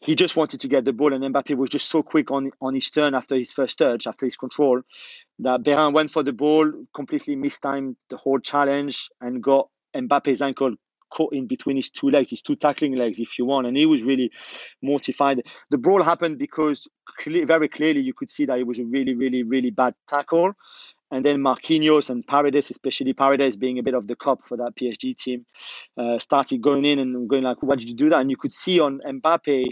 he 0.00 0.14
just 0.14 0.36
wanted 0.36 0.60
to 0.60 0.68
get 0.68 0.84
the 0.84 0.92
ball 0.92 1.14
and 1.14 1.24
Mbappe 1.24 1.56
was 1.56 1.70
just 1.70 1.88
so 1.88 2.02
quick 2.02 2.30
on, 2.30 2.50
on 2.60 2.74
his 2.74 2.90
turn 2.90 3.14
after 3.14 3.34
his 3.34 3.50
first 3.50 3.78
touch, 3.78 4.06
after 4.06 4.26
his 4.26 4.36
control, 4.36 4.82
that 5.38 5.64
Perrin 5.64 5.94
went 5.94 6.10
for 6.10 6.22
the 6.22 6.34
ball, 6.34 6.70
completely 6.92 7.34
mistimed 7.34 7.96
the 8.10 8.16
whole 8.18 8.38
challenge 8.38 9.08
and 9.22 9.42
got 9.42 9.68
Mbappe's 9.94 10.42
ankle 10.42 10.74
caught 11.10 11.32
in 11.32 11.46
between 11.46 11.76
his 11.76 11.90
two 11.90 12.10
legs, 12.10 12.30
his 12.30 12.42
two 12.42 12.56
tackling 12.56 12.96
legs, 12.96 13.18
if 13.18 13.38
you 13.38 13.44
want. 13.44 13.66
And 13.66 13.76
he 13.76 13.86
was 13.86 14.02
really 14.02 14.30
mortified. 14.82 15.42
The 15.70 15.78
brawl 15.78 16.02
happened 16.02 16.38
because 16.38 16.88
very 17.24 17.68
clearly 17.68 18.00
you 18.00 18.14
could 18.14 18.30
see 18.30 18.44
that 18.46 18.58
it 18.58 18.66
was 18.66 18.78
a 18.78 18.84
really, 18.84 19.14
really, 19.14 19.42
really 19.42 19.70
bad 19.70 19.94
tackle. 20.08 20.54
And 21.12 21.24
then 21.24 21.38
Marquinhos 21.38 22.10
and 22.10 22.26
Paredes, 22.26 22.70
especially 22.70 23.12
Paredes 23.12 23.56
being 23.56 23.78
a 23.78 23.82
bit 23.82 23.94
of 23.94 24.08
the 24.08 24.16
cop 24.16 24.44
for 24.44 24.56
that 24.56 24.74
PSG 24.74 25.16
team, 25.16 25.46
uh, 25.96 26.18
started 26.18 26.60
going 26.60 26.84
in 26.84 26.98
and 26.98 27.28
going 27.28 27.44
like, 27.44 27.62
"Why 27.62 27.76
did 27.76 27.88
you 27.88 27.94
do 27.94 28.08
that?" 28.08 28.20
And 28.20 28.30
you 28.30 28.36
could 28.36 28.50
see 28.50 28.80
on 28.80 29.00
Mbappe 29.06 29.66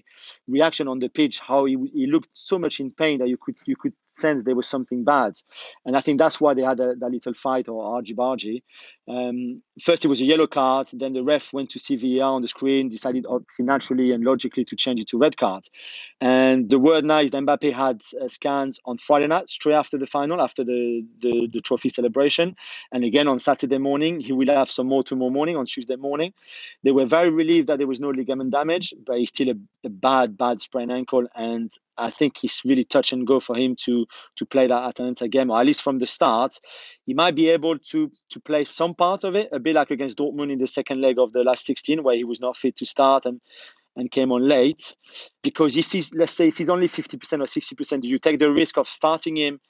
reaction 0.46 0.86
on 0.86 1.00
the 1.00 1.08
pitch 1.08 1.40
how 1.40 1.64
he, 1.64 1.76
he 1.92 2.06
looked 2.06 2.30
so 2.34 2.56
much 2.58 2.78
in 2.78 2.92
pain 2.92 3.18
that 3.18 3.28
you 3.28 3.36
could 3.36 3.56
you 3.66 3.74
could 3.74 3.94
sense 4.16 4.42
there 4.42 4.54
was 4.54 4.66
something 4.66 5.04
bad. 5.04 5.34
And 5.84 5.96
I 5.96 6.00
think 6.00 6.18
that's 6.18 6.40
why 6.40 6.54
they 6.54 6.62
had 6.62 6.80
a, 6.80 6.94
that 6.96 7.10
little 7.10 7.34
fight 7.34 7.68
or 7.68 7.84
argy 7.84 8.14
bargy. 8.14 8.62
Um, 9.06 9.62
first, 9.82 10.04
it 10.04 10.08
was 10.08 10.20
a 10.20 10.24
yellow 10.24 10.46
card. 10.46 10.88
Then 10.92 11.12
the 11.12 11.22
ref 11.22 11.52
went 11.52 11.70
to 11.70 11.96
VAR 11.96 12.32
on 12.32 12.42
the 12.42 12.48
screen, 12.48 12.88
decided 12.88 13.26
naturally 13.58 14.12
and 14.12 14.24
logically 14.24 14.64
to 14.64 14.76
change 14.76 15.00
it 15.00 15.08
to 15.08 15.18
red 15.18 15.36
card. 15.36 15.64
And 16.20 16.70
the 16.70 16.78
word 16.78 17.04
now 17.04 17.20
is 17.20 17.30
that 17.32 17.42
Mbappe 17.42 17.72
had 17.72 18.02
uh, 18.20 18.28
scans 18.28 18.80
on 18.86 18.96
Friday 18.96 19.26
night, 19.26 19.50
straight 19.50 19.74
after 19.74 19.98
the 19.98 20.06
final, 20.06 20.40
after 20.40 20.64
the, 20.64 21.04
the, 21.20 21.48
the 21.52 21.60
trophy 21.60 21.88
celebration. 21.88 22.56
And 22.92 23.04
again 23.04 23.28
on 23.28 23.38
Saturday 23.38 23.78
morning, 23.78 24.20
he 24.20 24.32
will 24.32 24.48
have 24.48 24.70
some 24.70 24.86
more 24.86 25.02
tomorrow 25.02 25.30
morning, 25.30 25.56
on 25.56 25.66
Tuesday 25.66 25.96
morning. 25.96 26.32
They 26.82 26.92
were 26.92 27.06
very 27.06 27.30
relieved 27.30 27.68
that 27.68 27.78
there 27.78 27.86
was 27.86 28.00
no 28.00 28.10
ligament 28.10 28.52
damage, 28.52 28.94
but 29.04 29.18
he's 29.18 29.28
still 29.28 29.50
a, 29.50 29.54
a 29.84 29.90
bad, 29.90 30.36
bad 30.36 30.60
sprained 30.60 30.92
ankle. 30.92 31.26
And 31.34 31.70
I 31.98 32.10
think 32.10 32.42
it's 32.42 32.64
really 32.64 32.84
touch 32.84 33.12
and 33.12 33.26
go 33.26 33.40
for 33.40 33.56
him 33.56 33.76
to 33.84 34.03
to 34.36 34.46
play 34.46 34.66
that 34.66 34.84
Atalanta 34.84 35.28
game, 35.28 35.50
or 35.50 35.60
at 35.60 35.66
least 35.66 35.82
from 35.82 35.98
the 35.98 36.06
start. 36.06 36.58
He 37.06 37.14
might 37.14 37.34
be 37.34 37.48
able 37.48 37.78
to 37.78 38.10
to 38.30 38.40
play 38.40 38.64
some 38.64 38.94
part 38.94 39.24
of 39.24 39.36
it, 39.36 39.48
a 39.52 39.58
bit 39.58 39.74
like 39.74 39.90
against 39.90 40.18
Dortmund 40.18 40.52
in 40.52 40.58
the 40.58 40.66
second 40.66 41.00
leg 41.00 41.18
of 41.18 41.32
the 41.32 41.42
last 41.42 41.64
16, 41.64 42.02
where 42.02 42.16
he 42.16 42.24
was 42.24 42.40
not 42.40 42.56
fit 42.56 42.76
to 42.76 42.86
start 42.86 43.26
and 43.26 43.40
and 43.96 44.10
came 44.10 44.32
on 44.32 44.46
late. 44.46 44.96
Because 45.42 45.76
if 45.76 45.92
he's 45.92 46.12
let's 46.14 46.32
say 46.32 46.48
if 46.48 46.58
he's 46.58 46.70
only 46.70 46.88
50% 46.88 47.14
or 47.40 47.44
60%, 47.44 48.00
do 48.00 48.08
you 48.08 48.18
take 48.18 48.38
the 48.38 48.50
risk 48.50 48.76
of 48.76 48.88
starting 48.88 49.36
him 49.36 49.60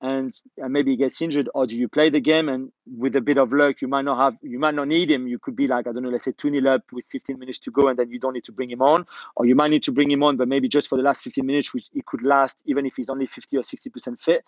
and, 0.00 0.32
and 0.56 0.72
maybe 0.72 0.92
he 0.92 0.96
gets 0.96 1.20
injured, 1.20 1.48
or 1.54 1.66
do 1.66 1.76
you 1.76 1.88
play 1.88 2.08
the 2.08 2.20
game 2.20 2.48
and 2.48 2.70
with 2.86 3.16
a 3.16 3.20
bit 3.20 3.36
of 3.36 3.52
luck, 3.52 3.82
you 3.82 3.88
might 3.88 4.04
not 4.04 4.16
have, 4.16 4.38
you 4.42 4.58
might 4.58 4.74
not 4.74 4.86
need 4.86 5.10
him. 5.10 5.26
You 5.26 5.38
could 5.38 5.56
be 5.56 5.66
like, 5.66 5.88
I 5.88 5.92
don't 5.92 6.04
know, 6.04 6.08
let's 6.08 6.24
say 6.24 6.32
2 6.32 6.52
0 6.52 6.72
up 6.72 6.84
with 6.92 7.04
15 7.06 7.38
minutes 7.38 7.58
to 7.60 7.70
go, 7.70 7.88
and 7.88 7.98
then 7.98 8.10
you 8.10 8.20
don't 8.20 8.34
need 8.34 8.44
to 8.44 8.52
bring 8.52 8.70
him 8.70 8.80
on, 8.80 9.06
or 9.34 9.46
you 9.46 9.56
might 9.56 9.70
need 9.70 9.82
to 9.84 9.92
bring 9.92 10.10
him 10.10 10.22
on, 10.22 10.36
but 10.36 10.46
maybe 10.46 10.68
just 10.68 10.88
for 10.88 10.96
the 10.96 11.02
last 11.02 11.24
15 11.24 11.44
minutes, 11.44 11.74
which 11.74 11.88
it 11.94 12.06
could 12.06 12.22
last 12.22 12.62
even 12.66 12.86
if 12.86 12.94
he's 12.96 13.10
only 13.10 13.26
50 13.26 13.56
or 13.56 13.62
60% 13.62 14.20
fit. 14.20 14.44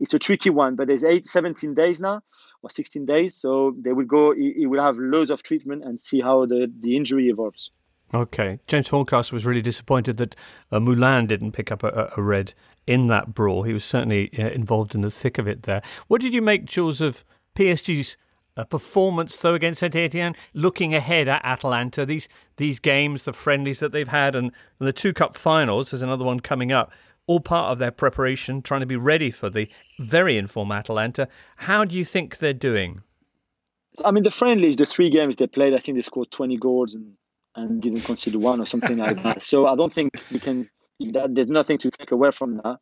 It's 0.00 0.14
a 0.14 0.18
tricky 0.18 0.50
one, 0.50 0.74
but 0.74 0.88
there's 0.88 1.04
eight, 1.04 1.26
17 1.26 1.74
days 1.74 2.00
now, 2.00 2.22
or 2.62 2.70
16 2.70 3.04
days, 3.04 3.34
so 3.34 3.74
they 3.78 3.92
will 3.92 4.06
go, 4.06 4.34
he, 4.34 4.54
he 4.56 4.66
will 4.66 4.82
have 4.82 4.96
loads 4.98 5.30
of 5.30 5.42
treatment 5.42 5.84
and 5.84 6.00
see 6.00 6.20
how 6.20 6.46
the, 6.46 6.72
the 6.78 6.96
injury 6.96 7.28
evolves. 7.28 7.70
Okay. 8.14 8.60
James 8.68 8.88
Horncastle 8.88 9.34
was 9.34 9.44
really 9.44 9.60
disappointed 9.60 10.18
that 10.18 10.36
uh, 10.70 10.78
Moulin 10.78 11.26
didn't 11.26 11.50
pick 11.50 11.72
up 11.72 11.82
a, 11.82 12.12
a, 12.16 12.22
red 12.22 12.54
in 12.86 13.08
that 13.08 13.34
brawl. 13.34 13.64
He 13.64 13.72
was 13.72 13.84
certainly 13.84 14.30
uh, 14.38 14.50
involved 14.50 14.94
in 14.94 15.00
the 15.00 15.10
thick 15.10 15.36
of 15.36 15.48
it 15.48 15.64
there. 15.64 15.82
What 16.06 16.20
did 16.20 16.32
you 16.32 16.40
make, 16.40 16.64
Jules, 16.64 17.00
of 17.00 17.24
PSG's 17.56 18.16
uh, 18.56 18.62
performance, 18.64 19.36
though, 19.36 19.54
against 19.54 19.80
Saint 19.80 19.96
Etienne? 19.96 20.36
Looking 20.52 20.94
ahead 20.94 21.26
at 21.26 21.44
Atalanta, 21.44 22.06
these 22.06 22.28
these 22.56 22.78
games, 22.78 23.24
the 23.24 23.32
friendlies 23.32 23.80
that 23.80 23.90
they've 23.90 24.06
had, 24.06 24.36
and, 24.36 24.52
and 24.78 24.86
the 24.86 24.92
two 24.92 25.12
cup 25.12 25.34
finals, 25.36 25.90
there's 25.90 26.02
another 26.02 26.24
one 26.24 26.38
coming 26.38 26.70
up, 26.70 26.92
all 27.26 27.40
part 27.40 27.72
of 27.72 27.78
their 27.78 27.90
preparation, 27.90 28.62
trying 28.62 28.80
to 28.80 28.86
be 28.86 28.96
ready 28.96 29.32
for 29.32 29.50
the 29.50 29.68
very 29.98 30.38
informed 30.38 30.70
Atalanta. 30.70 31.26
How 31.56 31.84
do 31.84 31.96
you 31.96 32.04
think 32.04 32.38
they're 32.38 32.52
doing? 32.52 33.02
I 34.04 34.12
mean, 34.12 34.22
the 34.22 34.30
friendlies, 34.30 34.76
the 34.76 34.86
three 34.86 35.10
games 35.10 35.34
they 35.34 35.48
played, 35.48 35.74
I 35.74 35.78
think 35.78 35.96
they 35.96 36.02
scored 36.02 36.30
20 36.30 36.56
goals 36.58 36.94
and, 36.94 37.16
and 37.56 37.80
didn't 37.80 38.02
concede 38.02 38.36
one 38.36 38.60
or 38.60 38.66
something 38.66 38.98
like 38.98 39.22
that. 39.22 39.42
So 39.42 39.66
I 39.66 39.76
don't 39.76 39.92
think 39.92 40.22
we 40.32 40.38
can, 40.38 40.68
that, 41.12 41.34
there's 41.34 41.48
nothing 41.48 41.78
to 41.78 41.90
take 41.90 42.10
away 42.10 42.30
from 42.30 42.56
that. 42.58 42.78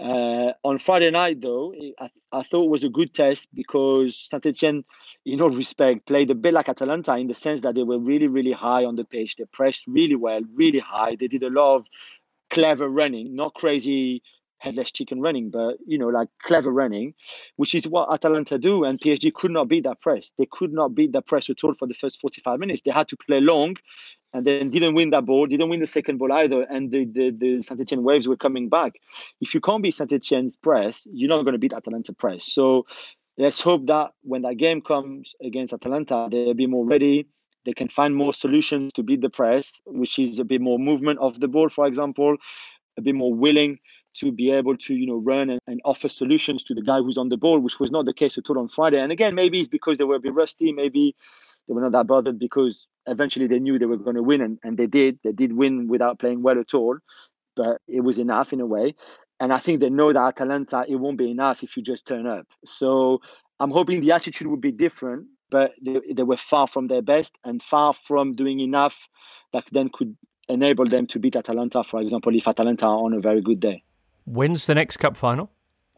Uh, 0.00 0.52
on 0.62 0.78
Friday 0.78 1.10
night, 1.10 1.40
though, 1.40 1.74
I, 1.98 2.08
I, 2.30 2.42
thought 2.42 2.66
it 2.66 2.70
was 2.70 2.84
a 2.84 2.88
good 2.88 3.12
test 3.12 3.48
because 3.52 4.16
Saint 4.16 4.46
Etienne, 4.46 4.84
in 5.26 5.40
all 5.40 5.50
respect, 5.50 6.06
played 6.06 6.30
a 6.30 6.36
bit 6.36 6.54
like 6.54 6.68
Atalanta 6.68 7.16
in 7.16 7.26
the 7.26 7.34
sense 7.34 7.62
that 7.62 7.74
they 7.74 7.82
were 7.82 7.98
really, 7.98 8.28
really 8.28 8.52
high 8.52 8.84
on 8.84 8.94
the 8.94 9.04
pitch. 9.04 9.34
They 9.36 9.44
pressed 9.46 9.88
really 9.88 10.14
well, 10.14 10.42
really 10.54 10.78
high. 10.78 11.16
They 11.16 11.26
did 11.26 11.42
a 11.42 11.50
lot 11.50 11.76
of 11.76 11.86
clever 12.48 12.88
running, 12.88 13.34
not 13.34 13.54
crazy 13.54 14.22
headless 14.58 14.90
chicken 14.90 15.20
running, 15.20 15.50
but 15.50 15.76
you 15.86 15.98
know, 15.98 16.08
like 16.08 16.28
clever 16.42 16.70
running, 16.70 17.14
which 17.56 17.74
is 17.74 17.86
what 17.86 18.12
Atalanta 18.12 18.58
do. 18.58 18.84
And 18.84 19.00
PSG 19.00 19.32
could 19.32 19.50
not 19.50 19.68
beat 19.68 19.84
that 19.84 20.00
press. 20.00 20.32
They 20.38 20.46
could 20.46 20.72
not 20.72 20.94
beat 20.94 21.12
that 21.12 21.26
press 21.26 21.48
at 21.48 21.62
all 21.64 21.74
for 21.74 21.86
the 21.86 21.94
first 21.94 22.20
45 22.20 22.58
minutes. 22.58 22.82
They 22.82 22.90
had 22.90 23.08
to 23.08 23.16
play 23.16 23.40
long 23.40 23.76
and 24.32 24.46
then 24.46 24.70
didn't 24.70 24.94
win 24.94 25.10
that 25.10 25.24
ball, 25.24 25.46
didn't 25.46 25.68
win 25.68 25.80
the 25.80 25.86
second 25.86 26.18
ball 26.18 26.32
either. 26.32 26.62
And 26.62 26.90
the, 26.90 27.06
the, 27.06 27.30
the 27.30 27.62
Saint 27.62 27.80
Etienne 27.80 28.02
waves 28.02 28.28
were 28.28 28.36
coming 28.36 28.68
back. 28.68 28.94
If 29.40 29.54
you 29.54 29.60
can't 29.60 29.82
beat 29.82 29.94
Saint 29.94 30.12
Etienne's 30.12 30.56
press, 30.56 31.06
you're 31.12 31.28
not 31.28 31.42
going 31.44 31.54
to 31.54 31.58
beat 31.58 31.72
Atalanta 31.72 32.12
press. 32.12 32.44
So 32.44 32.86
let's 33.38 33.60
hope 33.60 33.86
that 33.86 34.10
when 34.22 34.42
that 34.42 34.56
game 34.56 34.82
comes 34.82 35.34
against 35.42 35.72
Atalanta, 35.72 36.28
they'll 36.30 36.54
be 36.54 36.66
more 36.66 36.84
ready 36.86 37.26
they 37.64 37.74
can 37.74 37.88
find 37.88 38.16
more 38.16 38.32
solutions 38.32 38.94
to 38.94 39.02
beat 39.02 39.20
the 39.20 39.28
press, 39.28 39.82
which 39.84 40.18
is 40.18 40.38
a 40.38 40.44
bit 40.44 40.62
more 40.62 40.78
movement 40.78 41.18
of 41.18 41.38
the 41.38 41.48
ball, 41.48 41.68
for 41.68 41.86
example, 41.86 42.36
a 42.96 43.02
bit 43.02 43.14
more 43.14 43.34
willing 43.34 43.78
to 44.14 44.32
be 44.32 44.50
able 44.50 44.76
to 44.76 44.94
you 44.94 45.06
know 45.06 45.16
run 45.16 45.50
and, 45.50 45.60
and, 45.66 45.80
offer 45.84 46.08
solutions 46.08 46.62
to 46.64 46.74
the 46.74 46.82
guy 46.82 46.98
who's 46.98 47.18
on 47.18 47.28
the 47.28 47.36
ball, 47.36 47.60
which 47.60 47.80
was 47.80 47.90
not 47.90 48.06
the 48.06 48.14
case 48.14 48.38
at 48.38 48.48
all 48.50 48.58
on 48.58 48.68
Friday. 48.68 49.00
And 49.00 49.12
again, 49.12 49.34
maybe 49.34 49.60
it's 49.60 49.68
because 49.68 49.98
they 49.98 50.04
were 50.04 50.16
a 50.16 50.20
bit 50.20 50.34
rusty, 50.34 50.72
maybe 50.72 51.14
they 51.66 51.74
were 51.74 51.82
not 51.82 51.92
that 51.92 52.06
bothered 52.06 52.38
because 52.38 52.86
eventually 53.06 53.46
they 53.46 53.60
knew 53.60 53.78
they 53.78 53.86
were 53.86 53.96
going 53.96 54.16
to 54.16 54.22
win, 54.22 54.40
and, 54.40 54.58
and 54.62 54.78
they 54.78 54.86
did. 54.86 55.18
They 55.24 55.32
did 55.32 55.52
win 55.52 55.86
without 55.86 56.18
playing 56.18 56.42
well 56.42 56.58
at 56.58 56.74
all, 56.74 56.98
but 57.56 57.78
it 57.86 58.00
was 58.00 58.18
enough 58.18 58.52
in 58.52 58.60
a 58.60 58.66
way. 58.66 58.94
And 59.40 59.52
I 59.52 59.58
think 59.58 59.80
they 59.80 59.90
know 59.90 60.12
that 60.12 60.20
Atalanta, 60.20 60.84
it 60.88 60.96
won't 60.96 61.18
be 61.18 61.30
enough 61.30 61.62
if 61.62 61.76
you 61.76 61.82
just 61.82 62.06
turn 62.06 62.26
up. 62.26 62.46
So 62.64 63.20
I'm 63.60 63.70
hoping 63.70 64.00
the 64.00 64.12
attitude 64.12 64.48
will 64.48 64.56
be 64.56 64.72
different 64.72 65.28
but 65.50 65.72
they, 65.82 66.00
they 66.12 66.22
were 66.22 66.36
far 66.36 66.66
from 66.66 66.88
their 66.88 67.02
best 67.02 67.38
and 67.44 67.62
far 67.62 67.94
from 67.94 68.34
doing 68.34 68.60
enough 68.60 69.08
that 69.52 69.64
then 69.72 69.90
could 69.92 70.16
enable 70.48 70.86
them 70.86 71.06
to 71.06 71.18
beat 71.18 71.36
Atalanta, 71.36 71.84
for 71.84 72.00
example, 72.00 72.34
if 72.34 72.48
Atalanta 72.48 72.86
are 72.86 73.04
on 73.04 73.12
a 73.12 73.20
very 73.20 73.40
good 73.40 73.60
day. 73.60 73.82
When's 74.28 74.66
the 74.66 74.74
next 74.74 74.98
cup 74.98 75.16
final? 75.16 75.50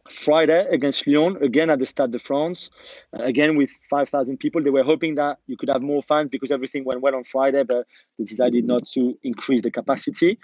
Friday 0.09 0.66
against 0.71 1.07
Lyon, 1.07 1.37
again 1.43 1.71
at 1.71 1.79
the 1.79 1.87
Stade 1.87 2.11
de 2.11 2.19
France, 2.19 2.71
uh, 3.16 3.23
again 3.23 3.57
with 3.57 3.71
5,000 3.88 4.38
people. 4.38 4.62
They 4.62 4.71
were 4.71 4.83
hoping 4.83 5.14
that 5.16 5.38
you 5.47 5.57
could 5.57 5.69
have 5.69 5.83
more 5.83 6.03
fans 6.03 6.29
because 6.29 6.51
everything 6.51 6.85
went 6.85 7.01
well 7.01 7.14
on 7.14 7.25
Friday, 7.25 7.62
but 7.62 7.87
they 8.19 8.25
decided 8.25 8.64
not 8.64 8.87
to 8.95 9.19
increase 9.23 9.62
the 9.62 9.71
capacity. 9.71 10.38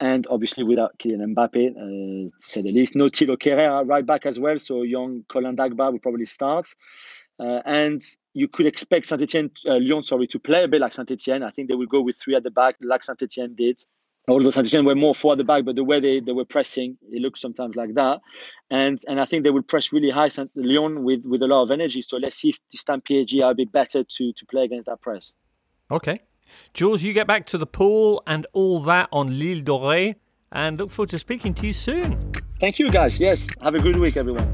And 0.00 0.26
obviously, 0.30 0.64
without 0.64 0.98
Kylian 0.98 1.34
Mbappe, 1.34 1.70
uh, 1.76 2.28
to 2.28 2.30
say 2.38 2.62
the 2.62 2.72
least, 2.72 2.94
no 2.94 3.06
Thilo 3.06 3.36
Kehrer 3.36 3.86
right 3.86 4.04
back 4.04 4.26
as 4.26 4.38
well. 4.38 4.58
So 4.58 4.82
young 4.82 5.24
Colin 5.28 5.56
Dagba 5.56 5.92
will 5.92 5.98
probably 5.98 6.26
start. 6.26 6.68
Uh, 7.38 7.62
and 7.64 8.02
you 8.34 8.48
could 8.48 8.66
expect 8.66 9.06
Saint 9.06 9.22
Etienne, 9.22 9.50
uh, 9.66 9.76
Lyon, 9.76 10.02
sorry, 10.02 10.26
to 10.26 10.38
play 10.38 10.64
a 10.64 10.68
bit 10.68 10.80
like 10.80 10.92
Saint 10.92 11.10
Etienne. 11.10 11.42
I 11.42 11.50
think 11.50 11.68
they 11.68 11.74
will 11.74 11.86
go 11.86 12.02
with 12.02 12.16
three 12.16 12.34
at 12.34 12.42
the 12.42 12.50
back, 12.50 12.76
like 12.82 13.02
Saint 13.02 13.22
Etienne 13.22 13.54
did. 13.54 13.80
Although 14.28 14.50
Saint 14.50 14.66
Etienne 14.66 14.84
were 14.84 14.94
more 14.94 15.14
the 15.14 15.44
back, 15.44 15.64
but 15.64 15.76
the 15.76 15.84
way 15.84 15.98
they, 15.98 16.20
they 16.20 16.32
were 16.32 16.44
pressing, 16.44 16.96
it 17.10 17.20
looks 17.22 17.40
sometimes 17.40 17.74
like 17.74 17.94
that. 17.94 18.20
And 18.70 18.98
and 19.08 19.20
I 19.20 19.24
think 19.24 19.44
they 19.44 19.50
will 19.50 19.62
press 19.62 19.92
really 19.92 20.10
high 20.10 20.28
Saint 20.28 20.50
Lyon 20.54 21.02
with, 21.02 21.26
with 21.26 21.42
a 21.42 21.48
lot 21.48 21.62
of 21.62 21.70
energy. 21.70 22.02
So 22.02 22.16
let's 22.16 22.36
see 22.36 22.50
if 22.50 22.58
this 22.70 22.84
time 22.84 23.00
PSG 23.00 23.42
are 23.42 23.50
a 23.50 23.54
bit 23.54 23.72
better 23.72 24.04
to, 24.04 24.32
to 24.32 24.46
play 24.46 24.64
against 24.64 24.86
that 24.86 25.00
press. 25.00 25.34
Okay. 25.90 26.20
Jules, 26.74 27.02
you 27.02 27.12
get 27.12 27.26
back 27.26 27.46
to 27.46 27.58
the 27.58 27.66
pool 27.66 28.22
and 28.26 28.46
all 28.52 28.80
that 28.80 29.08
on 29.12 29.38
L'Île 29.38 29.64
de 29.64 29.72
Ré 29.72 30.14
and 30.52 30.78
look 30.78 30.90
forward 30.90 31.10
to 31.10 31.18
speaking 31.18 31.54
to 31.54 31.66
you 31.66 31.72
soon. 31.72 32.18
Thank 32.60 32.78
you, 32.78 32.90
guys. 32.90 33.18
Yes. 33.18 33.48
Have 33.62 33.74
a 33.74 33.78
good 33.78 33.96
week, 33.96 34.16
everyone. 34.16 34.48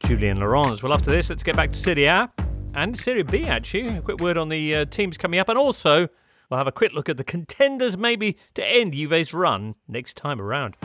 Julien 0.00 0.38
Laurens. 0.38 0.82
Well, 0.82 0.92
after 0.92 1.10
this, 1.10 1.30
let's 1.30 1.42
get 1.42 1.56
back 1.56 1.70
to 1.70 1.76
Serie 1.76 2.04
A 2.04 2.28
and 2.74 2.96
Serie 2.96 3.22
B, 3.22 3.44
actually. 3.44 3.88
A 3.88 4.02
quick 4.02 4.20
word 4.20 4.36
on 4.36 4.48
the 4.48 4.74
uh, 4.74 4.84
teams 4.84 5.16
coming 5.16 5.40
up, 5.40 5.48
and 5.48 5.58
also 5.58 6.08
we'll 6.50 6.58
have 6.58 6.66
a 6.66 6.72
quick 6.72 6.92
look 6.92 7.08
at 7.08 7.16
the 7.16 7.24
contenders 7.24 7.96
maybe 7.96 8.36
to 8.54 8.64
end 8.64 8.94
Juve's 8.94 9.32
run 9.32 9.74
next 9.88 10.16
time 10.16 10.40
around. 10.40 10.76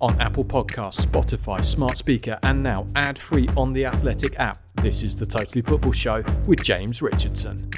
On 0.00 0.20
Apple 0.20 0.44
Podcasts, 0.44 1.06
Spotify, 1.06 1.64
Smart 1.64 1.96
Speaker, 1.96 2.36
and 2.42 2.60
now 2.60 2.84
ad 2.96 3.16
free 3.16 3.48
on 3.56 3.72
the 3.72 3.86
Athletic 3.86 4.36
app, 4.40 4.58
this 4.76 5.04
is 5.04 5.14
the 5.14 5.24
Totally 5.24 5.62
Football 5.62 5.92
Show 5.92 6.24
with 6.48 6.60
James 6.62 7.00
Richardson. 7.02 7.70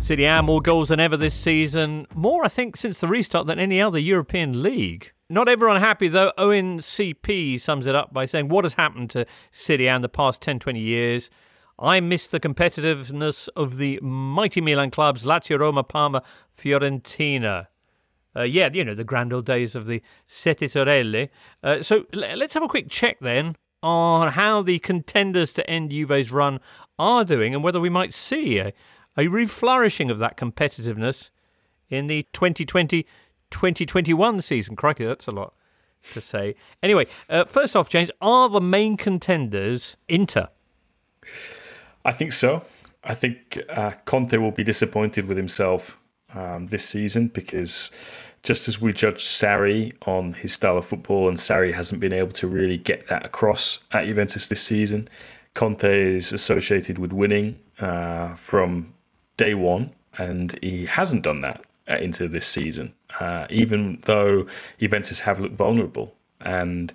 Serie 0.00 0.24
A 0.24 0.42
more 0.42 0.62
goals 0.62 0.88
than 0.88 1.00
ever 1.00 1.16
this 1.16 1.34
season. 1.34 2.06
More, 2.14 2.44
I 2.44 2.48
think, 2.48 2.76
since 2.76 3.00
the 3.00 3.08
restart 3.08 3.46
than 3.46 3.58
any 3.58 3.82
other 3.82 3.98
European 3.98 4.62
league. 4.62 5.12
Not 5.28 5.48
everyone 5.48 5.80
happy, 5.80 6.08
though. 6.08 6.32
ONCP 6.38 7.60
sums 7.60 7.86
it 7.86 7.94
up 7.94 8.14
by 8.14 8.24
saying, 8.24 8.48
What 8.48 8.64
has 8.64 8.74
happened 8.74 9.10
to 9.10 9.26
Serie 9.50 9.88
A 9.88 9.96
in 9.96 10.02
the 10.02 10.08
past 10.08 10.40
10, 10.40 10.60
20 10.60 10.78
years? 10.80 11.28
I 11.78 12.00
miss 12.00 12.26
the 12.26 12.40
competitiveness 12.40 13.48
of 13.54 13.76
the 13.76 14.00
mighty 14.00 14.60
Milan 14.60 14.90
clubs, 14.90 15.24
Lazio, 15.24 15.58
Roma, 15.58 15.82
Parma, 15.82 16.22
Fiorentina. 16.56 17.66
Uh, 18.34 18.42
yeah, 18.42 18.68
you 18.72 18.84
know, 18.84 18.94
the 18.94 19.04
grand 19.04 19.32
old 19.32 19.46
days 19.46 19.74
of 19.74 19.86
the 19.86 20.02
Sette 20.26 20.60
Sorelle. 20.60 21.28
Uh, 21.62 21.82
so 21.82 22.06
l- 22.12 22.36
let's 22.36 22.54
have 22.54 22.62
a 22.62 22.68
quick 22.68 22.88
check 22.88 23.18
then 23.20 23.56
on 23.82 24.32
how 24.32 24.62
the 24.62 24.78
contenders 24.78 25.52
to 25.54 25.68
end 25.68 25.90
Juve's 25.90 26.30
run 26.30 26.60
are 26.98 27.24
doing 27.24 27.54
and 27.54 27.62
whether 27.62 27.80
we 27.80 27.88
might 27.88 28.12
see 28.12 28.58
a, 28.58 28.72
a 29.16 29.24
reflourishing 29.24 30.10
of 30.10 30.18
that 30.18 30.36
competitiveness 30.36 31.30
in 31.88 32.06
the 32.06 32.26
2020 32.32 33.06
2021 33.50 34.42
season. 34.42 34.74
Crikey, 34.76 35.04
that's 35.04 35.28
a 35.28 35.30
lot 35.30 35.54
to 36.12 36.20
say. 36.20 36.54
Anyway, 36.82 37.06
uh, 37.28 37.44
first 37.44 37.76
off, 37.76 37.88
James, 37.88 38.10
are 38.20 38.48
the 38.48 38.60
main 38.60 38.96
contenders 38.96 39.96
Inter? 40.08 40.48
I 42.06 42.12
think 42.12 42.32
so. 42.32 42.64
I 43.02 43.14
think 43.14 43.58
uh, 43.68 43.90
Conte 44.04 44.36
will 44.36 44.52
be 44.52 44.62
disappointed 44.62 45.26
with 45.26 45.36
himself 45.36 45.98
um, 46.32 46.66
this 46.66 46.84
season 46.84 47.26
because 47.26 47.90
just 48.44 48.68
as 48.68 48.80
we 48.80 48.92
judge 48.92 49.24
Sarri 49.24 49.92
on 50.06 50.34
his 50.34 50.52
style 50.52 50.78
of 50.78 50.84
football, 50.84 51.26
and 51.26 51.36
Sarri 51.36 51.74
hasn't 51.74 52.00
been 52.00 52.12
able 52.12 52.30
to 52.32 52.46
really 52.46 52.78
get 52.78 53.08
that 53.08 53.26
across 53.26 53.80
at 53.90 54.06
Juventus 54.06 54.46
this 54.46 54.62
season, 54.62 55.08
Conte 55.54 55.84
is 55.84 56.32
associated 56.32 56.98
with 56.98 57.12
winning 57.12 57.58
uh, 57.80 58.36
from 58.36 58.94
day 59.36 59.54
one, 59.54 59.92
and 60.16 60.56
he 60.62 60.86
hasn't 60.86 61.24
done 61.24 61.40
that 61.40 61.64
into 61.88 62.28
this 62.28 62.46
season, 62.46 62.94
uh, 63.18 63.46
even 63.50 63.98
though 64.02 64.46
Juventus 64.78 65.20
have 65.20 65.40
looked 65.40 65.56
vulnerable 65.56 66.14
and 66.40 66.92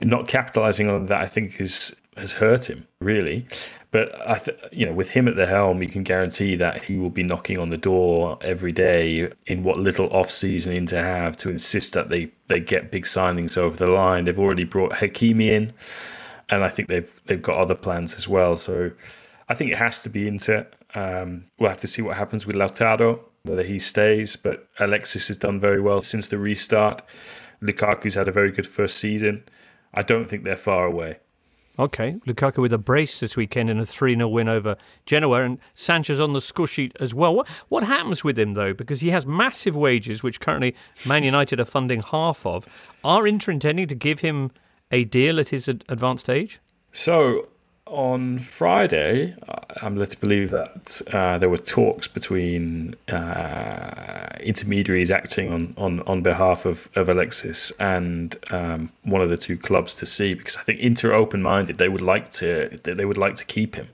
not 0.00 0.28
capitalizing 0.28 0.88
on 0.88 1.06
that. 1.06 1.20
I 1.20 1.26
think 1.26 1.60
is 1.60 1.94
has 2.16 2.32
hurt 2.32 2.68
him 2.68 2.86
really. 3.00 3.46
But 3.90 4.28
I, 4.28 4.38
th- 4.38 4.58
you 4.72 4.86
know, 4.86 4.92
with 4.92 5.10
him 5.10 5.28
at 5.28 5.36
the 5.36 5.46
helm, 5.46 5.80
you 5.80 5.88
can 5.88 6.02
guarantee 6.02 6.56
that 6.56 6.84
he 6.84 6.96
will 6.96 7.10
be 7.10 7.22
knocking 7.22 7.58
on 7.58 7.70
the 7.70 7.76
door 7.76 8.38
every 8.40 8.72
day 8.72 9.30
in 9.46 9.62
what 9.62 9.78
little 9.78 10.08
off 10.12 10.30
season 10.30 10.86
to 10.86 10.98
have 10.98 11.36
to 11.36 11.50
insist 11.50 11.92
that 11.92 12.08
they 12.08 12.32
they 12.48 12.60
get 12.60 12.90
big 12.90 13.04
signings 13.04 13.56
over 13.56 13.76
the 13.76 13.86
line. 13.86 14.24
They've 14.24 14.38
already 14.38 14.64
brought 14.64 14.92
Hakimi 14.92 15.48
in, 15.48 15.72
and 16.48 16.64
I 16.64 16.68
think 16.68 16.88
they've 16.88 17.12
they've 17.26 17.42
got 17.42 17.56
other 17.56 17.76
plans 17.76 18.16
as 18.16 18.28
well. 18.28 18.56
So 18.56 18.90
I 19.48 19.54
think 19.54 19.70
it 19.70 19.78
has 19.78 20.02
to 20.02 20.08
be 20.08 20.26
Inter. 20.26 20.66
Um, 20.94 21.46
we'll 21.58 21.70
have 21.70 21.80
to 21.80 21.86
see 21.86 22.02
what 22.02 22.16
happens 22.16 22.46
with 22.46 22.56
Lautaro 22.56 23.20
whether 23.44 23.62
he 23.62 23.78
stays. 23.78 24.36
But 24.36 24.68
Alexis 24.78 25.28
has 25.28 25.36
done 25.36 25.60
very 25.60 25.80
well 25.80 26.02
since 26.02 26.28
the 26.28 26.38
restart. 26.38 27.02
Lukaku's 27.62 28.14
had 28.14 28.28
a 28.28 28.32
very 28.32 28.50
good 28.50 28.66
first 28.66 28.96
season. 28.96 29.44
I 29.94 30.02
don't 30.02 30.28
think 30.28 30.44
they're 30.44 30.56
far 30.56 30.86
away. 30.86 31.18
Okay, 31.76 32.16
Lukaku 32.24 32.58
with 32.58 32.72
a 32.72 32.78
brace 32.78 33.18
this 33.18 33.36
weekend 33.36 33.68
in 33.68 33.80
a 33.80 33.86
3 33.86 34.14
0 34.14 34.28
win 34.28 34.48
over 34.48 34.76
Genoa, 35.06 35.42
and 35.42 35.58
Sanchez 35.74 36.20
on 36.20 36.32
the 36.32 36.40
score 36.40 36.68
sheet 36.68 36.96
as 37.00 37.12
well. 37.12 37.34
What, 37.34 37.48
what 37.68 37.82
happens 37.82 38.22
with 38.22 38.38
him, 38.38 38.54
though? 38.54 38.72
Because 38.72 39.00
he 39.00 39.10
has 39.10 39.26
massive 39.26 39.76
wages, 39.76 40.22
which 40.22 40.38
currently 40.38 40.76
Man 41.04 41.24
United 41.24 41.58
are 41.58 41.64
funding 41.64 42.02
half 42.02 42.46
of. 42.46 42.66
Are 43.02 43.26
Inter 43.26 43.50
intending 43.50 43.88
to 43.88 43.96
give 43.96 44.20
him 44.20 44.52
a 44.92 45.04
deal 45.04 45.40
at 45.40 45.48
his 45.48 45.66
advanced 45.66 46.30
age? 46.30 46.60
So, 46.92 47.48
on 47.86 48.38
Friday, 48.38 49.36
I'm 49.82 49.96
led 49.96 50.10
to 50.10 50.20
believe 50.20 50.50
that 50.50 51.02
uh, 51.12 51.36
there 51.38 51.50
were 51.50 51.58
talks 51.58 52.08
between 52.08 52.94
uh, 53.08 54.28
intermediaries 54.40 55.10
acting 55.10 55.52
on, 55.52 55.74
on, 55.76 56.00
on 56.00 56.22
behalf 56.22 56.64
of, 56.64 56.88
of 56.94 57.08
Alexis 57.08 57.72
and 57.72 58.36
um, 58.50 58.90
one 59.02 59.20
of 59.20 59.28
the 59.28 59.36
two 59.36 59.58
clubs 59.58 59.96
to 59.96 60.06
see 60.06 60.32
because 60.32 60.56
I 60.56 60.62
think 60.62 60.80
Inter 60.80 61.12
open 61.12 61.42
minded 61.42 61.76
they 61.76 61.88
would 61.90 62.00
like 62.00 62.30
to 62.30 62.68
they 62.82 63.04
would 63.04 63.18
like 63.18 63.34
to 63.36 63.44
keep 63.44 63.74
him, 63.74 63.88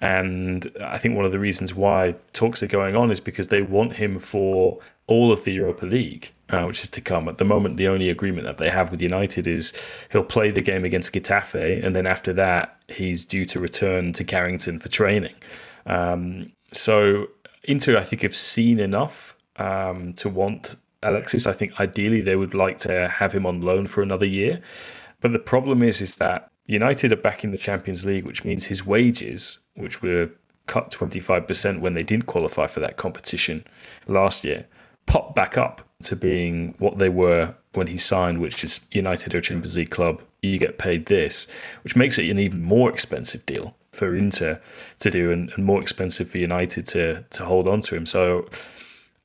and 0.00 0.66
I 0.80 0.98
think 0.98 1.16
one 1.16 1.24
of 1.24 1.32
the 1.32 1.38
reasons 1.38 1.74
why 1.74 2.16
talks 2.32 2.62
are 2.62 2.66
going 2.66 2.96
on 2.96 3.10
is 3.10 3.20
because 3.20 3.48
they 3.48 3.62
want 3.62 3.94
him 3.94 4.18
for 4.18 4.78
all 5.06 5.32
of 5.32 5.44
the 5.44 5.52
Europa 5.52 5.86
League, 5.86 6.32
uh, 6.50 6.64
which 6.64 6.82
is 6.82 6.90
to 6.90 7.00
come. 7.00 7.28
At 7.28 7.38
the 7.38 7.44
moment, 7.44 7.76
the 7.76 7.88
only 7.88 8.10
agreement 8.10 8.46
that 8.46 8.58
they 8.58 8.68
have 8.68 8.90
with 8.90 9.00
United 9.00 9.46
is 9.46 9.72
he'll 10.12 10.24
play 10.24 10.50
the 10.50 10.60
game 10.60 10.84
against 10.84 11.12
Getafe, 11.12 11.84
and 11.84 11.96
then 11.96 12.06
after 12.06 12.32
that, 12.34 12.78
he's 12.88 13.24
due 13.24 13.44
to 13.46 13.60
return 13.60 14.12
to 14.14 14.24
Carrington 14.24 14.78
for 14.78 14.88
training. 14.88 15.34
Um, 15.86 16.48
so, 16.72 17.28
Inter, 17.64 17.96
I 17.96 18.04
think, 18.04 18.22
have 18.22 18.36
seen 18.36 18.78
enough 18.78 19.36
um, 19.56 20.12
to 20.14 20.28
want 20.28 20.76
Alexis. 21.02 21.46
I 21.46 21.52
think 21.52 21.80
ideally 21.80 22.20
they 22.20 22.36
would 22.36 22.54
like 22.54 22.76
to 22.78 23.08
have 23.08 23.32
him 23.32 23.46
on 23.46 23.62
loan 23.62 23.86
for 23.86 24.02
another 24.02 24.26
year. 24.26 24.60
But 25.20 25.32
the 25.32 25.38
problem 25.38 25.82
is, 25.82 26.02
is 26.02 26.16
that 26.16 26.50
United 26.66 27.12
are 27.12 27.16
back 27.16 27.44
in 27.44 27.52
the 27.52 27.58
Champions 27.58 28.04
League, 28.04 28.26
which 28.26 28.44
means 28.44 28.66
his 28.66 28.84
wages, 28.84 29.58
which 29.76 30.02
were 30.02 30.30
cut 30.66 30.90
25% 30.90 31.80
when 31.80 31.94
they 31.94 32.02
didn't 32.02 32.26
qualify 32.26 32.66
for 32.66 32.80
that 32.80 32.96
competition 32.96 33.64
last 34.06 34.44
year, 34.44 34.66
pop 35.06 35.34
back 35.34 35.56
up 35.56 35.82
to 36.02 36.16
being 36.16 36.74
what 36.78 36.98
they 36.98 37.08
were 37.08 37.54
when 37.74 37.86
he 37.86 37.96
signed, 37.96 38.40
which 38.40 38.64
is 38.64 38.86
United 38.90 39.34
or 39.34 39.40
Champions 39.40 39.76
League 39.76 39.90
club. 39.90 40.22
You 40.42 40.58
get 40.58 40.78
paid 40.78 41.06
this, 41.06 41.46
which 41.82 41.96
makes 41.96 42.18
it 42.18 42.28
an 42.28 42.38
even 42.38 42.62
more 42.62 42.90
expensive 42.90 43.46
deal 43.46 43.74
for 43.92 44.14
Inter 44.14 44.60
to 44.98 45.10
do 45.10 45.32
and, 45.32 45.50
and 45.50 45.64
more 45.64 45.80
expensive 45.80 46.28
for 46.28 46.38
United 46.38 46.86
to 46.88 47.24
to 47.30 47.44
hold 47.44 47.66
on 47.66 47.80
to 47.82 47.96
him. 47.96 48.06
So 48.06 48.48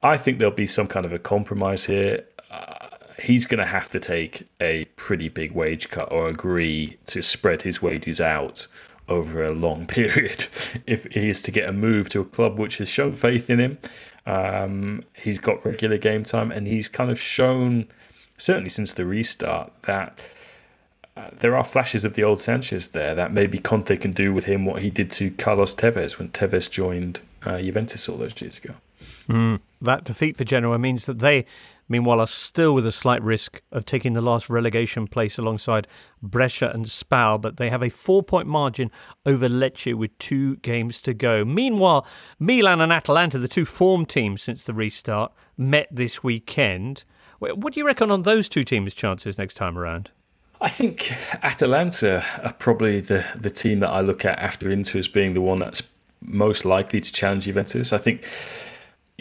I 0.02 0.18
think 0.18 0.40
there'll 0.40 0.54
be 0.54 0.66
some 0.66 0.88
kind 0.88 1.06
of 1.06 1.14
a 1.14 1.20
compromise 1.20 1.86
here. 1.86 2.26
Uh, 2.50 2.88
he's 3.22 3.46
going 3.46 3.60
to 3.60 3.66
have 3.66 3.90
to 3.92 4.00
take 4.00 4.48
a 4.60 4.86
pretty 4.96 5.30
big 5.30 5.52
wage 5.52 5.90
cut 5.90 6.12
or 6.12 6.28
agree 6.28 6.98
to 7.06 7.22
spread 7.22 7.62
his 7.62 7.82
wages 7.82 8.20
out 8.20 8.68
over 9.08 9.44
a 9.44 9.52
long 9.52 9.86
period 9.88 10.48
if 10.86 11.06
he 11.12 11.30
is 11.30 11.42
to 11.42 11.52
get 11.52 11.68
a 11.68 11.74
move 11.74 12.10
to 12.10 12.22
a 12.22 12.26
club 12.26 12.58
which 12.58 12.78
has 12.78 12.88
shown 12.88 13.12
faith 13.12 13.50
in 13.50 13.60
him 13.60 13.78
um, 14.26 15.04
he's 15.16 15.40
got 15.40 15.66
regular 15.66 15.98
game 15.98 16.24
time, 16.24 16.52
and 16.52 16.68
he's 16.68 16.88
kind 16.88 17.10
of 17.10 17.20
shown, 17.20 17.88
certainly 18.38 18.70
since 18.70 18.94
the 18.94 19.06
restart, 19.06 19.72
that 19.84 20.24
uh, 21.18 21.30
there 21.34 21.56
are 21.58 21.64
flashes 21.64 22.06
of 22.06 22.14
the 22.14 22.24
old 22.24 22.40
Sanchez 22.40 22.90
there 22.90 23.16
that 23.16 23.34
maybe 23.34 23.58
Conte 23.58 23.96
can 23.98 24.12
do 24.12 24.34
with 24.34 24.46
him 24.46 24.66
what 24.66 24.82
he 24.82 24.90
did 24.90 25.12
to 25.12 25.32
Carlos 25.32 25.76
Tevez 25.76 26.20
when 26.20 26.30
Tevez 26.30 26.70
joined 26.70 27.20
uh, 27.46 27.60
Juventus 27.60 28.08
all 28.08 28.18
those 28.18 28.40
years 28.42 28.60
ago. 28.60 28.76
Mm, 29.28 29.60
that 29.82 30.04
defeat 30.04 30.38
for 30.38 30.44
Genoa 30.44 30.78
means 30.78 31.06
that 31.06 31.20
they 31.20 31.46
meanwhile 31.92 32.22
are 32.22 32.28
still 32.28 32.74
with 32.74 32.86
a 32.86 32.92
slight 32.92 33.22
risk 33.22 33.62
of 33.72 33.86
taking 33.86 34.14
the 34.14 34.22
last 34.22 34.50
relegation 34.50 35.06
place 35.06 35.38
alongside 35.38 35.88
Brescia 36.24 36.72
and 36.74 36.90
Spal, 36.90 37.38
but 37.38 37.58
they 37.58 37.70
have 37.70 37.84
a 37.84 37.90
four 37.90 38.24
point 38.24 38.48
margin 38.48 38.90
over 39.26 39.50
Lecce 39.50 39.94
with 39.94 40.18
two 40.18 40.56
games 40.58 41.02
to 41.04 41.14
go. 41.14 41.44
Meanwhile, 41.44 42.08
Milan 42.40 42.80
and 42.80 42.94
Atalanta, 42.94 43.38
the 43.38 43.48
two 43.48 43.66
form 43.66 44.06
teams 44.06 44.42
since 44.42 44.64
the 44.64 44.74
restart, 44.74 45.34
met 45.58 45.88
this 45.92 46.24
weekend. 46.24 47.04
What 47.40 47.74
do 47.74 47.80
you 47.80 47.86
reckon 47.86 48.10
on 48.10 48.22
those 48.24 48.48
two 48.48 48.64
teams' 48.64 48.94
chances 48.94 49.38
next 49.38 49.56
time 49.56 49.78
around? 49.78 50.12
I 50.62 50.70
think 50.70 51.12
Atalanta 51.44 52.24
are 52.44 52.54
probably 52.54 53.02
the, 53.02 53.26
the 53.36 53.50
team 53.50 53.80
that 53.80 53.90
I 53.90 54.02
look 54.02 54.24
at 54.26 54.38
after 54.38 54.70
Inter 54.70 55.00
as 55.00 55.08
being 55.08 55.34
the 55.34 55.42
one 55.42 55.58
that's 55.60 55.82
most 56.22 56.66
likely 56.66 57.02
to 57.02 57.12
challenge 57.12 57.46
Juventus. 57.46 57.92
I 57.92 57.98
think 57.98 58.28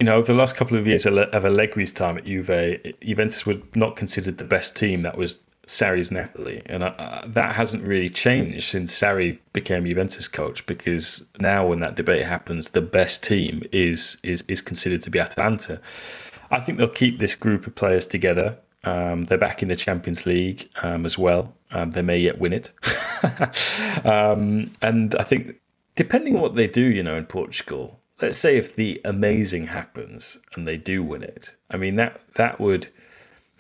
you 0.00 0.06
know, 0.06 0.16
over 0.16 0.32
the 0.32 0.38
last 0.38 0.56
couple 0.56 0.78
of 0.78 0.86
years 0.86 1.04
of 1.04 1.12
Allegri's 1.12 1.92
time 1.92 2.16
at 2.16 2.24
Juve, 2.24 2.94
Juventus 3.02 3.44
were 3.44 3.58
not 3.74 3.96
considered 3.96 4.38
the 4.38 4.44
best 4.44 4.74
team. 4.74 5.02
That 5.02 5.18
was 5.18 5.44
Sarri's 5.66 6.10
Napoli, 6.10 6.62
and 6.64 6.82
uh, 6.82 7.22
that 7.26 7.54
hasn't 7.54 7.84
really 7.84 8.08
changed 8.08 8.64
since 8.64 8.98
Sarri 8.98 9.38
became 9.52 9.84
Juventus 9.84 10.26
coach. 10.26 10.64
Because 10.64 11.28
now, 11.38 11.66
when 11.66 11.80
that 11.80 11.96
debate 11.96 12.24
happens, 12.24 12.70
the 12.70 12.80
best 12.80 13.22
team 13.22 13.62
is 13.72 14.16
is 14.22 14.42
is 14.48 14.62
considered 14.62 15.02
to 15.02 15.10
be 15.10 15.20
Atalanta. 15.20 15.82
I 16.50 16.60
think 16.60 16.78
they'll 16.78 16.88
keep 16.88 17.18
this 17.18 17.36
group 17.36 17.66
of 17.66 17.74
players 17.74 18.06
together. 18.06 18.58
Um, 18.84 19.24
they're 19.24 19.36
back 19.36 19.62
in 19.62 19.68
the 19.68 19.76
Champions 19.76 20.24
League 20.24 20.70
um, 20.82 21.04
as 21.04 21.18
well. 21.18 21.54
Um, 21.72 21.90
they 21.90 22.00
may 22.00 22.18
yet 22.18 22.38
win 22.38 22.54
it, 22.54 22.70
um, 24.06 24.72
and 24.80 25.14
I 25.16 25.24
think 25.24 25.60
depending 25.94 26.36
on 26.36 26.40
what 26.40 26.54
they 26.54 26.66
do, 26.66 26.80
you 26.80 27.02
know, 27.02 27.16
in 27.16 27.26
Portugal, 27.26 27.99
let's 28.22 28.38
say 28.38 28.56
if 28.56 28.74
the 28.74 29.00
amazing 29.04 29.68
happens 29.68 30.38
and 30.54 30.66
they 30.66 30.76
do 30.76 31.02
win 31.02 31.22
it, 31.22 31.56
I 31.70 31.76
mean 31.76 31.96
that 31.96 32.20
that 32.34 32.60
would 32.60 32.88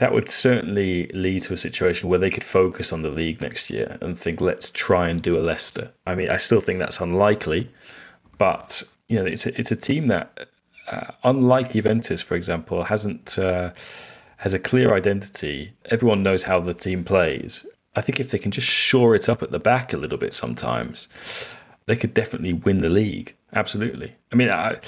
that 0.00 0.14
would 0.14 0.30
certainly 0.30 1.08
lead 1.08 1.42
to 1.42 1.52
a 1.52 1.58
situation 1.58 2.08
where 2.08 2.18
they 2.18 2.30
could 2.30 2.42
focus 2.42 2.90
on 2.90 3.02
the 3.02 3.10
league 3.10 3.42
next 3.42 3.68
year 3.68 3.98
and 4.00 4.16
think, 4.16 4.40
let's 4.40 4.70
try 4.70 5.10
and 5.10 5.20
do 5.20 5.38
a 5.38 5.42
Leicester. 5.42 5.92
I 6.06 6.14
mean, 6.14 6.30
I 6.30 6.38
still 6.38 6.62
think 6.62 6.78
that's 6.78 7.00
unlikely, 7.00 7.70
but 8.38 8.82
you 9.08 9.16
know, 9.16 9.26
it's 9.26 9.44
a, 9.44 9.58
it's 9.60 9.70
a 9.70 9.76
team 9.76 10.06
that, 10.06 10.48
uh, 10.90 11.12
unlike 11.22 11.74
Juventus, 11.74 12.22
for 12.22 12.34
example, 12.34 12.84
hasn't 12.84 13.38
uh, 13.38 13.72
has 14.38 14.54
a 14.54 14.58
clear 14.58 14.94
identity. 14.94 15.74
Everyone 15.90 16.22
knows 16.22 16.44
how 16.44 16.60
the 16.60 16.72
team 16.72 17.04
plays. 17.04 17.66
I 17.94 18.00
think 18.00 18.18
if 18.18 18.30
they 18.30 18.38
can 18.38 18.52
just 18.52 18.68
shore 18.68 19.14
it 19.14 19.28
up 19.28 19.42
at 19.42 19.50
the 19.50 19.60
back 19.60 19.92
a 19.92 19.98
little 19.98 20.16
bit, 20.16 20.32
sometimes 20.32 21.08
they 21.84 21.96
could 21.96 22.14
definitely 22.14 22.54
win 22.54 22.80
the 22.80 22.88
league. 22.88 23.36
Absolutely. 23.52 24.14
I 24.32 24.36
mean, 24.36 24.50
I, 24.50 24.78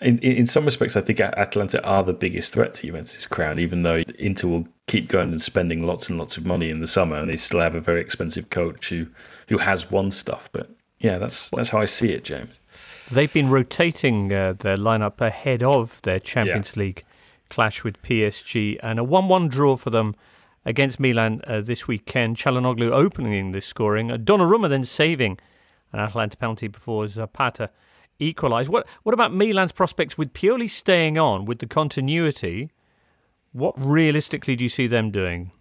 in 0.00 0.18
in 0.18 0.46
some 0.46 0.64
respects, 0.64 0.96
I 0.96 1.00
think 1.00 1.20
Atalanta 1.20 1.84
are 1.84 2.04
the 2.04 2.12
biggest 2.12 2.54
threat 2.54 2.74
to 2.74 2.86
Juventus' 2.86 3.26
crown. 3.26 3.58
Even 3.58 3.82
though 3.82 4.02
Inter 4.18 4.48
will 4.48 4.68
keep 4.86 5.08
going 5.08 5.30
and 5.30 5.42
spending 5.42 5.86
lots 5.86 6.08
and 6.08 6.18
lots 6.18 6.36
of 6.36 6.46
money 6.46 6.70
in 6.70 6.80
the 6.80 6.86
summer, 6.86 7.16
and 7.16 7.28
they 7.28 7.36
still 7.36 7.60
have 7.60 7.74
a 7.74 7.80
very 7.80 8.00
expensive 8.00 8.50
coach 8.50 8.90
who 8.90 9.08
who 9.48 9.58
has 9.58 9.90
won 9.90 10.10
stuff. 10.10 10.48
But 10.52 10.70
yeah, 11.00 11.18
that's 11.18 11.50
that's 11.50 11.70
how 11.70 11.80
I 11.80 11.86
see 11.86 12.12
it, 12.12 12.24
James. 12.24 12.54
They've 13.10 13.32
been 13.32 13.48
rotating 13.48 14.32
uh, 14.32 14.54
their 14.58 14.76
lineup 14.76 15.20
ahead 15.20 15.62
of 15.62 16.00
their 16.02 16.20
Champions 16.20 16.76
yeah. 16.76 16.82
League 16.82 17.04
clash 17.48 17.82
with 17.82 18.00
PSG, 18.02 18.78
and 18.82 18.98
a 18.98 19.04
one-one 19.04 19.48
draw 19.48 19.76
for 19.76 19.90
them 19.90 20.14
against 20.64 21.00
Milan 21.00 21.40
uh, 21.46 21.62
this 21.62 21.88
weekend. 21.88 22.36
Calhanoglu 22.36 22.90
opening 22.90 23.52
the 23.52 23.60
scoring, 23.62 24.08
Donnarumma 24.08 24.68
then 24.68 24.84
saving 24.84 25.38
an 25.92 26.00
Atalanta 26.00 26.36
penalty 26.36 26.68
before 26.68 27.06
Zapata 27.06 27.70
equalised. 28.18 28.68
What 28.68 28.86
what 29.02 29.14
about 29.14 29.32
Milan's 29.32 29.72
prospects 29.72 30.18
with 30.18 30.32
Pioli 30.32 30.68
staying 30.68 31.18
on 31.18 31.44
with 31.44 31.58
the 31.58 31.66
continuity? 31.66 32.70
What 33.52 33.74
realistically 33.76 34.56
do 34.56 34.64
you 34.64 34.68
see 34.68 34.86
them 34.86 35.10
doing? 35.10 35.52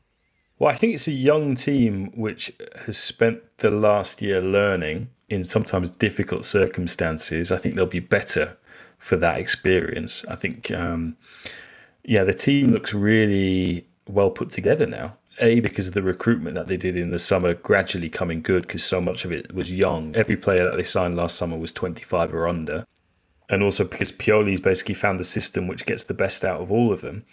Well, 0.59 0.71
I 0.71 0.75
think 0.75 0.93
it's 0.93 1.07
a 1.07 1.11
young 1.11 1.55
team 1.55 2.11
which 2.15 2.51
has 2.85 2.97
spent 2.97 3.41
the 3.57 3.69
last 3.69 4.21
year 4.21 4.41
learning 4.41 5.09
in 5.29 5.43
sometimes 5.43 5.89
difficult 5.89 6.45
circumstances. 6.45 7.51
I 7.51 7.57
think 7.57 7.75
they'll 7.75 7.85
be 7.85 7.99
better 7.99 8.57
for 8.97 9.17
that 9.17 9.37
experience. 9.37 10.25
I 10.25 10.35
think, 10.35 10.71
um, 10.71 11.15
yeah, 12.03 12.23
the 12.23 12.33
team 12.33 12.71
looks 12.71 12.93
really 12.93 13.87
well 14.07 14.31
put 14.31 14.49
together 14.49 14.87
now. 14.87 15.17
A, 15.39 15.59
because 15.59 15.87
of 15.87 15.93
the 15.93 16.01
recruitment 16.01 16.55
that 16.55 16.67
they 16.67 16.77
did 16.77 16.97
in 16.97 17.11
the 17.11 17.19
summer 17.19 17.53
gradually 17.53 18.09
coming 18.09 18.41
good 18.41 18.63
because 18.63 18.83
so 18.83 18.99
much 18.99 19.25
of 19.25 19.31
it 19.31 19.53
was 19.53 19.73
young. 19.73 20.15
Every 20.15 20.35
player 20.35 20.63
that 20.63 20.75
they 20.75 20.83
signed 20.83 21.15
last 21.15 21.35
summer 21.37 21.57
was 21.57 21.71
25 21.71 22.33
or 22.33 22.47
under. 22.47 22.85
And 23.49 23.63
also 23.63 23.83
because 23.85 24.11
Pioli's 24.11 24.59
basically 24.59 24.95
found 24.95 25.19
the 25.19 25.23
system 25.23 25.67
which 25.67 25.85
gets 25.85 26.03
the 26.03 26.13
best 26.13 26.43
out 26.43 26.61
of 26.61 26.71
all 26.71 26.91
of 26.91 27.01
them. 27.01 27.25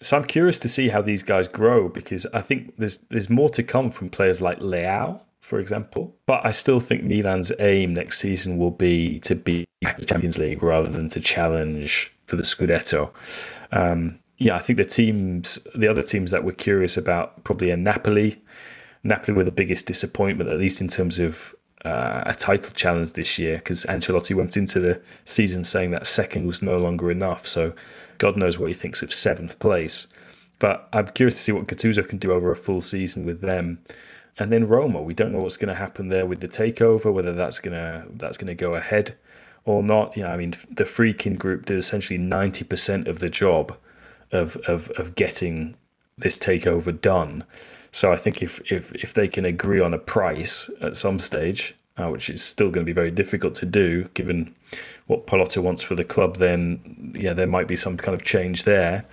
So 0.00 0.16
I'm 0.16 0.24
curious 0.24 0.58
to 0.60 0.68
see 0.68 0.88
how 0.88 1.02
these 1.02 1.22
guys 1.22 1.48
grow 1.48 1.88
because 1.88 2.24
I 2.26 2.40
think 2.40 2.74
there's 2.78 2.98
there's 3.10 3.28
more 3.28 3.48
to 3.50 3.62
come 3.62 3.90
from 3.90 4.10
players 4.10 4.40
like 4.40 4.60
Leao, 4.60 5.20
for 5.40 5.58
example. 5.58 6.16
But 6.24 6.46
I 6.46 6.52
still 6.52 6.78
think 6.78 7.02
Milan's 7.02 7.50
aim 7.58 7.94
next 7.94 8.18
season 8.18 8.58
will 8.58 8.70
be 8.70 9.18
to 9.20 9.34
be 9.34 9.66
Champions 10.06 10.38
League 10.38 10.62
rather 10.62 10.88
than 10.88 11.08
to 11.10 11.20
challenge 11.20 12.14
for 12.26 12.36
the 12.36 12.44
Scudetto. 12.44 13.10
Um, 13.72 14.20
yeah, 14.38 14.54
I 14.54 14.60
think 14.60 14.76
the 14.76 14.84
teams, 14.84 15.58
the 15.74 15.88
other 15.88 16.02
teams 16.02 16.30
that 16.30 16.44
we're 16.44 16.52
curious 16.52 16.96
about, 16.96 17.42
probably 17.42 17.72
are 17.72 17.76
Napoli. 17.76 18.40
Napoli 19.02 19.36
were 19.36 19.44
the 19.44 19.50
biggest 19.50 19.86
disappointment, 19.86 20.48
at 20.48 20.58
least 20.58 20.80
in 20.80 20.88
terms 20.88 21.18
of 21.18 21.54
uh, 21.84 22.22
a 22.24 22.34
title 22.34 22.72
challenge 22.72 23.14
this 23.14 23.38
year, 23.38 23.56
because 23.56 23.84
Ancelotti 23.86 24.36
went 24.36 24.56
into 24.56 24.78
the 24.78 25.00
season 25.24 25.64
saying 25.64 25.90
that 25.90 26.06
second 26.06 26.46
was 26.46 26.62
no 26.62 26.78
longer 26.78 27.10
enough. 27.10 27.46
So 27.46 27.74
God 28.18 28.36
knows 28.36 28.58
what 28.58 28.68
he 28.68 28.74
thinks 28.74 29.02
of 29.02 29.12
seventh 29.12 29.58
place. 29.58 30.06
But 30.60 30.88
I'm 30.92 31.08
curious 31.08 31.36
to 31.36 31.42
see 31.42 31.52
what 31.52 31.66
Gattuso 31.66 32.06
can 32.08 32.18
do 32.18 32.32
over 32.32 32.50
a 32.50 32.56
full 32.56 32.80
season 32.80 33.26
with 33.26 33.40
them. 33.40 33.80
And 34.38 34.52
then 34.52 34.68
Roma, 34.68 35.02
we 35.02 35.14
don't 35.14 35.32
know 35.32 35.40
what's 35.40 35.56
going 35.56 35.68
to 35.68 35.74
happen 35.74 36.08
there 36.08 36.26
with 36.26 36.40
the 36.40 36.48
takeover, 36.48 37.12
whether 37.12 37.32
that's 37.32 37.58
gonna 37.58 38.06
that's 38.10 38.38
gonna 38.38 38.54
go 38.54 38.74
ahead 38.74 39.16
or 39.64 39.82
not. 39.82 40.16
You 40.16 40.22
know, 40.22 40.30
I 40.30 40.36
mean, 40.36 40.54
the 40.70 40.84
Friedkin 40.84 41.38
group 41.38 41.66
did 41.66 41.76
essentially 41.76 42.18
ninety 42.18 42.64
percent 42.64 43.08
of 43.08 43.18
the 43.18 43.28
job 43.28 43.76
of 44.32 44.56
of 44.68 44.90
of 44.90 45.14
getting 45.14 45.76
this 46.16 46.38
takeover 46.38 46.98
done. 46.98 47.44
So 47.90 48.12
I 48.12 48.16
think 48.16 48.42
if 48.42 48.60
if 48.70 48.92
if 48.94 49.14
they 49.14 49.28
can 49.28 49.44
agree 49.44 49.80
on 49.80 49.94
a 49.94 49.98
price 49.98 50.70
at 50.80 50.96
some 50.96 51.18
stage, 51.18 51.74
uh, 51.98 52.08
which 52.08 52.30
is 52.30 52.42
still 52.42 52.70
going 52.70 52.84
to 52.84 52.88
be 52.88 52.94
very 52.94 53.10
difficult 53.10 53.54
to 53.54 53.66
do 53.66 54.04
given 54.14 54.54
what 55.06 55.26
Pallotta 55.26 55.62
wants 55.62 55.82
for 55.82 55.94
the 55.94 56.04
club. 56.04 56.36
Then, 56.36 57.12
yeah, 57.18 57.32
there 57.32 57.46
might 57.46 57.68
be 57.68 57.76
some 57.76 57.96
kind 57.96 58.14
of 58.14 58.22
change 58.22 58.64
there. 58.64 59.04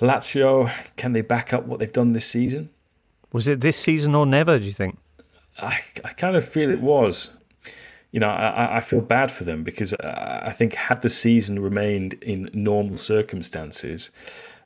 Lazio, 0.00 0.70
can 0.96 1.12
they 1.12 1.22
back 1.22 1.52
up 1.52 1.66
what 1.66 1.78
they've 1.80 1.92
done 1.92 2.12
this 2.12 2.26
season? 2.26 2.70
Was 3.32 3.46
it 3.48 3.60
this 3.60 3.76
season 3.76 4.14
or 4.14 4.26
never? 4.26 4.58
Do 4.58 4.64
you 4.64 4.72
think? 4.72 4.98
I, 5.58 5.80
I 6.04 6.12
kind 6.12 6.36
of 6.36 6.46
feel 6.46 6.70
it 6.70 6.80
was. 6.80 7.30
You 8.16 8.20
know, 8.20 8.30
I, 8.30 8.78
I 8.78 8.80
feel 8.80 9.02
bad 9.02 9.30
for 9.30 9.44
them 9.44 9.62
because 9.62 9.92
I 9.92 10.50
think 10.50 10.72
had 10.72 11.02
the 11.02 11.10
season 11.10 11.58
remained 11.58 12.14
in 12.22 12.48
normal 12.54 12.96
circumstances, 12.96 14.10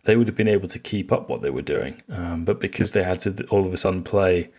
they 0.05 0.15
would 0.15 0.29
have 0.29 0.37
been 0.37 0.47
able 0.47 0.69
to 0.69 0.79
keep 0.79 1.11
up 1.11 1.29
what 1.29 1.43
they 1.43 1.51
were 1.51 1.61
doing. 1.61 2.01
Um, 2.09 2.45
but 2.45 2.61
because 2.61 2.93
they 2.93 3.03
had 3.03 3.19
to 3.23 3.45
all 3.49 3.67
of 3.67 3.75
a 3.75 3.77
sudden 3.77 4.05
play 4.05 4.51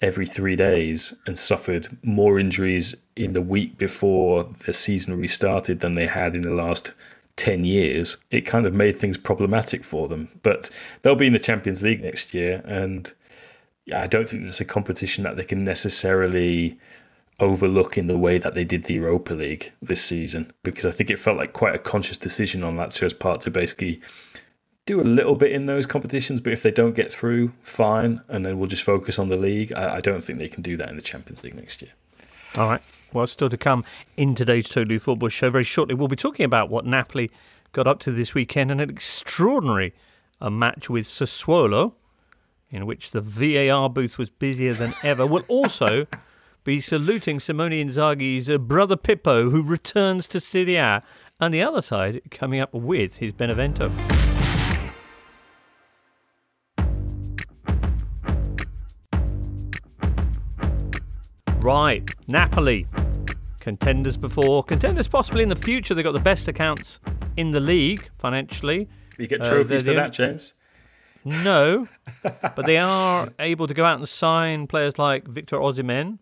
every 0.00 0.26
three 0.26 0.56
days 0.56 1.14
and 1.24 1.38
suffered 1.38 1.96
more 2.02 2.36
injuries 2.40 2.96
in 3.14 3.34
the 3.34 3.40
week 3.40 3.78
before 3.78 4.42
the 4.66 4.72
season 4.72 5.16
restarted 5.16 5.78
than 5.78 5.94
they 5.94 6.08
had 6.08 6.34
in 6.34 6.42
the 6.42 6.50
last 6.50 6.94
10 7.36 7.64
years, 7.64 8.16
it 8.32 8.40
kind 8.40 8.66
of 8.66 8.74
made 8.74 8.96
things 8.96 9.16
problematic 9.16 9.84
for 9.84 10.08
them. 10.08 10.28
But 10.42 10.68
they'll 11.02 11.14
be 11.14 11.28
in 11.28 11.32
the 11.32 11.38
Champions 11.38 11.84
League 11.84 12.02
next 12.02 12.34
year, 12.34 12.60
and 12.64 13.12
I 13.94 14.08
don't 14.08 14.28
think 14.28 14.42
it's 14.42 14.60
a 14.60 14.64
competition 14.64 15.22
that 15.22 15.36
they 15.36 15.44
can 15.44 15.62
necessarily 15.62 16.76
overlook 17.40 17.98
in 17.98 18.06
the 18.06 18.18
way 18.18 18.38
that 18.38 18.54
they 18.54 18.64
did 18.64 18.84
the 18.84 18.94
Europa 18.94 19.34
League 19.34 19.72
this 19.80 20.04
season, 20.04 20.52
because 20.62 20.86
I 20.86 20.90
think 20.90 21.10
it 21.10 21.18
felt 21.18 21.36
like 21.36 21.52
quite 21.52 21.74
a 21.74 21.78
conscious 21.78 22.18
decision 22.18 22.62
on 22.62 22.76
Lazio's 22.76 23.14
part 23.14 23.40
to 23.42 23.50
basically 23.50 24.00
do 24.84 25.00
a 25.00 25.02
little 25.02 25.34
bit 25.34 25.52
in 25.52 25.66
those 25.66 25.86
competitions, 25.86 26.40
but 26.40 26.52
if 26.52 26.62
they 26.62 26.70
don't 26.70 26.94
get 26.94 27.12
through, 27.12 27.52
fine, 27.62 28.20
and 28.28 28.44
then 28.44 28.58
we'll 28.58 28.68
just 28.68 28.82
focus 28.82 29.18
on 29.18 29.28
the 29.28 29.38
league. 29.38 29.72
I, 29.72 29.96
I 29.96 30.00
don't 30.00 30.22
think 30.22 30.38
they 30.38 30.48
can 30.48 30.62
do 30.62 30.76
that 30.76 30.88
in 30.88 30.96
the 30.96 31.02
Champions 31.02 31.44
League 31.44 31.54
next 31.54 31.82
year. 31.82 31.92
All 32.56 32.68
right. 32.68 32.82
Well, 33.12 33.26
still 33.26 33.48
to 33.48 33.56
come 33.56 33.84
in 34.16 34.34
today's 34.34 34.68
Totally 34.68 34.98
Football 34.98 35.28
Show. 35.28 35.50
Very 35.50 35.64
shortly, 35.64 35.94
we'll 35.94 36.08
be 36.08 36.16
talking 36.16 36.44
about 36.44 36.70
what 36.70 36.84
Napoli 36.84 37.30
got 37.72 37.86
up 37.86 38.00
to 38.00 38.10
this 38.10 38.34
weekend 38.34 38.70
and 38.70 38.80
an 38.80 38.90
extraordinary 38.90 39.94
a 40.40 40.50
match 40.50 40.90
with 40.90 41.06
Sassuolo, 41.06 41.92
in 42.70 42.84
which 42.84 43.12
the 43.12 43.20
VAR 43.20 43.88
booth 43.88 44.18
was 44.18 44.28
busier 44.28 44.74
than 44.74 44.92
ever. 45.04 45.24
We'll 45.24 45.44
also 45.46 46.06
be 46.64 46.80
saluting 46.80 47.40
Simone 47.40 47.72
Inzaghi's 47.72 48.48
brother 48.58 48.96
Pippo, 48.96 49.50
who 49.50 49.62
returns 49.62 50.28
to 50.28 50.40
Serie 50.40 50.76
A, 50.76 51.02
and 51.40 51.52
the 51.52 51.62
other 51.62 51.82
side 51.82 52.22
coming 52.30 52.60
up 52.60 52.72
with 52.72 53.16
his 53.16 53.32
Benevento. 53.32 53.90
Right, 61.58 62.08
Napoli. 62.26 62.86
Contenders 63.60 64.16
before, 64.16 64.64
contenders 64.64 65.06
possibly 65.06 65.42
in 65.44 65.48
the 65.48 65.56
future. 65.56 65.94
They've 65.94 66.04
got 66.04 66.14
the 66.14 66.20
best 66.20 66.48
accounts 66.48 66.98
in 67.36 67.52
the 67.52 67.60
league 67.60 68.08
financially. 68.18 68.88
You 69.18 69.28
get 69.28 69.44
trophies 69.44 69.82
uh, 69.82 69.84
for 69.84 69.94
that. 69.94 70.12
James? 70.12 70.54
No, 71.24 71.86
but 72.22 72.66
they 72.66 72.78
are 72.78 73.28
able 73.38 73.68
to 73.68 73.74
go 73.74 73.84
out 73.84 73.98
and 73.98 74.08
sign 74.08 74.66
players 74.66 74.98
like 74.98 75.28
Victor 75.28 75.56
Osimhen, 75.58 76.18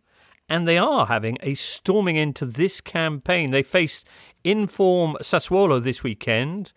and 0.50 0.66
they 0.66 0.76
are 0.76 1.06
having 1.06 1.38
a 1.42 1.54
storming 1.54 2.16
into 2.16 2.44
this 2.44 2.80
campaign. 2.80 3.50
They 3.50 3.62
faced 3.62 4.06
in-form 4.42 5.16
Sassuolo 5.22 5.82
this 5.82 6.02
weekend 6.02 6.72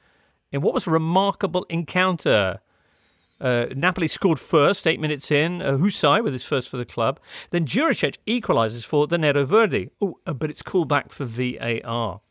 in 0.51 0.61
what 0.61 0.75
was 0.75 0.85
a 0.85 0.91
remarkable 0.91 1.65
encounter. 1.69 2.59
Uh, 3.41 3.65
Napoli 3.75 4.07
scored 4.07 4.39
first, 4.39 4.85
eight 4.85 4.99
minutes 4.99 5.31
in. 5.31 5.63
Uh, 5.63 5.71
Hysaj 5.71 6.23
with 6.23 6.33
his 6.33 6.45
first 6.45 6.69
for 6.69 6.77
the 6.77 6.85
club. 6.85 7.19
Then 7.49 7.65
Djuricic 7.65 8.17
equalises 8.27 8.85
for 8.85 9.07
the 9.07 9.17
Nero 9.17 9.43
Verdi. 9.43 9.89
Oh, 9.99 10.19
uh, 10.27 10.33
but 10.33 10.51
it's 10.51 10.61
called 10.61 10.87
back 10.87 11.11
for 11.11 11.25
VAR. 11.25 12.21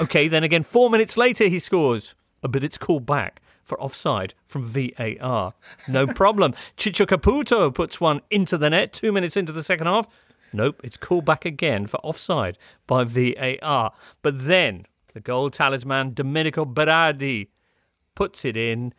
Okay, 0.00 0.28
then 0.28 0.42
again, 0.42 0.64
four 0.64 0.88
minutes 0.88 1.18
later 1.18 1.46
he 1.46 1.58
scores. 1.58 2.14
Uh, 2.42 2.48
but 2.48 2.64
it's 2.64 2.78
called 2.78 3.04
back 3.04 3.42
for 3.64 3.78
offside 3.82 4.32
from 4.46 4.64
VAR. 4.64 5.52
No 5.86 6.06
problem. 6.06 6.54
Ciccio 6.78 7.06
Caputo 7.06 7.72
puts 7.72 8.00
one 8.00 8.22
into 8.30 8.56
the 8.56 8.70
net 8.70 8.94
two 8.94 9.12
minutes 9.12 9.36
into 9.36 9.52
the 9.52 9.62
second 9.62 9.86
half. 9.86 10.08
Nope, 10.52 10.80
it's 10.82 10.96
called 10.96 11.24
back 11.24 11.44
again 11.44 11.86
for 11.86 11.98
offside 11.98 12.58
by 12.86 13.04
VAR. 13.04 13.92
But 14.22 14.46
then 14.46 14.86
the 15.14 15.20
goal 15.20 15.50
talisman 15.50 16.14
Domenico 16.14 16.64
Berardi 16.64 17.48
puts 18.14 18.44
it 18.44 18.56
in 18.56 18.94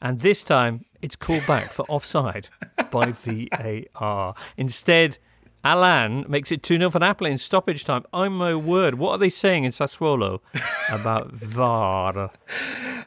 and 0.00 0.20
this 0.20 0.42
time 0.44 0.84
it's 1.00 1.16
called 1.16 1.46
back 1.46 1.70
for 1.70 1.84
offside 1.88 2.48
by 2.90 3.12
VAR. 3.96 4.34
Instead, 4.56 5.18
Allan 5.64 6.24
makes 6.28 6.50
it 6.50 6.62
2 6.62 6.78
0 6.78 6.90
for 6.90 6.98
Napoli 6.98 7.30
in 7.30 7.38
stoppage 7.38 7.84
time. 7.84 8.04
I'm 8.12 8.36
my 8.36 8.54
word. 8.54 8.96
What 8.96 9.12
are 9.12 9.18
they 9.18 9.30
saying 9.30 9.64
in 9.64 9.70
Sassuolo 9.70 10.40
about 10.90 11.32
VAR? 11.32 12.32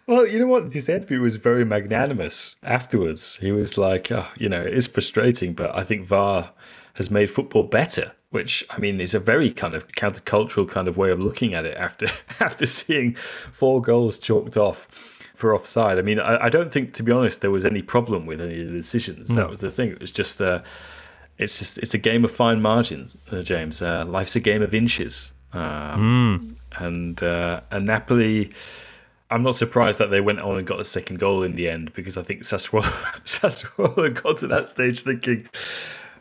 Well, 0.07 0.25
you 0.25 0.39
know 0.39 0.47
what? 0.47 0.71
Giuseppe 0.71 1.17
was 1.17 1.35
very 1.35 1.65
magnanimous 1.65 2.55
afterwards. 2.63 3.37
He 3.37 3.51
was 3.51 3.77
like, 3.77 4.11
oh, 4.11 4.27
you 4.37 4.47
know, 4.47 4.61
it 4.61 4.73
is 4.73 4.87
frustrating, 4.87 5.53
but 5.53 5.75
I 5.75 5.83
think 5.83 6.05
VAR 6.05 6.51
has 6.95 7.11
made 7.11 7.29
football 7.29 7.63
better 7.63 8.13
which 8.31 8.65
I 8.69 8.79
mean 8.79 8.99
is 8.99 9.13
a 9.13 9.19
very 9.19 9.49
kind 9.49 9.73
of 9.73 9.87
countercultural 9.93 10.67
kind 10.67 10.89
of 10.89 10.97
way 10.97 11.09
of 11.09 11.21
looking 11.21 11.53
at 11.53 11.65
it 11.65 11.77
after 11.77 12.07
after 12.41 12.65
seeing 12.65 13.15
four 13.15 13.81
goals 13.81 14.19
chalked 14.19 14.57
off 14.57 14.89
for 15.35 15.53
offside. 15.53 15.99
I 15.99 16.01
mean, 16.01 16.19
I, 16.19 16.45
I, 16.45 16.49
don't 16.49 16.71
think, 16.71 16.93
to 16.93 17.03
be 17.03 17.11
honest, 17.11 17.41
there 17.41 17.51
was 17.51 17.65
any 17.65 17.81
problem 17.81 18.25
with 18.25 18.41
any 18.41 18.61
of 18.61 18.67
the 18.67 18.73
decisions. 18.73 19.29
No. 19.29 19.41
That 19.41 19.49
was 19.49 19.59
the 19.59 19.71
thing. 19.71 19.89
It 19.89 19.99
was 19.99 20.11
just, 20.11 20.41
uh, 20.41 20.61
it's 21.37 21.59
just, 21.59 21.77
it's 21.77 21.93
a 21.93 21.97
game 21.97 22.23
of 22.23 22.31
fine 22.31 22.61
margins, 22.61 23.17
uh, 23.31 23.41
James. 23.41 23.81
Uh, 23.81 24.05
life's 24.05 24.35
a 24.35 24.39
game 24.39 24.61
of 24.61 24.73
inches. 24.73 25.31
Um, 25.53 26.41
mm. 26.41 26.81
And 26.81 27.23
uh, 27.23 27.61
and 27.71 27.85
Napoli, 27.85 28.51
I'm 29.29 29.43
not 29.43 29.55
surprised 29.55 29.99
that 29.99 30.11
they 30.11 30.19
went 30.19 30.39
on 30.39 30.57
and 30.57 30.67
got 30.67 30.77
the 30.77 30.85
second 30.85 31.19
goal 31.19 31.43
in 31.43 31.55
the 31.55 31.69
end 31.69 31.93
because 31.93 32.17
I 32.17 32.23
think 32.23 32.41
Sassuolo, 32.41 32.83
Sassuolo 33.25 34.21
got 34.21 34.39
to 34.39 34.47
that 34.47 34.67
stage 34.67 35.01
thinking, 35.01 35.47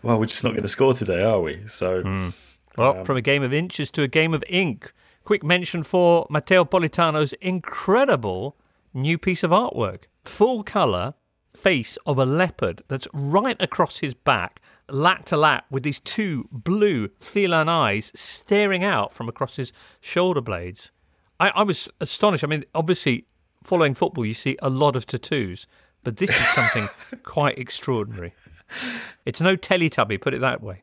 well, 0.04 0.18
we're 0.18 0.26
just 0.26 0.44
not 0.44 0.50
going 0.50 0.62
to 0.62 0.68
score 0.68 0.94
today, 0.94 1.22
are 1.22 1.40
we? 1.40 1.62
So. 1.66 2.02
Mm. 2.02 2.32
Well, 2.76 2.98
um, 2.98 3.04
from 3.04 3.16
a 3.16 3.22
game 3.22 3.42
of 3.42 3.52
inches 3.52 3.90
to 3.92 4.02
a 4.02 4.08
game 4.08 4.34
of 4.34 4.44
ink. 4.48 4.92
Quick 5.24 5.42
mention 5.42 5.82
for 5.82 6.26
Matteo 6.28 6.64
Politano's 6.64 7.32
incredible 7.40 8.56
new 8.92 9.16
piece 9.16 9.42
of 9.42 9.50
artwork. 9.50 10.02
Full 10.24 10.62
colour 10.62 11.14
face 11.56 11.96
of 12.04 12.18
a 12.18 12.26
leopard 12.26 12.82
that's 12.88 13.08
right 13.14 13.56
across 13.60 13.98
his 13.98 14.12
back, 14.12 14.60
lat 14.90 15.24
to 15.26 15.36
lat, 15.36 15.64
with 15.70 15.82
these 15.82 16.00
two 16.00 16.46
blue 16.52 17.08
feline 17.18 17.68
eyes 17.70 18.12
staring 18.14 18.84
out 18.84 19.12
from 19.12 19.28
across 19.28 19.56
his 19.56 19.72
shoulder 20.00 20.42
blades. 20.42 20.92
I, 21.40 21.48
I 21.50 21.62
was 21.62 21.88
astonished. 22.00 22.44
I 22.44 22.48
mean, 22.48 22.64
obviously, 22.74 23.26
following 23.62 23.94
football, 23.94 24.26
you 24.26 24.34
see 24.34 24.58
a 24.60 24.68
lot 24.68 24.94
of 24.94 25.06
tattoos, 25.06 25.66
but 26.02 26.18
this 26.18 26.30
is 26.30 26.46
something 26.48 26.88
quite 27.22 27.58
extraordinary. 27.58 28.34
It's 29.26 29.40
no 29.40 29.56
Teletubby, 29.56 30.20
put 30.20 30.34
it 30.34 30.42
that 30.42 30.62
way. 30.62 30.82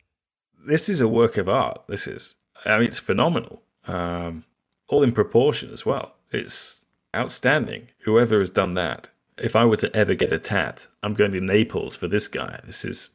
This 0.65 0.89
is 0.89 0.99
a 0.99 1.07
work 1.07 1.37
of 1.37 1.47
art. 1.47 1.83
This 1.87 2.07
is. 2.07 2.33
I 2.65 2.77
mean, 2.77 2.87
it's 2.87 2.97
phenomenal. 2.97 3.61
Um, 3.87 4.45
all 4.87 5.03
in 5.03 5.11
proportion 5.11 5.71
as 5.71 5.85
well. 5.85 6.15
It's 6.31 6.83
outstanding. 7.15 7.89
Whoever 7.99 8.39
has 8.39 8.51
done 8.51 8.73
that. 8.75 9.09
If 9.37 9.55
I 9.55 9.65
were 9.65 9.77
to 9.77 9.95
ever 9.95 10.13
get 10.13 10.31
a 10.31 10.37
tat, 10.37 10.87
I'm 11.01 11.13
going 11.13 11.31
to 11.31 11.41
Naples 11.41 11.95
for 11.95 12.07
this 12.07 12.27
guy. 12.27 12.59
This 12.65 12.85
is. 12.85 13.11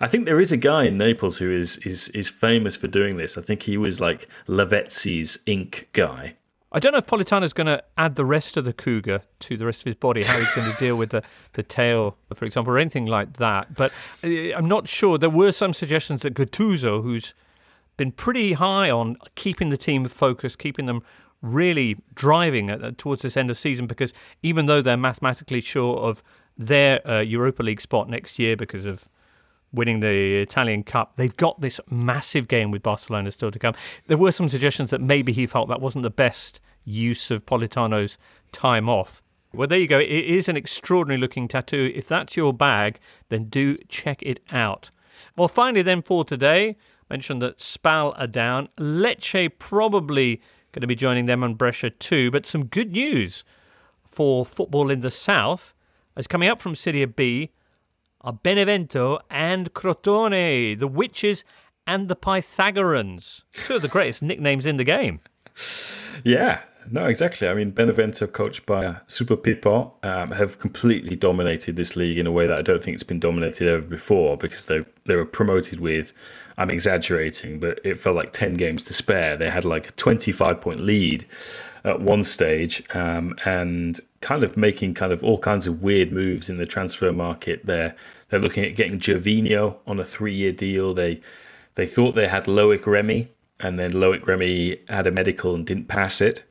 I 0.00 0.06
think 0.06 0.26
there 0.26 0.40
is 0.40 0.52
a 0.52 0.56
guy 0.56 0.84
in 0.84 0.98
Naples 0.98 1.38
who 1.38 1.50
is 1.50 1.78
is 1.78 2.08
is 2.10 2.28
famous 2.28 2.76
for 2.76 2.88
doing 2.88 3.16
this. 3.16 3.38
I 3.38 3.42
think 3.42 3.62
he 3.62 3.78
was 3.78 4.00
like 4.00 4.28
Lavezzi's 4.46 5.38
ink 5.46 5.88
guy. 5.92 6.36
I 6.76 6.78
don't 6.78 6.92
know 6.92 6.98
if 6.98 7.06
Politano's 7.06 7.54
going 7.54 7.68
to 7.68 7.82
add 7.96 8.16
the 8.16 8.24
rest 8.26 8.58
of 8.58 8.66
the 8.66 8.74
cougar 8.74 9.22
to 9.40 9.56
the 9.56 9.64
rest 9.64 9.80
of 9.80 9.84
his 9.86 9.94
body, 9.94 10.22
how 10.22 10.36
he's 10.38 10.54
going 10.54 10.70
to 10.72 10.76
deal 10.76 10.94
with 10.94 11.08
the, 11.08 11.22
the 11.54 11.62
tail, 11.62 12.18
for 12.34 12.44
example, 12.44 12.70
or 12.74 12.78
anything 12.78 13.06
like 13.06 13.38
that. 13.38 13.74
But 13.74 13.94
I'm 14.22 14.68
not 14.68 14.86
sure. 14.86 15.16
There 15.16 15.30
were 15.30 15.52
some 15.52 15.72
suggestions 15.72 16.20
that 16.20 16.34
Gattuso, 16.34 17.02
who's 17.02 17.32
been 17.96 18.12
pretty 18.12 18.52
high 18.52 18.90
on 18.90 19.16
keeping 19.36 19.70
the 19.70 19.78
team 19.78 20.06
focused, 20.06 20.58
keeping 20.58 20.84
them 20.84 21.02
really 21.40 21.96
driving 22.14 22.68
at, 22.68 22.98
towards 22.98 23.22
this 23.22 23.38
end 23.38 23.50
of 23.50 23.56
season 23.56 23.86
because 23.86 24.12
even 24.42 24.66
though 24.66 24.82
they're 24.82 24.98
mathematically 24.98 25.62
sure 25.62 25.96
of 25.96 26.22
their 26.58 27.06
uh, 27.08 27.20
Europa 27.20 27.62
League 27.62 27.80
spot 27.80 28.10
next 28.10 28.38
year 28.38 28.54
because 28.54 28.84
of 28.84 29.08
winning 29.72 30.00
the 30.00 30.42
Italian 30.42 30.82
Cup, 30.82 31.16
they've 31.16 31.36
got 31.38 31.58
this 31.62 31.80
massive 31.88 32.48
game 32.48 32.70
with 32.70 32.82
Barcelona 32.82 33.30
still 33.30 33.50
to 33.50 33.58
come. 33.58 33.72
There 34.08 34.18
were 34.18 34.32
some 34.32 34.50
suggestions 34.50 34.90
that 34.90 35.00
maybe 35.00 35.32
he 35.32 35.46
felt 35.46 35.70
that 35.70 35.80
wasn't 35.80 36.02
the 36.02 36.10
best 36.10 36.60
use 36.86 37.30
of 37.30 37.44
Politano's 37.44 38.16
time 38.52 38.88
off. 38.88 39.22
Well, 39.52 39.68
there 39.68 39.78
you 39.78 39.86
go. 39.86 39.98
It 39.98 40.06
is 40.06 40.48
an 40.48 40.56
extraordinary 40.56 41.20
looking 41.20 41.48
tattoo. 41.48 41.92
If 41.94 42.08
that's 42.08 42.36
your 42.36 42.52
bag, 42.52 42.98
then 43.28 43.44
do 43.44 43.76
check 43.88 44.22
it 44.22 44.40
out. 44.50 44.90
Well, 45.36 45.48
finally, 45.48 45.82
then 45.82 46.02
for 46.02 46.24
today, 46.24 46.76
mentioned 47.10 47.42
that 47.42 47.60
Spal 47.60 48.14
are 48.16 48.26
down. 48.26 48.68
Lecce 48.78 49.50
probably 49.58 50.42
going 50.72 50.82
to 50.82 50.86
be 50.86 50.94
joining 50.94 51.26
them 51.26 51.42
on 51.42 51.54
Brescia 51.54 51.90
too. 51.90 52.30
But 52.30 52.46
some 52.46 52.66
good 52.66 52.92
news 52.92 53.44
for 54.04 54.44
football 54.44 54.90
in 54.90 55.00
the 55.00 55.10
south 55.10 55.74
is 56.16 56.26
coming 56.26 56.48
up 56.48 56.60
from 56.60 56.74
Serie 56.74 57.04
B 57.04 57.50
are 58.20 58.32
Benevento 58.32 59.20
and 59.30 59.72
Crotone, 59.72 60.78
the 60.78 60.88
Witches 60.88 61.44
and 61.86 62.08
the 62.08 62.16
Pythagoreans. 62.16 63.44
Two 63.52 63.76
of 63.76 63.82
the 63.82 63.88
greatest 63.88 64.20
nicknames 64.20 64.66
in 64.66 64.76
the 64.76 64.84
game. 64.84 65.20
Yeah, 66.24 66.60
no, 66.90 67.06
exactly. 67.06 67.48
I 67.48 67.54
mean, 67.54 67.70
Benevento, 67.70 68.26
coached 68.26 68.66
by 68.66 68.84
uh, 68.86 68.96
Super 69.06 69.36
Pippo, 69.36 69.92
um, 70.02 70.32
have 70.32 70.58
completely 70.58 71.16
dominated 71.16 71.76
this 71.76 71.96
league 71.96 72.18
in 72.18 72.26
a 72.26 72.32
way 72.32 72.46
that 72.46 72.58
I 72.58 72.62
don't 72.62 72.82
think 72.82 72.94
it's 72.94 73.02
been 73.02 73.20
dominated 73.20 73.68
ever 73.68 73.82
before 73.82 74.36
because 74.36 74.66
they 74.66 74.84
they 75.04 75.16
were 75.16 75.24
promoted 75.24 75.80
with, 75.80 76.12
I'm 76.58 76.70
exaggerating, 76.70 77.60
but 77.60 77.80
it 77.84 77.98
felt 77.98 78.16
like 78.16 78.32
10 78.32 78.54
games 78.54 78.84
to 78.84 78.94
spare. 78.94 79.36
They 79.36 79.50
had 79.50 79.64
like 79.64 79.88
a 79.88 79.92
25 79.92 80.60
point 80.60 80.80
lead 80.80 81.26
at 81.84 82.00
one 82.00 82.22
stage 82.22 82.82
um, 82.94 83.36
and 83.44 84.00
kind 84.20 84.42
of 84.42 84.56
making 84.56 84.94
kind 84.94 85.12
of 85.12 85.22
all 85.22 85.38
kinds 85.38 85.66
of 85.66 85.82
weird 85.82 86.12
moves 86.12 86.48
in 86.48 86.56
the 86.56 86.66
transfer 86.66 87.12
market. 87.12 87.64
They're, 87.64 87.94
they're 88.28 88.40
looking 88.40 88.64
at 88.64 88.74
getting 88.74 88.98
Gervinho 88.98 89.76
on 89.86 90.00
a 90.00 90.04
three 90.04 90.34
year 90.34 90.52
deal. 90.52 90.94
They, 90.94 91.20
they 91.74 91.86
thought 91.86 92.14
they 92.14 92.28
had 92.28 92.46
Loic 92.46 92.84
Remy 92.86 93.28
and 93.60 93.78
then 93.78 93.92
Loic 93.92 94.26
Remy 94.26 94.80
had 94.88 95.06
a 95.06 95.10
medical 95.10 95.54
and 95.54 95.66
didn't 95.66 95.88
pass 95.88 96.20
it. 96.20 96.42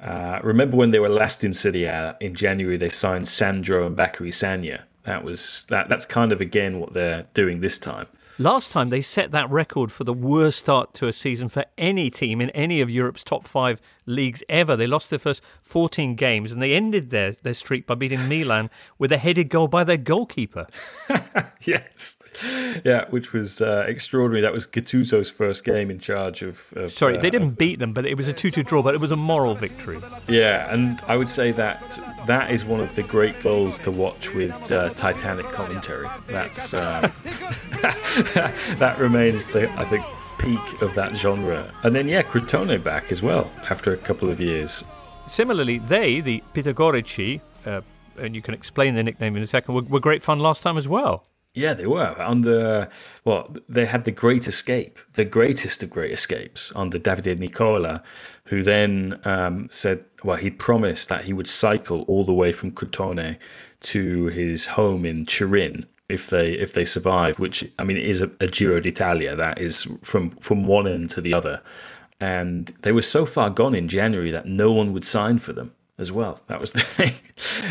Uh, 0.00 0.40
remember 0.42 0.76
when 0.76 0.90
they 0.90 0.98
were 0.98 1.08
last 1.08 1.44
in 1.44 1.52
Serie 1.52 2.14
in 2.20 2.34
January? 2.34 2.76
They 2.76 2.88
signed 2.88 3.28
Sandro 3.28 3.86
and 3.86 3.96
Bacary 3.96 4.30
Sagna. 4.30 4.82
That 5.04 5.24
was 5.24 5.66
that. 5.68 5.88
That's 5.88 6.04
kind 6.04 6.32
of 6.32 6.40
again 6.40 6.78
what 6.80 6.92
they're 6.92 7.26
doing 7.34 7.60
this 7.60 7.78
time. 7.78 8.06
Last 8.38 8.72
time 8.72 8.88
they 8.88 9.00
set 9.02 9.30
that 9.32 9.50
record 9.50 9.92
for 9.92 10.04
the 10.04 10.12
worst 10.12 10.58
start 10.60 10.94
to 10.94 11.08
a 11.08 11.12
season 11.12 11.48
for 11.48 11.64
any 11.76 12.10
team 12.10 12.40
in 12.40 12.50
any 12.50 12.80
of 12.80 12.88
Europe's 12.88 13.22
top 13.22 13.44
five 13.46 13.80
leagues 14.06 14.42
ever. 14.48 14.76
They 14.76 14.86
lost 14.86 15.10
their 15.10 15.18
first 15.18 15.42
14 15.62 16.14
games 16.14 16.52
and 16.52 16.60
they 16.60 16.74
ended 16.74 17.10
their, 17.10 17.32
their 17.32 17.54
streak 17.54 17.86
by 17.86 17.94
beating 17.94 18.28
Milan 18.28 18.70
with 18.98 19.12
a 19.12 19.18
headed 19.18 19.48
goal 19.48 19.68
by 19.68 19.84
their 19.84 19.96
goalkeeper. 19.96 20.66
yes. 21.62 22.18
Yeah, 22.84 23.06
which 23.10 23.32
was 23.32 23.60
uh, 23.60 23.84
extraordinary. 23.86 24.40
That 24.40 24.52
was 24.52 24.66
Gattuso's 24.66 25.30
first 25.30 25.64
game 25.64 25.90
in 25.90 25.98
charge 25.98 26.42
of. 26.42 26.72
of 26.76 26.90
Sorry, 26.90 27.18
uh, 27.18 27.20
they 27.20 27.30
didn't 27.30 27.58
beat 27.58 27.78
them, 27.78 27.92
but 27.92 28.06
it 28.06 28.16
was 28.16 28.28
a 28.28 28.32
2 28.32 28.50
2 28.50 28.62
draw, 28.62 28.82
but 28.82 28.94
it 28.94 29.00
was 29.00 29.10
a 29.10 29.16
moral 29.16 29.54
victory. 29.54 30.00
Yeah, 30.28 30.72
and 30.72 31.02
I 31.06 31.16
would 31.16 31.28
say 31.28 31.52
that 31.52 31.98
that 32.26 32.50
is 32.50 32.64
one 32.64 32.80
of 32.80 32.94
the 32.94 33.02
great 33.02 33.40
goals 33.42 33.78
to 33.80 33.90
watch 33.90 34.32
with 34.32 34.72
uh, 34.72 34.90
Titanic 34.90 35.46
commentary. 35.52 36.08
That's. 36.26 36.74
Uh, 36.74 37.10
that 38.78 38.98
remains 38.98 39.46
the 39.46 39.70
I 39.72 39.84
think 39.84 40.04
peak 40.38 40.82
of 40.82 40.94
that 40.94 41.14
genre. 41.14 41.72
And 41.82 41.94
then 41.94 42.08
yeah, 42.08 42.22
Crotone 42.22 42.82
back 42.82 43.12
as 43.12 43.22
well 43.22 43.50
after 43.68 43.92
a 43.92 43.96
couple 43.96 44.30
of 44.30 44.40
years. 44.40 44.84
Similarly, 45.26 45.78
they, 45.78 46.20
the 46.20 46.42
Pitagorici, 46.54 47.40
uh, 47.66 47.82
and 48.18 48.34
you 48.34 48.42
can 48.42 48.54
explain 48.54 48.94
their 48.94 49.04
nickname 49.04 49.36
in 49.36 49.42
a 49.42 49.46
second, 49.46 49.74
were, 49.74 49.82
were 49.82 50.00
great 50.00 50.22
fun 50.22 50.38
last 50.38 50.62
time 50.62 50.76
as 50.76 50.88
well. 50.88 51.26
Yeah, 51.54 51.74
they 51.74 51.86
were 51.86 52.14
under 52.18 52.88
well, 53.24 53.54
they 53.68 53.84
had 53.84 54.04
the 54.04 54.12
Great 54.12 54.46
Escape, 54.46 55.00
the 55.14 55.24
greatest 55.24 55.82
of 55.82 55.90
great 55.90 56.12
escapes 56.12 56.72
under 56.76 56.96
Davide 56.96 57.40
Nicola, 57.40 58.04
who 58.44 58.62
then 58.62 59.20
um, 59.24 59.68
said, 59.68 60.04
well, 60.22 60.36
he 60.36 60.50
promised 60.50 61.08
that 61.08 61.24
he 61.24 61.32
would 61.32 61.48
cycle 61.48 62.02
all 62.02 62.24
the 62.24 62.32
way 62.32 62.52
from 62.52 62.70
Crotone 62.70 63.36
to 63.80 64.26
his 64.26 64.68
home 64.68 65.04
in 65.04 65.26
Turin 65.26 65.86
if 66.10 66.28
they 66.30 66.52
if 66.52 66.74
they 66.74 66.84
survive, 66.84 67.38
which 67.38 67.70
I 67.78 67.84
mean 67.84 67.96
is 67.96 68.20
a, 68.20 68.30
a 68.40 68.46
Giro 68.46 68.80
d'Italia 68.80 69.36
that 69.36 69.60
is 69.60 69.86
from 70.02 70.30
from 70.30 70.64
one 70.64 70.86
end 70.86 71.10
to 71.10 71.20
the 71.20 71.34
other, 71.34 71.62
and 72.20 72.66
they 72.82 72.92
were 72.92 73.02
so 73.02 73.24
far 73.24 73.50
gone 73.50 73.74
in 73.74 73.88
January 73.88 74.30
that 74.30 74.46
no 74.46 74.72
one 74.72 74.92
would 74.92 75.04
sign 75.04 75.38
for 75.38 75.52
them 75.52 75.74
as 75.98 76.10
well. 76.10 76.40
That 76.46 76.60
was 76.60 76.72
the 76.74 76.80
thing, 76.80 77.14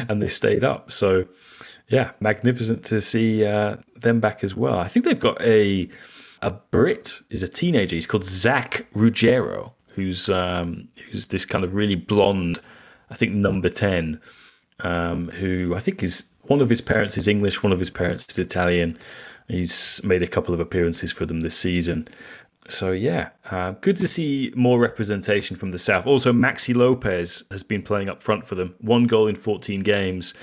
and 0.08 0.22
they 0.22 0.28
stayed 0.28 0.64
up. 0.64 0.92
So 0.92 1.28
yeah, 1.90 2.12
magnificent 2.20 2.86
to 2.86 3.02
see 3.02 3.46
uh, 3.46 3.78
them 3.96 4.20
back 4.20 4.44
as 4.44 4.56
well. 4.56 4.80
I 4.80 4.88
think 4.88 5.06
they've 5.06 5.20
got 5.20 5.42
a 5.42 5.90
a 6.42 6.52
Brit 6.52 7.20
is 7.30 7.44
a 7.44 7.48
teenager. 7.48 7.96
He's 7.96 8.08
called 8.08 8.24
Zach 8.24 8.88
Ruggiero, 8.94 9.74
who's 9.88 10.30
um, 10.30 10.88
who's 11.12 11.28
this 11.28 11.46
kind 11.46 11.64
of 11.64 11.76
really 11.76 11.96
blonde, 11.96 12.62
I 13.10 13.16
think 13.16 13.34
number 13.34 13.70
ten, 13.70 14.22
um, 14.82 15.30
who 15.30 15.74
I 15.76 15.80
think 15.80 16.04
is 16.04 16.29
one 16.50 16.62
of 16.62 16.70
his 16.70 16.82
parents 16.82 17.16
is 17.18 17.28
English, 17.28 17.62
one 17.62 17.72
of 17.72 17.80
his 17.80 17.92
parents 17.92 18.28
is 18.28 18.40
Italian. 18.40 18.98
He's 19.48 20.02
made 20.04 20.24
a 20.24 20.28
couple 20.28 20.54
of 20.54 20.60
appearances 20.60 21.12
for 21.12 21.26
them 21.26 21.42
this 21.42 21.58
season. 21.58 22.08
So 22.68 22.92
yeah, 22.92 23.30
uh, 23.52 23.72
good 23.82 23.98
to 23.98 24.08
see 24.08 24.52
more 24.56 24.80
representation 24.80 25.56
from 25.56 25.72
the 25.72 25.78
south. 25.78 26.08
Also, 26.08 26.34
Maxi 26.34 26.76
Lopez 26.76 27.44
has 27.52 27.64
been 27.64 27.84
playing 27.84 28.10
up 28.10 28.22
front 28.22 28.46
for 28.46 28.56
them. 28.56 28.76
One 28.80 29.06
goal 29.06 29.28
in 29.28 29.36
14 29.36 29.82
games. 29.82 30.34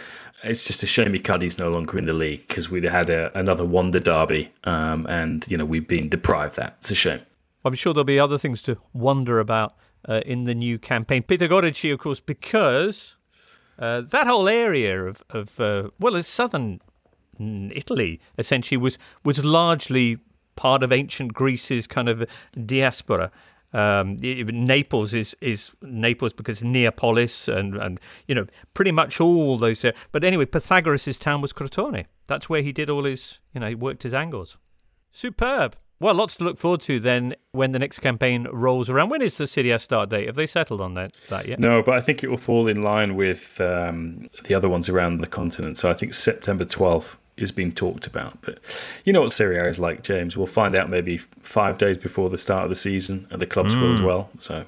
It's 0.45 0.65
just 0.65 0.83
a 0.83 0.87
shame 0.87 1.13
Icardi's 1.13 1.59
no 1.59 1.71
longer 1.71 1.99
in 1.99 2.07
the 2.07 2.13
league 2.13 2.47
because 2.47 2.71
we'd 2.71 2.85
had 2.85 3.11
a, 3.11 3.37
another 3.37 3.65
wonder 3.65 3.99
derby, 3.99 4.53
um, 4.65 5.07
and 5.09 5.45
you 5.49 5.57
know 5.57 5.65
we've 5.65 5.89
been 5.89 6.09
deprived 6.09 6.57
that. 6.57 6.77
It's 6.79 6.91
a 6.91 6.95
shame. 6.95 7.23
I'm 7.65 7.75
sure 7.75 7.93
there'll 7.93 8.05
be 8.05 8.21
other 8.21 8.39
things 8.39 8.63
to 8.63 8.79
wonder 8.93 9.41
about 9.41 9.75
uh, 10.09 10.21
in 10.25 10.45
the 10.45 10.55
new 10.55 10.79
campaign. 10.79 11.23
Pitagorici, 11.23 11.93
of 11.93 11.99
course, 11.99 12.21
because 12.21 13.16
uh, 13.79 14.01
that 14.01 14.27
whole 14.27 14.49
area 14.49 15.05
of, 15.05 15.22
of 15.31 15.61
uh, 15.61 15.91
well, 15.99 16.16
it's 16.16 16.29
southern 16.29 16.81
Italy 17.39 18.20
essentially 18.39 18.79
was 18.79 18.99
was 19.24 19.45
largely 19.45 20.18
part 20.57 20.83
of 20.83 20.93
ancient 20.93 21.35
Greece's 21.35 21.87
kind 21.87 22.09
of 22.09 22.24
diaspora. 22.64 23.31
Um, 23.72 24.16
Naples 24.20 25.12
is 25.12 25.37
is 25.41 25.72
Naples 25.83 26.33
because 26.33 26.64
Neapolis 26.64 27.49
and 27.49 27.77
and 27.77 28.01
you 28.27 28.35
know 28.35 28.47
pretty 28.74 28.93
much 28.93 29.20
all 29.20 29.59
those. 29.59 29.85
Uh, 29.85 29.93
but 30.12 30.24
anyway, 30.24 30.47
Pythagoras' 30.47 31.18
town 31.18 31.43
was 31.43 31.53
Crotone. 31.53 32.07
That's 32.27 32.49
where 32.49 32.62
he 32.62 32.72
did 32.72 32.89
all 32.89 33.05
his 33.05 33.41
you 33.53 33.61
know 33.61 33.68
he 33.68 33.74
worked 33.74 34.03
his 34.03 34.14
angles. 34.14 34.57
Superb. 35.11 35.77
Well, 35.99 36.14
lots 36.14 36.36
to 36.36 36.44
look 36.44 36.59
forward 36.59 36.82
to 36.82 37.01
then 37.01 37.34
when 37.53 37.72
the 37.72 37.78
next 37.78 38.01
campaign 38.01 38.47
rolls 38.53 38.90
around. 38.90 39.09
When 39.09 39.22
is 39.22 39.38
the 39.38 39.47
Serie 39.47 39.70
A 39.70 39.78
start 39.78 40.11
date? 40.11 40.26
Have 40.26 40.34
they 40.34 40.47
settled 40.47 40.80
on 40.80 40.94
that, 40.94 41.14
that 41.30 41.49
yet? 41.49 41.59
No, 41.59 41.82
but 41.82 41.94
I 41.94 42.01
think 42.01 42.22
it 42.22 42.28
will 42.28 42.36
fall 42.36 42.68
in 42.68 42.82
line 42.82 43.16
with 43.16 43.61
um, 43.61 44.28
the 44.44 44.55
other 44.55 44.68
ones 44.68 44.88
around 44.88 45.18
the 45.18 45.26
continent. 45.26 45.78
So 45.78 45.90
I 45.90 45.94
think 45.94 46.12
September 46.12 46.64
12th 46.64 47.16
is 47.38 47.51
being 47.51 47.72
talked 47.72 48.07
about. 48.07 48.40
But 48.42 48.59
you 49.05 49.12
know 49.12 49.22
what 49.22 49.32
Serie 49.32 49.59
A 49.59 49.64
is 49.64 49.78
like, 49.78 50.03
James. 50.03 50.36
We'll 50.36 50.47
find 50.47 50.74
out 50.74 50.90
maybe 50.90 51.18
five 51.18 51.78
days 51.78 51.97
before 51.97 52.30
the 52.30 52.38
start 52.38 52.64
of 52.64 52.68
the 52.68 52.74
season, 52.74 53.26
and 53.30 53.40
the 53.40 53.47
clubs 53.47 53.74
mm. 53.74 53.82
will 53.82 53.92
as 53.92 54.01
well. 54.01 54.30
So 54.38 54.64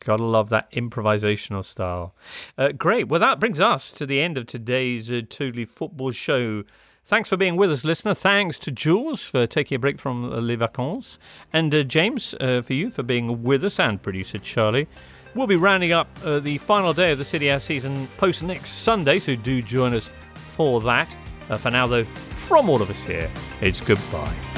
Gotta 0.00 0.24
love 0.24 0.48
that 0.50 0.70
improvisational 0.72 1.64
style. 1.64 2.14
Uh, 2.56 2.72
great. 2.72 3.08
Well, 3.08 3.20
that 3.20 3.40
brings 3.40 3.60
us 3.60 3.92
to 3.92 4.06
the 4.06 4.20
end 4.20 4.38
of 4.38 4.46
today's 4.46 5.10
uh, 5.10 5.22
Totally 5.28 5.64
Football 5.64 6.12
Show. 6.12 6.64
Thanks 7.08 7.30
for 7.30 7.38
being 7.38 7.56
with 7.56 7.72
us, 7.72 7.84
listener. 7.84 8.12
Thanks 8.12 8.58
to 8.58 8.70
Jules 8.70 9.22
for 9.22 9.46
taking 9.46 9.76
a 9.76 9.78
break 9.78 9.98
from 9.98 10.30
Les 10.46 10.56
Vacances. 10.56 11.18
And 11.54 11.74
uh, 11.74 11.82
James, 11.82 12.34
uh, 12.38 12.60
for 12.60 12.74
you 12.74 12.90
for 12.90 13.02
being 13.02 13.42
with 13.42 13.64
us, 13.64 13.80
and 13.80 14.00
producer 14.02 14.36
Charlie. 14.36 14.86
We'll 15.34 15.46
be 15.46 15.56
rounding 15.56 15.92
up 15.92 16.06
uh, 16.22 16.38
the 16.38 16.58
final 16.58 16.92
day 16.92 17.12
of 17.12 17.16
the 17.16 17.24
Serie 17.24 17.48
A 17.48 17.60
season 17.60 18.08
post 18.18 18.42
next 18.42 18.82
Sunday, 18.82 19.20
so 19.20 19.36
do 19.36 19.62
join 19.62 19.94
us 19.94 20.10
for 20.34 20.82
that. 20.82 21.16
Uh, 21.48 21.56
for 21.56 21.70
now, 21.70 21.86
though, 21.86 22.04
from 22.04 22.68
all 22.68 22.82
of 22.82 22.90
us 22.90 23.02
here, 23.02 23.30
it's 23.62 23.80
goodbye. 23.80 24.57